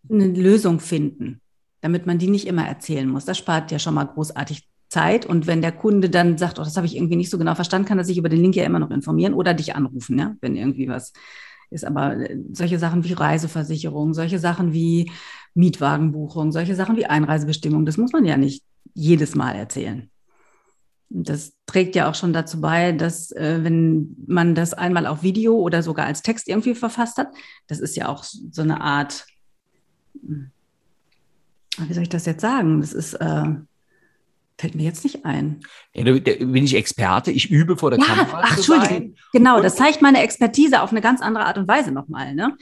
eine 0.09 0.27
Lösung 0.27 0.79
finden, 0.79 1.41
damit 1.81 2.05
man 2.05 2.17
die 2.17 2.29
nicht 2.29 2.47
immer 2.47 2.65
erzählen 2.65 3.07
muss. 3.07 3.25
Das 3.25 3.37
spart 3.37 3.71
ja 3.71 3.79
schon 3.79 3.93
mal 3.93 4.05
großartig 4.05 4.67
Zeit. 4.87 5.25
Und 5.25 5.47
wenn 5.47 5.61
der 5.61 5.71
Kunde 5.71 6.09
dann 6.09 6.37
sagt, 6.37 6.59
oh, 6.59 6.63
das 6.63 6.77
habe 6.77 6.87
ich 6.87 6.95
irgendwie 6.95 7.15
nicht 7.15 7.29
so 7.29 7.37
genau 7.37 7.55
verstanden, 7.55 7.87
kann 7.87 7.97
er 7.97 8.05
sich 8.05 8.17
über 8.17 8.29
den 8.29 8.41
Link 8.41 8.55
ja 8.55 8.63
immer 8.63 8.79
noch 8.79 8.91
informieren 8.91 9.33
oder 9.33 9.53
dich 9.53 9.75
anrufen, 9.75 10.17
ja, 10.17 10.35
wenn 10.41 10.55
irgendwie 10.55 10.87
was 10.87 11.11
ist. 11.69 11.85
Aber 11.85 12.17
äh, 12.17 12.37
solche 12.51 12.79
Sachen 12.79 13.03
wie 13.03 13.13
Reiseversicherung, 13.13 14.13
solche 14.13 14.39
Sachen 14.39 14.73
wie 14.73 15.11
Mietwagenbuchung, 15.53 16.51
solche 16.51 16.75
Sachen 16.75 16.97
wie 16.97 17.05
Einreisebestimmung, 17.05 17.85
das 17.85 17.97
muss 17.97 18.13
man 18.13 18.25
ja 18.25 18.37
nicht 18.37 18.63
jedes 18.93 19.35
Mal 19.35 19.53
erzählen. 19.53 20.09
Das 21.09 21.53
trägt 21.65 21.95
ja 21.95 22.09
auch 22.09 22.15
schon 22.15 22.33
dazu 22.33 22.59
bei, 22.59 22.91
dass 22.91 23.31
äh, 23.31 23.63
wenn 23.63 24.15
man 24.27 24.55
das 24.55 24.73
einmal 24.73 25.05
auf 25.05 25.23
Video 25.23 25.55
oder 25.55 25.83
sogar 25.83 26.07
als 26.07 26.21
Text 26.21 26.47
irgendwie 26.47 26.75
verfasst 26.75 27.17
hat, 27.17 27.29
das 27.67 27.79
ist 27.79 27.95
ja 27.95 28.09
auch 28.09 28.23
so 28.23 28.61
eine 28.61 28.81
Art, 28.81 29.25
hm, 30.19 30.51
wie 31.77 31.93
soll 31.93 32.03
ich 32.03 32.09
das 32.09 32.25
jetzt 32.25 32.41
sagen? 32.41 32.81
Das 32.81 32.93
ist, 32.93 33.13
äh, 33.15 33.45
fällt 34.57 34.75
mir 34.75 34.83
jetzt 34.83 35.03
nicht 35.03 35.25
ein. 35.25 35.61
Ja, 35.93 36.03
da 36.03 36.11
bin 36.13 36.63
ich 36.63 36.75
Experte, 36.75 37.31
ich 37.31 37.49
übe 37.49 37.77
vor 37.77 37.91
der 37.91 37.99
ja, 37.99 38.05
Kamera. 38.05 38.41
Ach, 38.43 38.57
Entschuldigung. 38.57 39.15
Genau, 39.33 39.61
das 39.61 39.75
zeigt 39.75 40.01
meine 40.01 40.21
Expertise 40.21 40.81
auf 40.81 40.91
eine 40.91 41.01
ganz 41.01 41.21
andere 41.21 41.45
Art 41.45 41.57
und 41.57 41.67
Weise 41.67 41.91
nochmal. 41.91 42.33
Ne? 42.35 42.55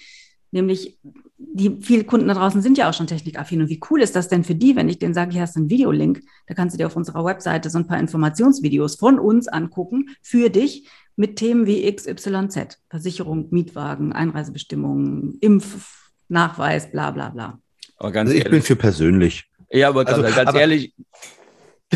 Nämlich, 0.52 0.98
die 1.38 1.78
viele 1.82 2.04
Kunden 2.04 2.28
da 2.28 2.34
draußen 2.34 2.62
sind 2.62 2.78
ja 2.78 2.90
auch 2.90 2.94
schon 2.94 3.08
technikaffin. 3.08 3.62
Und 3.62 3.70
wie 3.70 3.82
cool 3.90 4.02
ist 4.02 4.16
das 4.16 4.28
denn 4.28 4.44
für 4.44 4.56
die, 4.56 4.76
wenn 4.76 4.90
ich 4.90 5.00
denen 5.00 5.14
sage, 5.14 5.32
hier 5.32 5.42
hast 5.42 5.56
du 5.56 5.60
einen 5.60 5.70
Videolink, 5.70 6.22
da 6.48 6.54
kannst 6.54 6.74
du 6.74 6.78
dir 6.78 6.88
auf 6.88 6.96
unserer 6.96 7.26
Webseite 7.26 7.70
so 7.70 7.78
ein 7.78 7.88
paar 7.88 8.00
Informationsvideos 8.00 8.96
von 8.96 9.20
uns 9.20 9.48
angucken 9.48 10.10
für 10.22 10.50
dich 10.50 10.88
mit 11.16 11.36
Themen 11.36 11.68
wie 11.68 11.92
XYZ, 11.92 12.80
Versicherung, 12.90 13.48
Mietwagen, 13.52 14.14
Einreisebestimmungen, 14.14 15.38
Impfnachweis, 15.42 16.92
bla 16.92 17.12
bla 17.12 17.30
bla. 17.30 17.60
Aber 17.98 18.12
ganz 18.12 18.30
also 18.30 18.38
ich 18.38 18.46
ehrlich. 18.46 18.52
bin 18.52 18.62
für 18.64 18.76
persönlich. 18.76 19.46
Ja, 19.70 19.90
aber 19.90 20.08
also, 20.08 20.22
ganz 20.22 20.38
aber, 20.38 20.60
ehrlich. 20.60 20.94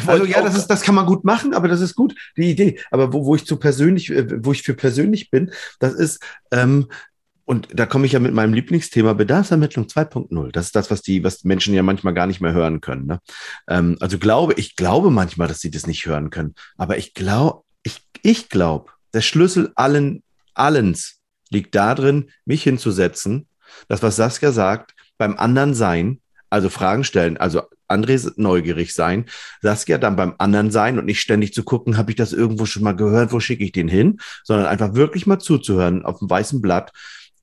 Also 0.06 0.26
ja, 0.26 0.42
das 0.42 0.58
ist, 0.58 0.68
das 0.68 0.82
kann 0.82 0.96
man 0.96 1.06
gut 1.06 1.24
machen, 1.24 1.54
aber 1.54 1.68
das 1.68 1.82
ist 1.82 1.96
gut, 1.96 2.16
die 2.36 2.52
Idee. 2.52 2.80
Aber 2.92 3.14
wo, 3.14 3.26
wo 3.26 3.36
ich 3.36 3.46
zu 3.46 3.58
persönlich, 3.58 4.10
äh, 4.10 4.46
wo 4.46 4.52
ich 4.52 4.64
für 4.64 4.74
persönlich 4.74 5.32
bin, 5.32 5.52
das 5.80 5.94
ist, 5.94 6.22
ähm, 6.52 6.88
und 7.46 7.70
da 7.74 7.86
komme 7.86 8.06
ich 8.06 8.12
ja 8.12 8.20
mit 8.20 8.34
meinem 8.34 8.54
Lieblingsthema 8.54 9.14
Bedarfsermittlung 9.14 9.86
2.0. 9.86 10.52
Das 10.52 10.66
ist 10.66 10.76
das, 10.76 10.92
was 10.92 11.02
die, 11.02 11.24
was 11.24 11.46
Menschen 11.46 11.74
ja 11.74 11.82
manchmal 11.82 12.14
gar 12.14 12.28
nicht 12.28 12.42
mehr 12.42 12.52
hören 12.52 12.82
können. 12.82 13.06
Ne? 13.06 13.20
Ähm, 13.70 13.96
also 14.02 14.18
glaube, 14.18 14.54
ich 14.56 14.76
glaube 14.76 15.12
manchmal, 15.12 15.48
dass 15.48 15.62
sie 15.62 15.72
das 15.72 15.88
nicht 15.88 16.06
hören 16.06 16.30
können. 16.30 16.56
Aber 16.76 16.98
ich 16.98 17.14
glaube, 17.14 17.64
ich, 17.84 18.02
ich 18.22 18.50
glaube, 18.50 18.92
der 19.14 19.22
Schlüssel 19.22 19.72
allen, 19.76 20.24
allens 20.54 21.22
liegt 21.50 21.74
darin, 21.74 22.32
mich 22.44 22.64
hinzusetzen, 22.64 23.48
das, 23.88 24.04
was 24.04 24.18
Saskia 24.18 24.52
sagt, 24.52 24.94
beim 25.18 25.38
anderen 25.38 25.74
sein, 25.74 26.20
also 26.50 26.70
Fragen 26.70 27.04
stellen, 27.04 27.38
also 27.38 27.64
André 27.88 28.32
neugierig 28.36 28.94
sein, 28.94 29.26
Saskia 29.62 29.98
dann 29.98 30.16
beim 30.16 30.36
anderen 30.38 30.72
sein 30.72 31.00
und 31.00 31.06
nicht 31.06 31.22
ständig 31.22 31.54
zu 31.54 31.64
gucken, 31.64 31.98
habe 31.98 32.12
ich 32.12 32.18
das 32.18 32.34
irgendwo 32.34 32.66
schon 32.66 32.84
mal 32.84 32.96
gehört, 32.96 33.32
wo 33.32 33.40
schicke 33.40 33.64
ich 33.64 33.72
den 33.72 33.88
hin, 33.88 34.20
sondern 34.44 34.68
einfach 34.68 34.94
wirklich 34.94 35.26
mal 35.28 35.40
zuzuhören 35.40 36.04
auf 36.06 36.20
dem 36.20 36.30
weißen 36.30 36.62
Blatt 36.62 36.92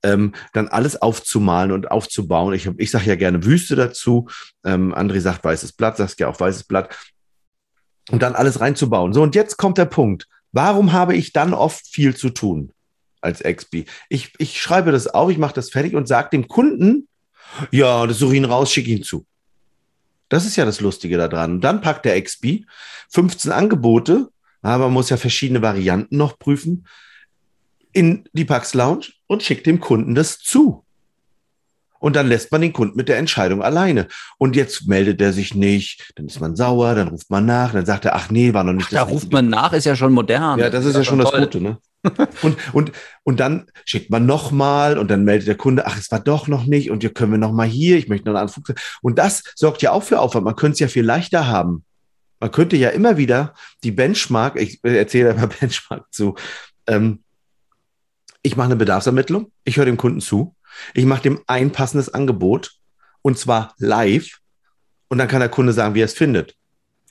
ähm, 0.05 0.35
dann 0.53 0.69
alles 0.69 1.01
aufzumalen 1.01 1.73
und 1.73 1.91
aufzubauen. 1.91 2.53
Ich, 2.53 2.69
ich 2.77 2.91
sage 2.91 3.07
ja 3.07 3.17
gerne 3.17 3.45
Wüste 3.45 3.75
dazu. 3.75 4.29
Ähm, 4.65 4.95
André 4.95 5.21
sagt 5.21 5.43
weißes 5.43 5.73
Blatt, 5.73 5.97
sagst 5.97 6.21
ja 6.21 6.29
auch 6.29 6.39
weißes 6.39 6.65
Blatt. 6.65 6.95
Und 8.11 8.23
dann 8.23 8.35
alles 8.35 8.61
reinzubauen. 8.61 9.15
So, 9.15 9.23
und 9.23 9.35
jetzt 9.35 9.57
kommt 9.57 9.79
der 9.79 9.87
Punkt. 9.87 10.29
Warum 10.53 10.93
habe 10.93 11.17
ich 11.17 11.33
dann 11.33 11.55
oft 11.55 11.87
viel 11.87 12.15
zu 12.15 12.31
tun 12.31 12.71
als 13.23 13.43
XP? 13.43 13.87
Ich, 14.11 14.35
ich 14.39 14.61
schreibe 14.61 14.93
das 14.93 15.09
auf, 15.09 15.31
ich 15.31 15.39
mache 15.39 15.55
das 15.55 15.71
fertig 15.71 15.95
und 15.95 16.07
sage 16.07 16.29
dem 16.31 16.47
Kunden, 16.47 17.09
ja, 17.71 18.07
das 18.07 18.19
suche 18.19 18.37
ihn 18.37 18.45
raus, 18.45 18.73
schicke 18.73 18.91
ihn 18.91 19.03
zu. 19.03 19.27
Das 20.29 20.47
ist 20.47 20.57
ja 20.57 20.65
das 20.65 20.81
Lustige 20.81 21.17
daran. 21.17 21.53
Und 21.53 21.61
dann 21.61 21.81
packt 21.81 22.05
der 22.05 22.21
XP 22.21 22.65
15 23.11 23.53
Angebote, 23.53 24.29
aber 24.63 24.85
man 24.85 24.95
muss 24.95 25.11
ja 25.11 25.17
verschiedene 25.17 25.63
Varianten 25.63 26.17
noch 26.17 26.39
prüfen 26.39 26.87
in 27.93 28.29
die 28.33 28.45
Pax 28.45 28.75
Lounge 28.75 29.07
und 29.27 29.43
schickt 29.43 29.67
dem 29.67 29.81
Kunden 29.81 30.15
das 30.15 30.39
zu. 30.39 30.85
Und 32.01 32.17
dann 32.17 32.29
lässt 32.29 32.53
man 32.53 32.61
den 32.61 32.73
Kunden 32.75 32.97
mit 32.97 33.09
der 33.09 33.17
Entscheidung 33.17 33.63
alleine. 33.63 34.09
Und 34.37 34.57
jetzt 34.57 34.87
meldet 34.89 35.23
er 35.23 35.33
sich 35.33 35.55
nicht, 35.55 36.13
dann 36.17 36.27
ist 36.27 36.39
man 36.39 36.55
sauer, 36.55 36.95
dann 36.95 37.09
ruft 37.09 37.31
man 37.31 37.47
nach, 37.47 37.73
dann 37.73 37.87
sagt 37.87 38.05
er, 38.05 38.15
ach 38.15 38.29
nee, 38.31 38.53
war 38.53 38.63
noch 38.63 38.75
nicht 38.75 38.89
ach, 38.89 38.91
das. 38.91 38.99
Da 38.99 39.05
ruft 39.05 39.33
man 39.33 39.49
nach, 39.49 39.73
ist 39.73 39.87
ja 39.87 39.97
schon 39.97 40.13
modern. 40.13 40.59
Ja, 40.59 40.69
das 40.69 40.85
ist, 40.85 40.91
ist 40.91 40.97
ja 40.97 41.05
schon 41.05 41.21
toll. 41.21 41.31
das 41.31 41.41
Gute, 41.41 41.63
ne? 41.63 41.79
und, 42.43 42.57
und, 42.75 42.93
und 43.23 43.41
dann 43.41 43.67
schickt 43.85 44.11
man 44.11 44.27
nochmal 44.27 44.99
und 44.99 45.11
dann 45.11 45.25
meldet 45.25 45.49
der 45.49 45.57
Kunde, 45.57 45.87
ach, 45.87 45.99
es 45.99 46.11
war 46.11 46.21
doch 46.21 46.49
noch 46.49 46.67
nicht 46.67 46.91
und 46.91 47.03
hier 47.03 47.13
können 47.13 47.33
wir 47.33 47.39
nochmal 47.39 47.67
hier, 47.67 47.97
ich 47.97 48.09
möchte 48.09 48.31
noch 48.31 48.39
einen 48.39 48.49
Flug. 48.49 48.75
Und 49.03 49.19
das 49.19 49.43
sorgt 49.55 49.83
ja 49.83 49.93
auch 49.93 50.03
für 50.03 50.21
Aufwand. 50.21 50.45
Man 50.45 50.57
könnte 50.57 50.75
es 50.75 50.81
ja 50.81 50.89
viel 50.89 51.05
leichter 51.05 51.47
haben. 51.47 51.85
Man 52.41 52.51
könnte 52.51 52.77
ja 52.77 52.91
immer 52.91 53.17
wieder 53.17 53.55
die 53.83 53.93
Benchmark, 53.93 54.61
ich 54.61 54.83
erzähle 54.83 55.31
immer 55.31 55.47
Benchmark 55.61 56.07
zu, 56.13 56.35
ähm, 56.87 57.21
ich 58.43 58.57
mache 58.57 58.67
eine 58.67 58.77
Bedarfsermittlung, 58.77 59.51
ich 59.65 59.79
höre 59.79 59.87
dem 59.87 59.97
Kunden 59.97 60.21
zu, 60.21 60.55
ich 60.93 61.07
mache 61.07 61.23
dem 61.23 61.41
ein 61.47 61.73
passendes 61.73 62.13
Angebot 62.13 62.73
und 63.23 63.39
zwar 63.39 63.75
live 63.79 64.41
und 65.09 65.19
dann 65.19 65.29
kann 65.29 65.41
der 65.41 65.49
Kunde 65.49 65.73
sagen, 65.73 65.95
wie 65.95 66.03
er 66.03 66.07
es 66.07 66.13
findet. 66.13 66.55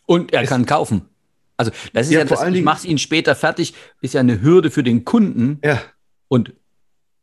Und 0.05 0.33
er 0.33 0.43
es 0.43 0.49
kann 0.49 0.65
kaufen. 0.65 1.09
Also 1.57 1.71
das 1.93 2.07
ist 2.07 2.13
ja, 2.13 2.19
ja 2.19 2.25
das, 2.25 2.43
ich 2.47 2.63
mache 2.63 2.79
es 2.79 2.85
Ihnen 2.85 2.97
später 2.97 3.35
fertig, 3.35 3.73
ist 4.01 4.13
ja 4.13 4.19
eine 4.19 4.41
Hürde 4.41 4.71
für 4.71 4.83
den 4.83 5.05
Kunden. 5.05 5.59
Ja. 5.63 5.81
Und 6.27 6.53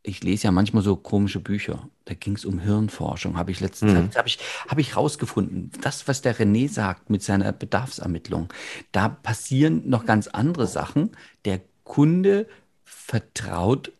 ich 0.03 0.23
lese 0.23 0.45
ja 0.45 0.51
manchmal 0.51 0.83
so 0.83 0.95
komische 0.95 1.39
Bücher. 1.39 1.87
Da 2.05 2.13
ging 2.13 2.35
es 2.35 2.45
um 2.45 2.59
Hirnforschung, 2.59 3.37
habe 3.37 3.51
ich 3.51 3.59
letztens 3.59 3.93
mhm. 3.93 4.17
habe 4.17 4.27
ich, 4.27 4.39
hab 4.67 4.79
ich 4.79 4.95
rausgefunden. 4.95 5.71
Das, 5.81 6.07
was 6.07 6.21
der 6.21 6.35
René 6.35 6.69
sagt 6.69 7.09
mit 7.09 7.21
seiner 7.21 7.51
Bedarfsermittlung, 7.51 8.49
da 8.91 9.09
passieren 9.09 9.87
noch 9.87 10.05
ganz 10.05 10.27
andere 10.27 10.67
Sachen. 10.67 11.11
Der 11.45 11.61
Kunde 11.83 12.47
vertraut 12.83 13.91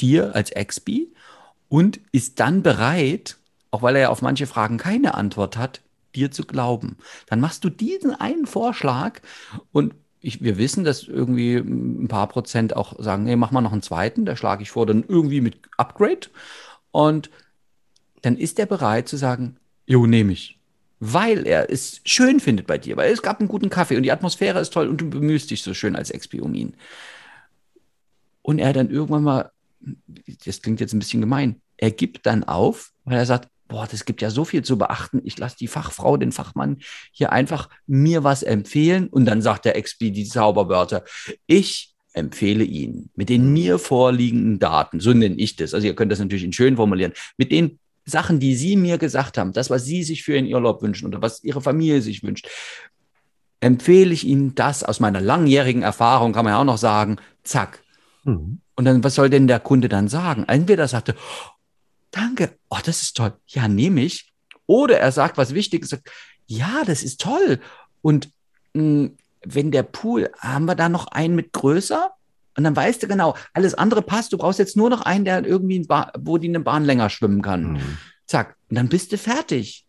dir 0.00 0.34
als 0.34 0.50
Expi 0.50 1.12
und 1.68 2.00
ist 2.12 2.40
dann 2.40 2.62
bereit, 2.62 3.38
auch 3.70 3.82
weil 3.82 3.96
er 3.96 4.02
ja 4.02 4.08
auf 4.10 4.20
manche 4.20 4.46
Fragen 4.46 4.76
keine 4.76 5.14
Antwort 5.14 5.56
hat, 5.56 5.80
dir 6.14 6.30
zu 6.30 6.44
glauben. 6.44 6.96
Dann 7.26 7.40
machst 7.40 7.64
du 7.64 7.70
diesen 7.70 8.14
einen 8.14 8.46
Vorschlag 8.46 9.20
und 9.72 9.94
ich, 10.20 10.42
wir 10.42 10.56
wissen, 10.56 10.84
dass 10.84 11.02
irgendwie 11.02 11.56
ein 11.56 12.06
paar 12.08 12.28
Prozent 12.28 12.76
auch 12.76 13.02
sagen, 13.02 13.24
nee, 13.24 13.34
mach 13.34 13.50
mal 13.50 13.60
noch 13.60 13.72
einen 13.72 13.82
zweiten, 13.82 14.24
da 14.24 14.36
schlage 14.36 14.62
ich 14.62 14.70
vor, 14.70 14.86
dann 14.86 15.04
irgendwie 15.06 15.40
mit 15.40 15.58
Upgrade. 15.76 16.28
Und 16.92 17.30
dann 18.20 18.36
ist 18.36 18.58
er 18.60 18.66
bereit 18.66 19.08
zu 19.08 19.16
sagen, 19.16 19.56
jo, 19.86 20.06
nehme 20.06 20.32
ich. 20.32 20.58
Weil 21.00 21.44
er 21.44 21.70
es 21.70 22.00
schön 22.04 22.38
findet 22.38 22.68
bei 22.68 22.78
dir, 22.78 22.96
weil 22.96 23.12
es 23.12 23.22
gab 23.22 23.40
einen 23.40 23.48
guten 23.48 23.68
Kaffee 23.68 23.96
und 23.96 24.04
die 24.04 24.12
Atmosphäre 24.12 24.60
ist 24.60 24.72
toll 24.72 24.86
und 24.86 25.00
du 25.00 25.10
bemühst 25.10 25.50
dich 25.50 25.62
so 25.62 25.74
schön 25.74 25.96
als 25.96 26.10
Expi 26.10 26.40
um 26.40 26.54
ihn. 26.54 26.74
Und 28.42 28.60
er 28.60 28.72
dann 28.72 28.90
irgendwann 28.90 29.24
mal 29.24 29.50
das 30.44 30.62
klingt 30.62 30.80
jetzt 30.80 30.92
ein 30.92 30.98
bisschen 30.98 31.20
gemein, 31.20 31.60
er 31.76 31.90
gibt 31.90 32.26
dann 32.26 32.44
auf, 32.44 32.92
weil 33.04 33.18
er 33.18 33.26
sagt, 33.26 33.48
boah, 33.72 33.88
das 33.90 34.04
gibt 34.04 34.20
ja 34.20 34.28
so 34.28 34.44
viel 34.44 34.62
zu 34.62 34.76
beachten. 34.76 35.22
Ich 35.24 35.38
lasse 35.38 35.56
die 35.56 35.66
Fachfrau, 35.66 36.18
den 36.18 36.30
Fachmann 36.30 36.76
hier 37.10 37.32
einfach 37.32 37.70
mir 37.86 38.22
was 38.22 38.42
empfehlen 38.42 39.08
und 39.08 39.24
dann 39.24 39.40
sagt 39.40 39.64
der 39.64 39.80
XP 39.80 40.12
die 40.12 40.26
Zauberwörter. 40.26 41.04
Ich 41.46 41.94
empfehle 42.12 42.64
Ihnen 42.64 43.08
mit 43.16 43.30
den 43.30 43.50
mir 43.52 43.78
vorliegenden 43.78 44.58
Daten, 44.58 45.00
so 45.00 45.14
nenne 45.14 45.36
ich 45.36 45.56
das, 45.56 45.72
also 45.72 45.86
ihr 45.86 45.94
könnt 45.94 46.12
das 46.12 46.18
natürlich 46.18 46.44
in 46.44 46.52
schön 46.52 46.76
formulieren, 46.76 47.14
mit 47.38 47.50
den 47.50 47.78
Sachen, 48.04 48.40
die 48.40 48.54
Sie 48.54 48.76
mir 48.76 48.98
gesagt 48.98 49.38
haben, 49.38 49.54
das, 49.54 49.70
was 49.70 49.86
Sie 49.86 50.02
sich 50.02 50.22
für 50.22 50.34
Ihren 50.34 50.52
Urlaub 50.52 50.82
wünschen 50.82 51.06
oder 51.06 51.22
was 51.22 51.42
Ihre 51.42 51.62
Familie 51.62 52.02
sich 52.02 52.22
wünscht, 52.22 52.48
empfehle 53.60 54.12
ich 54.12 54.26
Ihnen 54.26 54.54
das 54.54 54.84
aus 54.84 55.00
meiner 55.00 55.22
langjährigen 55.22 55.82
Erfahrung, 55.82 56.34
kann 56.34 56.44
man 56.44 56.52
ja 56.52 56.60
auch 56.60 56.64
noch 56.64 56.76
sagen, 56.78 57.16
zack. 57.42 57.82
Mhm. 58.24 58.60
Und 58.74 58.84
dann, 58.84 59.04
was 59.04 59.14
soll 59.14 59.30
denn 59.30 59.46
der 59.46 59.60
Kunde 59.60 59.88
dann 59.88 60.08
sagen? 60.08 60.44
Entweder 60.48 60.88
sagte, 60.88 61.14
danke, 62.12 62.56
oh, 62.68 62.78
das 62.84 63.02
ist 63.02 63.16
toll, 63.16 63.34
ja, 63.48 63.66
nehme 63.66 64.02
ich. 64.02 64.32
Oder 64.66 65.00
er 65.00 65.10
sagt 65.10 65.36
was 65.36 65.54
Wichtiges, 65.54 65.90
sagt, 65.90 66.08
ja, 66.46 66.82
das 66.86 67.02
ist 67.02 67.20
toll. 67.20 67.60
Und 68.00 68.30
mh, 68.74 68.82
hm, 68.82 69.16
wenn 69.44 69.72
der 69.72 69.82
Pool, 69.82 70.30
haben 70.38 70.66
wir 70.66 70.76
da 70.76 70.88
noch 70.88 71.08
einen 71.08 71.34
mit 71.34 71.52
größer? 71.52 72.12
Und 72.56 72.64
dann 72.64 72.76
weißt 72.76 73.02
du 73.02 73.08
genau, 73.08 73.34
alles 73.54 73.74
andere 73.74 74.02
passt. 74.02 74.32
Du 74.32 74.38
brauchst 74.38 74.58
jetzt 74.58 74.76
nur 74.76 74.90
noch 74.90 75.00
einen, 75.00 75.24
der 75.24 75.44
irgendwie, 75.44 75.86
wo 76.18 76.38
die 76.38 76.48
eine 76.48 76.60
Bahn 76.60 76.84
länger 76.84 77.10
schwimmen 77.10 77.42
kann. 77.42 77.72
Mhm. 77.72 77.98
Zack. 78.26 78.56
Und 78.68 78.76
dann 78.76 78.88
bist 78.88 79.12
du 79.12 79.18
fertig. 79.18 79.84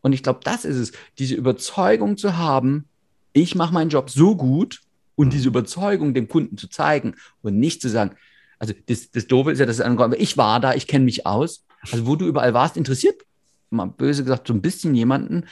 Und 0.00 0.12
ich 0.12 0.22
glaube, 0.22 0.40
das 0.42 0.64
ist 0.64 0.76
es, 0.76 0.92
diese 1.18 1.34
Überzeugung 1.34 2.16
zu 2.16 2.36
haben, 2.36 2.86
ich 3.32 3.54
mache 3.54 3.74
meinen 3.74 3.90
Job 3.90 4.10
so 4.10 4.34
gut 4.34 4.80
und 5.14 5.28
mhm. 5.28 5.30
diese 5.30 5.48
Überzeugung 5.48 6.14
dem 6.14 6.28
Kunden 6.28 6.56
zu 6.56 6.68
zeigen 6.68 7.14
und 7.42 7.58
nicht 7.58 7.82
zu 7.82 7.88
sagen, 7.88 8.16
also 8.60 8.74
das, 8.86 9.10
das 9.10 9.26
Doofe 9.26 9.50
ist 9.50 9.58
ja, 9.58 9.66
dass 9.66 9.82
ich 10.18 10.36
war 10.36 10.60
da, 10.60 10.74
ich 10.74 10.86
kenne 10.86 11.06
mich 11.06 11.26
aus. 11.26 11.64
Also 11.90 12.06
wo 12.06 12.14
du 12.14 12.26
überall 12.26 12.54
warst, 12.54 12.76
interessiert, 12.76 13.22
mal 13.70 13.86
böse 13.86 14.22
gesagt, 14.22 14.46
so 14.46 14.54
ein 14.54 14.60
bisschen 14.60 14.94
jemanden 14.94 15.46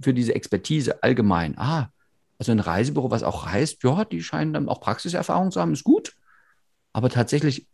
für 0.00 0.14
diese 0.14 0.34
Expertise 0.34 1.02
allgemein. 1.02 1.58
Ah, 1.58 1.90
also 2.38 2.52
ein 2.52 2.60
Reisebüro, 2.60 3.10
was 3.10 3.24
auch 3.24 3.46
reist, 3.46 3.82
ja, 3.82 4.04
die 4.04 4.22
scheinen 4.22 4.52
dann 4.52 4.68
auch 4.68 4.80
Praxiserfahrung 4.80 5.50
zu 5.50 5.60
haben, 5.60 5.72
ist 5.72 5.84
gut. 5.84 6.14
Aber 6.92 7.10
tatsächlich 7.10 7.66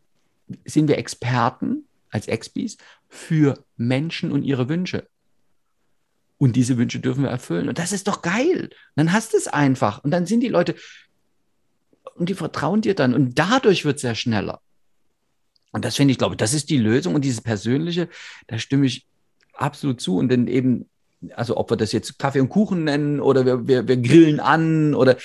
sind 0.64 0.88
wir 0.88 0.96
Experten 0.96 1.84
als 2.11 2.26
Expis 2.26 2.78
für 3.09 3.62
Menschen 3.76 4.32
und 4.32 4.44
ihre 4.44 4.68
Wünsche. 4.68 5.07
Und 6.38 6.57
diese 6.57 6.78
Wünsche 6.78 7.01
dürfen 7.01 7.24
wir 7.24 7.30
erfüllen. 7.30 7.68
Und 7.68 7.78
das 7.78 7.92
ist 7.92 8.09
doch 8.09 8.22
geil. 8.22 8.70
dann 8.94 9.12
hast 9.12 9.34
du 9.34 9.36
es 9.36 9.49
einfach. 9.49 10.03
Und 10.05 10.11
dann 10.12 10.24
sind 10.24 10.40
die 10.40 10.49
Leute, 10.49 10.76
und 12.18 12.28
die 12.28 12.34
vertrauen 12.34 12.80
dir 12.80 12.94
dann. 12.94 13.14
Und 13.14 13.38
dadurch 13.38 13.84
wird 13.84 13.96
es 13.96 14.02
ja 14.02 14.14
schneller. 14.14 14.60
Und 15.72 15.84
das 15.84 15.96
finde 15.96 16.12
ich, 16.12 16.18
glaube 16.18 16.34
ich, 16.34 16.38
das 16.38 16.54
ist 16.54 16.70
die 16.70 16.78
Lösung. 16.78 17.14
Und 17.14 17.24
dieses 17.24 17.40
Persönliche, 17.40 18.08
da 18.46 18.58
stimme 18.58 18.86
ich 18.86 19.06
absolut 19.52 20.00
zu. 20.00 20.16
Und 20.16 20.30
dann 20.30 20.46
eben 20.46 20.86
also 21.34 21.56
ob 21.56 21.70
wir 21.70 21.76
das 21.76 21.92
jetzt 21.92 22.18
Kaffee 22.18 22.40
und 22.40 22.48
Kuchen 22.48 22.84
nennen 22.84 23.20
oder 23.20 23.44
wir, 23.44 23.66
wir, 23.66 23.88
wir 23.88 23.96
grillen 23.96 24.40
an 24.40 24.94
oder 24.94 25.16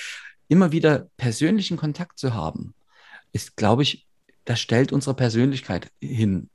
immer 0.48 0.72
wieder 0.72 1.08
persönlichen 1.16 1.76
Kontakt 1.76 2.18
zu 2.18 2.34
haben, 2.34 2.74
ist, 3.32 3.56
glaube 3.56 3.82
ich, 3.82 4.06
das 4.44 4.60
stellt 4.60 4.92
unsere 4.92 5.14
Persönlichkeit 5.14 5.90
hin. 6.00 6.50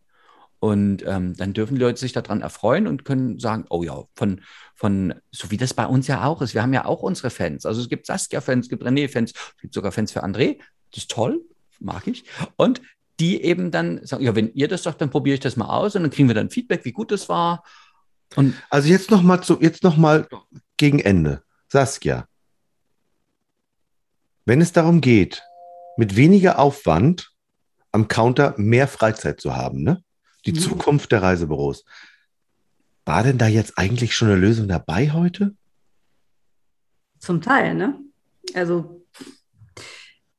Und 0.60 1.03
ähm, 1.07 1.36
dann 1.38 1.53
dürfen 1.53 1.76
die 1.76 1.82
Leute 1.82 1.99
sich 1.99 2.12
daran 2.12 2.41
erfreuen 2.41 2.86
und 2.86 3.05
können 3.05 3.39
sagen, 3.39 3.66
oh 3.70 3.84
ja, 3.84 4.03
von, 4.16 4.41
von, 4.76 5.14
so 5.32 5.51
wie 5.51 5.57
das 5.57 5.74
bei 5.74 5.86
uns 5.86 6.07
ja 6.07 6.26
auch 6.26 6.41
ist. 6.41 6.53
Wir 6.53 6.62
haben 6.62 6.74
ja 6.74 6.86
auch 6.86 7.01
unsere 7.01 7.30
Fans. 7.30 7.66
Also 7.66 7.82
es 7.82 7.88
gibt 7.88 8.05
Saskia-Fans, 8.05 8.66
es 8.66 8.70
gibt 8.70 8.84
René-Fans, 8.84 9.32
es 9.32 9.62
gibt 9.62 9.74
sogar 9.74 9.93
Fans 9.93 10.12
für 10.12 10.24
André. 10.24 10.60
Das 10.91 11.03
ist 11.03 11.12
toll, 11.12 11.41
mag 11.80 12.07
ich. 12.07 12.26
Und 12.57 12.82
die 13.20 13.41
eben 13.41 13.72
dann 13.72 14.05
sagen, 14.05 14.24
ja, 14.24 14.36
wenn 14.36 14.53
ihr 14.53 14.68
das 14.68 14.84
sagt, 14.84 15.01
dann 15.01 15.10
probiere 15.10 15.36
ich 15.36 15.39
das 15.39 15.55
mal 15.55 15.70
aus 15.70 15.95
und 15.95 16.03
dann 16.03 16.12
kriegen 16.12 16.28
wir 16.28 16.36
dann 16.36 16.49
Feedback, 16.49 16.84
wie 16.84 16.91
gut 16.91 17.12
das 17.12 17.30
war. 17.30 17.64
Und 18.36 18.53
also 18.70 18.89
jetzt 18.89 19.12
noch 19.12 19.22
mal 19.22 19.41
zu, 19.41 19.60
jetzt 19.62 19.84
noch 19.84 19.97
mal 19.97 20.28
gegen 20.78 20.99
Ende. 20.99 21.41
Saskia, 21.68 22.28
wenn 24.45 24.62
es 24.62 24.72
darum 24.72 25.01
geht, 25.01 25.43
mit 25.97 26.16
weniger 26.16 26.60
Aufwand 26.60 27.32
am 27.91 28.07
Counter 28.07 28.55
mehr 28.57 28.88
Freizeit 28.88 29.39
zu 29.39 29.55
haben, 29.55 29.84
ne? 29.84 30.03
Die 30.52 30.60
mhm. 30.60 30.64
Zukunft 30.64 31.12
der 31.12 31.22
Reisebüros. 31.22 31.86
War 33.06 33.24
denn 33.24 33.38
da 33.38 33.47
jetzt 33.47 33.78
eigentlich 33.78 34.16
schon 34.16 34.30
eine 34.30 34.38
Lösung 34.38 34.68
dabei 34.68 35.12
heute? 35.12 35.56
Zum 37.20 37.41
Teil, 37.41 37.76
ne? 37.76 38.00
Also 38.54 39.06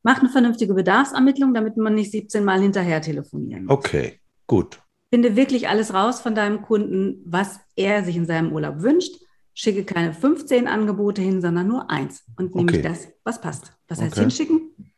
mach 0.03 0.21
eine 0.21 0.31
vernünftige 0.31 0.75
Bedarfsermittlung, 0.75 1.55
damit 1.55 1.77
man 1.77 1.95
nicht 1.95 2.11
17 2.11 2.45
Mal 2.45 2.61
hinterher 2.61 3.03
telefonieren 3.03 3.67
muss. 3.67 3.77
Okay, 3.77 4.21
gut. 4.47 4.81
Finde 5.13 5.37
wirklich 5.37 5.69
alles 5.69 5.93
raus 5.93 6.21
von 6.21 6.35
deinem 6.35 6.63
Kunden, 6.63 7.23
was 7.25 7.61
er 7.77 8.05
sich 8.05 8.17
in 8.17 8.27
seinem 8.27 8.53
Urlaub 8.53 8.83
wünscht. 8.83 9.17
Schicke 9.53 9.85
keine 9.85 10.15
15 10.15 10.69
Angebote 10.69 11.21
hin, 11.21 11.41
sondern 11.41 11.67
nur 11.67 11.91
eins. 11.91 12.25
Und 12.37 12.55
nämlich 12.55 12.79
okay. 12.79 12.89
das, 12.89 13.09
was 13.25 13.41
passt. 13.41 13.73
Heißt, 13.91 14.01
okay. 14.01 14.21
hinschicken, 14.21 14.93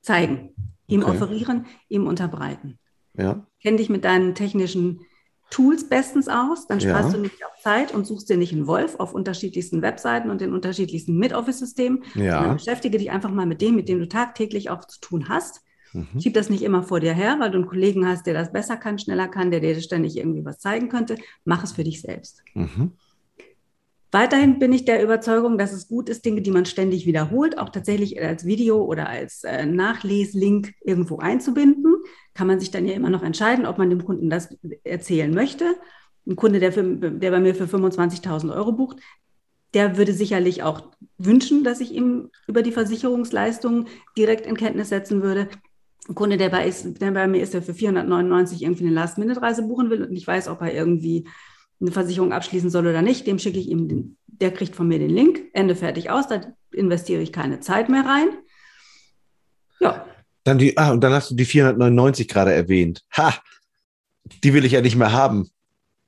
zeigen, 0.00 0.54
ihm 0.86 1.02
okay. 1.02 1.10
offerieren, 1.10 1.66
ihm 1.88 2.06
unterbreiten. 2.06 2.78
Ja. 3.14 3.46
Kenn 3.62 3.76
dich 3.76 3.88
mit 3.88 4.04
deinen 4.04 4.34
technischen 4.34 5.00
Tools 5.50 5.88
bestens 5.88 6.28
aus, 6.28 6.66
dann 6.66 6.80
sparst 6.80 7.10
ja. 7.10 7.16
du 7.16 7.22
nicht 7.22 7.44
auf 7.44 7.52
Zeit 7.62 7.92
und 7.92 8.06
suchst 8.06 8.30
dir 8.30 8.38
nicht 8.38 8.52
einen 8.52 8.66
Wolf 8.66 8.96
auf 8.98 9.12
unterschiedlichsten 9.12 9.82
Webseiten 9.82 10.30
und 10.30 10.40
den 10.40 10.52
unterschiedlichsten 10.52 11.18
Mid-Office-Systemen. 11.18 12.04
Ja. 12.14 12.54
Beschäftige 12.54 12.96
dich 12.96 13.10
einfach 13.10 13.30
mal 13.30 13.46
mit 13.46 13.60
dem, 13.60 13.76
mit 13.76 13.88
dem 13.88 13.98
du 13.98 14.08
tagtäglich 14.08 14.70
auch 14.70 14.86
zu 14.86 14.98
tun 15.00 15.28
hast 15.28 15.62
Mhm. 15.92 16.20
Schieb 16.20 16.34
das 16.34 16.50
nicht 16.50 16.62
immer 16.62 16.82
vor 16.82 17.00
dir 17.00 17.12
her, 17.12 17.36
weil 17.38 17.50
du 17.50 17.58
einen 17.58 17.66
Kollegen 17.66 18.06
hast, 18.06 18.26
der 18.26 18.34
das 18.34 18.52
besser 18.52 18.76
kann, 18.76 18.98
schneller 18.98 19.28
kann, 19.28 19.50
der 19.50 19.60
dir 19.60 19.80
ständig 19.80 20.16
irgendwie 20.16 20.44
was 20.44 20.58
zeigen 20.58 20.88
könnte. 20.88 21.16
Mach 21.44 21.62
es 21.64 21.72
für 21.72 21.84
dich 21.84 22.00
selbst. 22.00 22.42
Mhm. 22.54 22.92
Weiterhin 24.14 24.58
bin 24.58 24.74
ich 24.74 24.84
der 24.84 25.02
Überzeugung, 25.02 25.56
dass 25.56 25.72
es 25.72 25.88
gut 25.88 26.10
ist, 26.10 26.26
Dinge, 26.26 26.42
die 26.42 26.50
man 26.50 26.66
ständig 26.66 27.06
wiederholt, 27.06 27.56
auch 27.56 27.70
tatsächlich 27.70 28.22
als 28.22 28.44
Video 28.44 28.84
oder 28.84 29.08
als 29.08 29.42
äh, 29.42 29.64
Nachleslink 29.64 30.74
irgendwo 30.82 31.16
einzubinden. 31.18 31.96
Kann 32.34 32.46
man 32.46 32.60
sich 32.60 32.70
dann 32.70 32.86
ja 32.86 32.92
immer 32.92 33.08
noch 33.08 33.22
entscheiden, 33.22 33.64
ob 33.64 33.78
man 33.78 33.88
dem 33.88 34.04
Kunden 34.04 34.28
das 34.28 34.54
erzählen 34.84 35.32
möchte. 35.32 35.76
Ein 36.26 36.36
Kunde, 36.36 36.60
der, 36.60 36.72
für, 36.72 36.84
der 36.84 37.30
bei 37.30 37.40
mir 37.40 37.54
für 37.54 37.64
25.000 37.64 38.54
Euro 38.54 38.72
bucht, 38.72 38.98
der 39.72 39.96
würde 39.96 40.12
sicherlich 40.12 40.62
auch 40.62 40.82
wünschen, 41.16 41.64
dass 41.64 41.80
ich 41.80 41.92
ihm 41.92 42.28
über 42.46 42.62
die 42.62 42.72
Versicherungsleistungen 42.72 43.88
direkt 44.18 44.44
in 44.46 44.58
Kenntnis 44.58 44.90
setzen 44.90 45.22
würde. 45.22 45.48
Ein 46.06 46.14
Kunde, 46.14 46.36
der 46.36 46.50
bei, 46.50 46.68
ist, 46.68 47.00
der 47.00 47.12
bei 47.12 47.26
mir 47.26 47.42
ist, 47.42 47.54
der 47.54 47.62
für 47.62 47.72
499 47.72 48.62
irgendwie 48.62 48.84
eine 48.84 48.94
Last-Minute-Reise 48.94 49.62
buchen 49.62 49.88
will 49.88 50.02
und 50.02 50.12
nicht 50.12 50.26
weiß, 50.26 50.48
ob 50.48 50.60
er 50.60 50.74
irgendwie 50.74 51.26
eine 51.82 51.92
Versicherung 51.92 52.32
abschließen 52.32 52.70
soll 52.70 52.86
oder 52.86 53.02
nicht, 53.02 53.26
dem 53.26 53.38
schicke 53.38 53.58
ich 53.58 53.68
ihm, 53.68 53.88
den, 53.88 54.16
der 54.26 54.52
kriegt 54.52 54.74
von 54.74 54.88
mir 54.88 54.98
den 54.98 55.10
Link, 55.10 55.40
Ende 55.52 55.76
fertig 55.76 56.10
aus, 56.10 56.28
da 56.28 56.40
investiere 56.72 57.20
ich 57.20 57.32
keine 57.32 57.60
Zeit 57.60 57.88
mehr 57.88 58.06
rein. 58.06 58.28
Ja. 59.80 60.06
Dann 60.44 60.58
die, 60.58 60.76
ah, 60.78 60.92
und 60.92 61.02
dann 61.02 61.12
hast 61.12 61.30
du 61.30 61.34
die 61.34 61.44
499 61.44 62.28
gerade 62.28 62.52
erwähnt. 62.52 63.04
Ha! 63.16 63.34
Die 64.42 64.54
will 64.54 64.64
ich 64.64 64.72
ja 64.72 64.80
nicht 64.80 64.96
mehr 64.96 65.12
haben. 65.12 65.50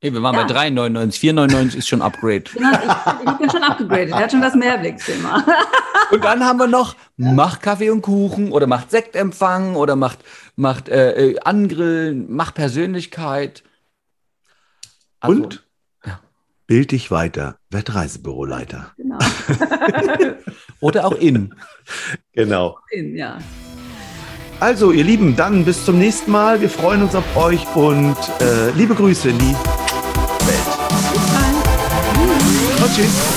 Hey, 0.00 0.12
wir 0.12 0.22
waren 0.22 0.34
ja. 0.34 0.44
bei 0.44 0.66
3,99. 0.68 1.34
4,99 1.34 1.76
ist 1.76 1.88
schon 1.88 2.02
Upgrade. 2.02 2.44
Genau, 2.52 2.70
ich, 2.72 3.30
ich 3.30 3.38
bin 3.38 3.50
schon 3.50 3.62
upgegradet. 3.62 4.10
Er 4.10 4.16
hat 4.16 4.30
schon 4.30 4.42
das 4.42 4.54
Mehrblicksthema. 4.54 5.44
Und 6.10 6.22
dann 6.22 6.44
haben 6.44 6.58
wir 6.58 6.66
noch, 6.66 6.94
ja. 7.16 7.32
macht 7.32 7.62
Kaffee 7.62 7.90
und 7.90 8.02
Kuchen 8.02 8.52
oder 8.52 8.66
macht 8.66 8.90
Sektempfang 8.90 9.74
oder 9.74 9.96
macht, 9.96 10.18
macht 10.56 10.88
äh, 10.88 11.30
äh 11.30 11.40
Angrillen, 11.40 12.30
macht 12.30 12.54
Persönlichkeit. 12.54 13.64
Also, 15.20 15.42
und. 15.42 15.63
Bild 16.66 16.92
dich 16.92 17.10
weiter, 17.10 17.56
werd 17.70 17.94
Reisebüroleiter. 17.94 18.92
Genau. 18.96 19.18
oder 20.80 21.06
auch 21.06 21.16
in. 21.16 21.54
Genau. 22.32 22.78
In, 22.90 23.16
ja. 23.16 23.38
Also, 24.60 24.92
ihr 24.92 25.04
Lieben, 25.04 25.36
dann 25.36 25.64
bis 25.64 25.84
zum 25.84 25.98
nächsten 25.98 26.30
Mal. 26.30 26.60
Wir 26.60 26.70
freuen 26.70 27.02
uns 27.02 27.14
auf 27.14 27.36
euch 27.36 27.66
und 27.74 28.16
äh, 28.40 28.70
liebe 28.70 28.94
Grüße 28.94 29.30
in 29.30 29.38
die 29.38 29.54
Welt. 30.46 30.74
Bis 31.12 31.32
dann. 31.32 32.84
Und 32.84 32.94
tschüss. 32.94 33.33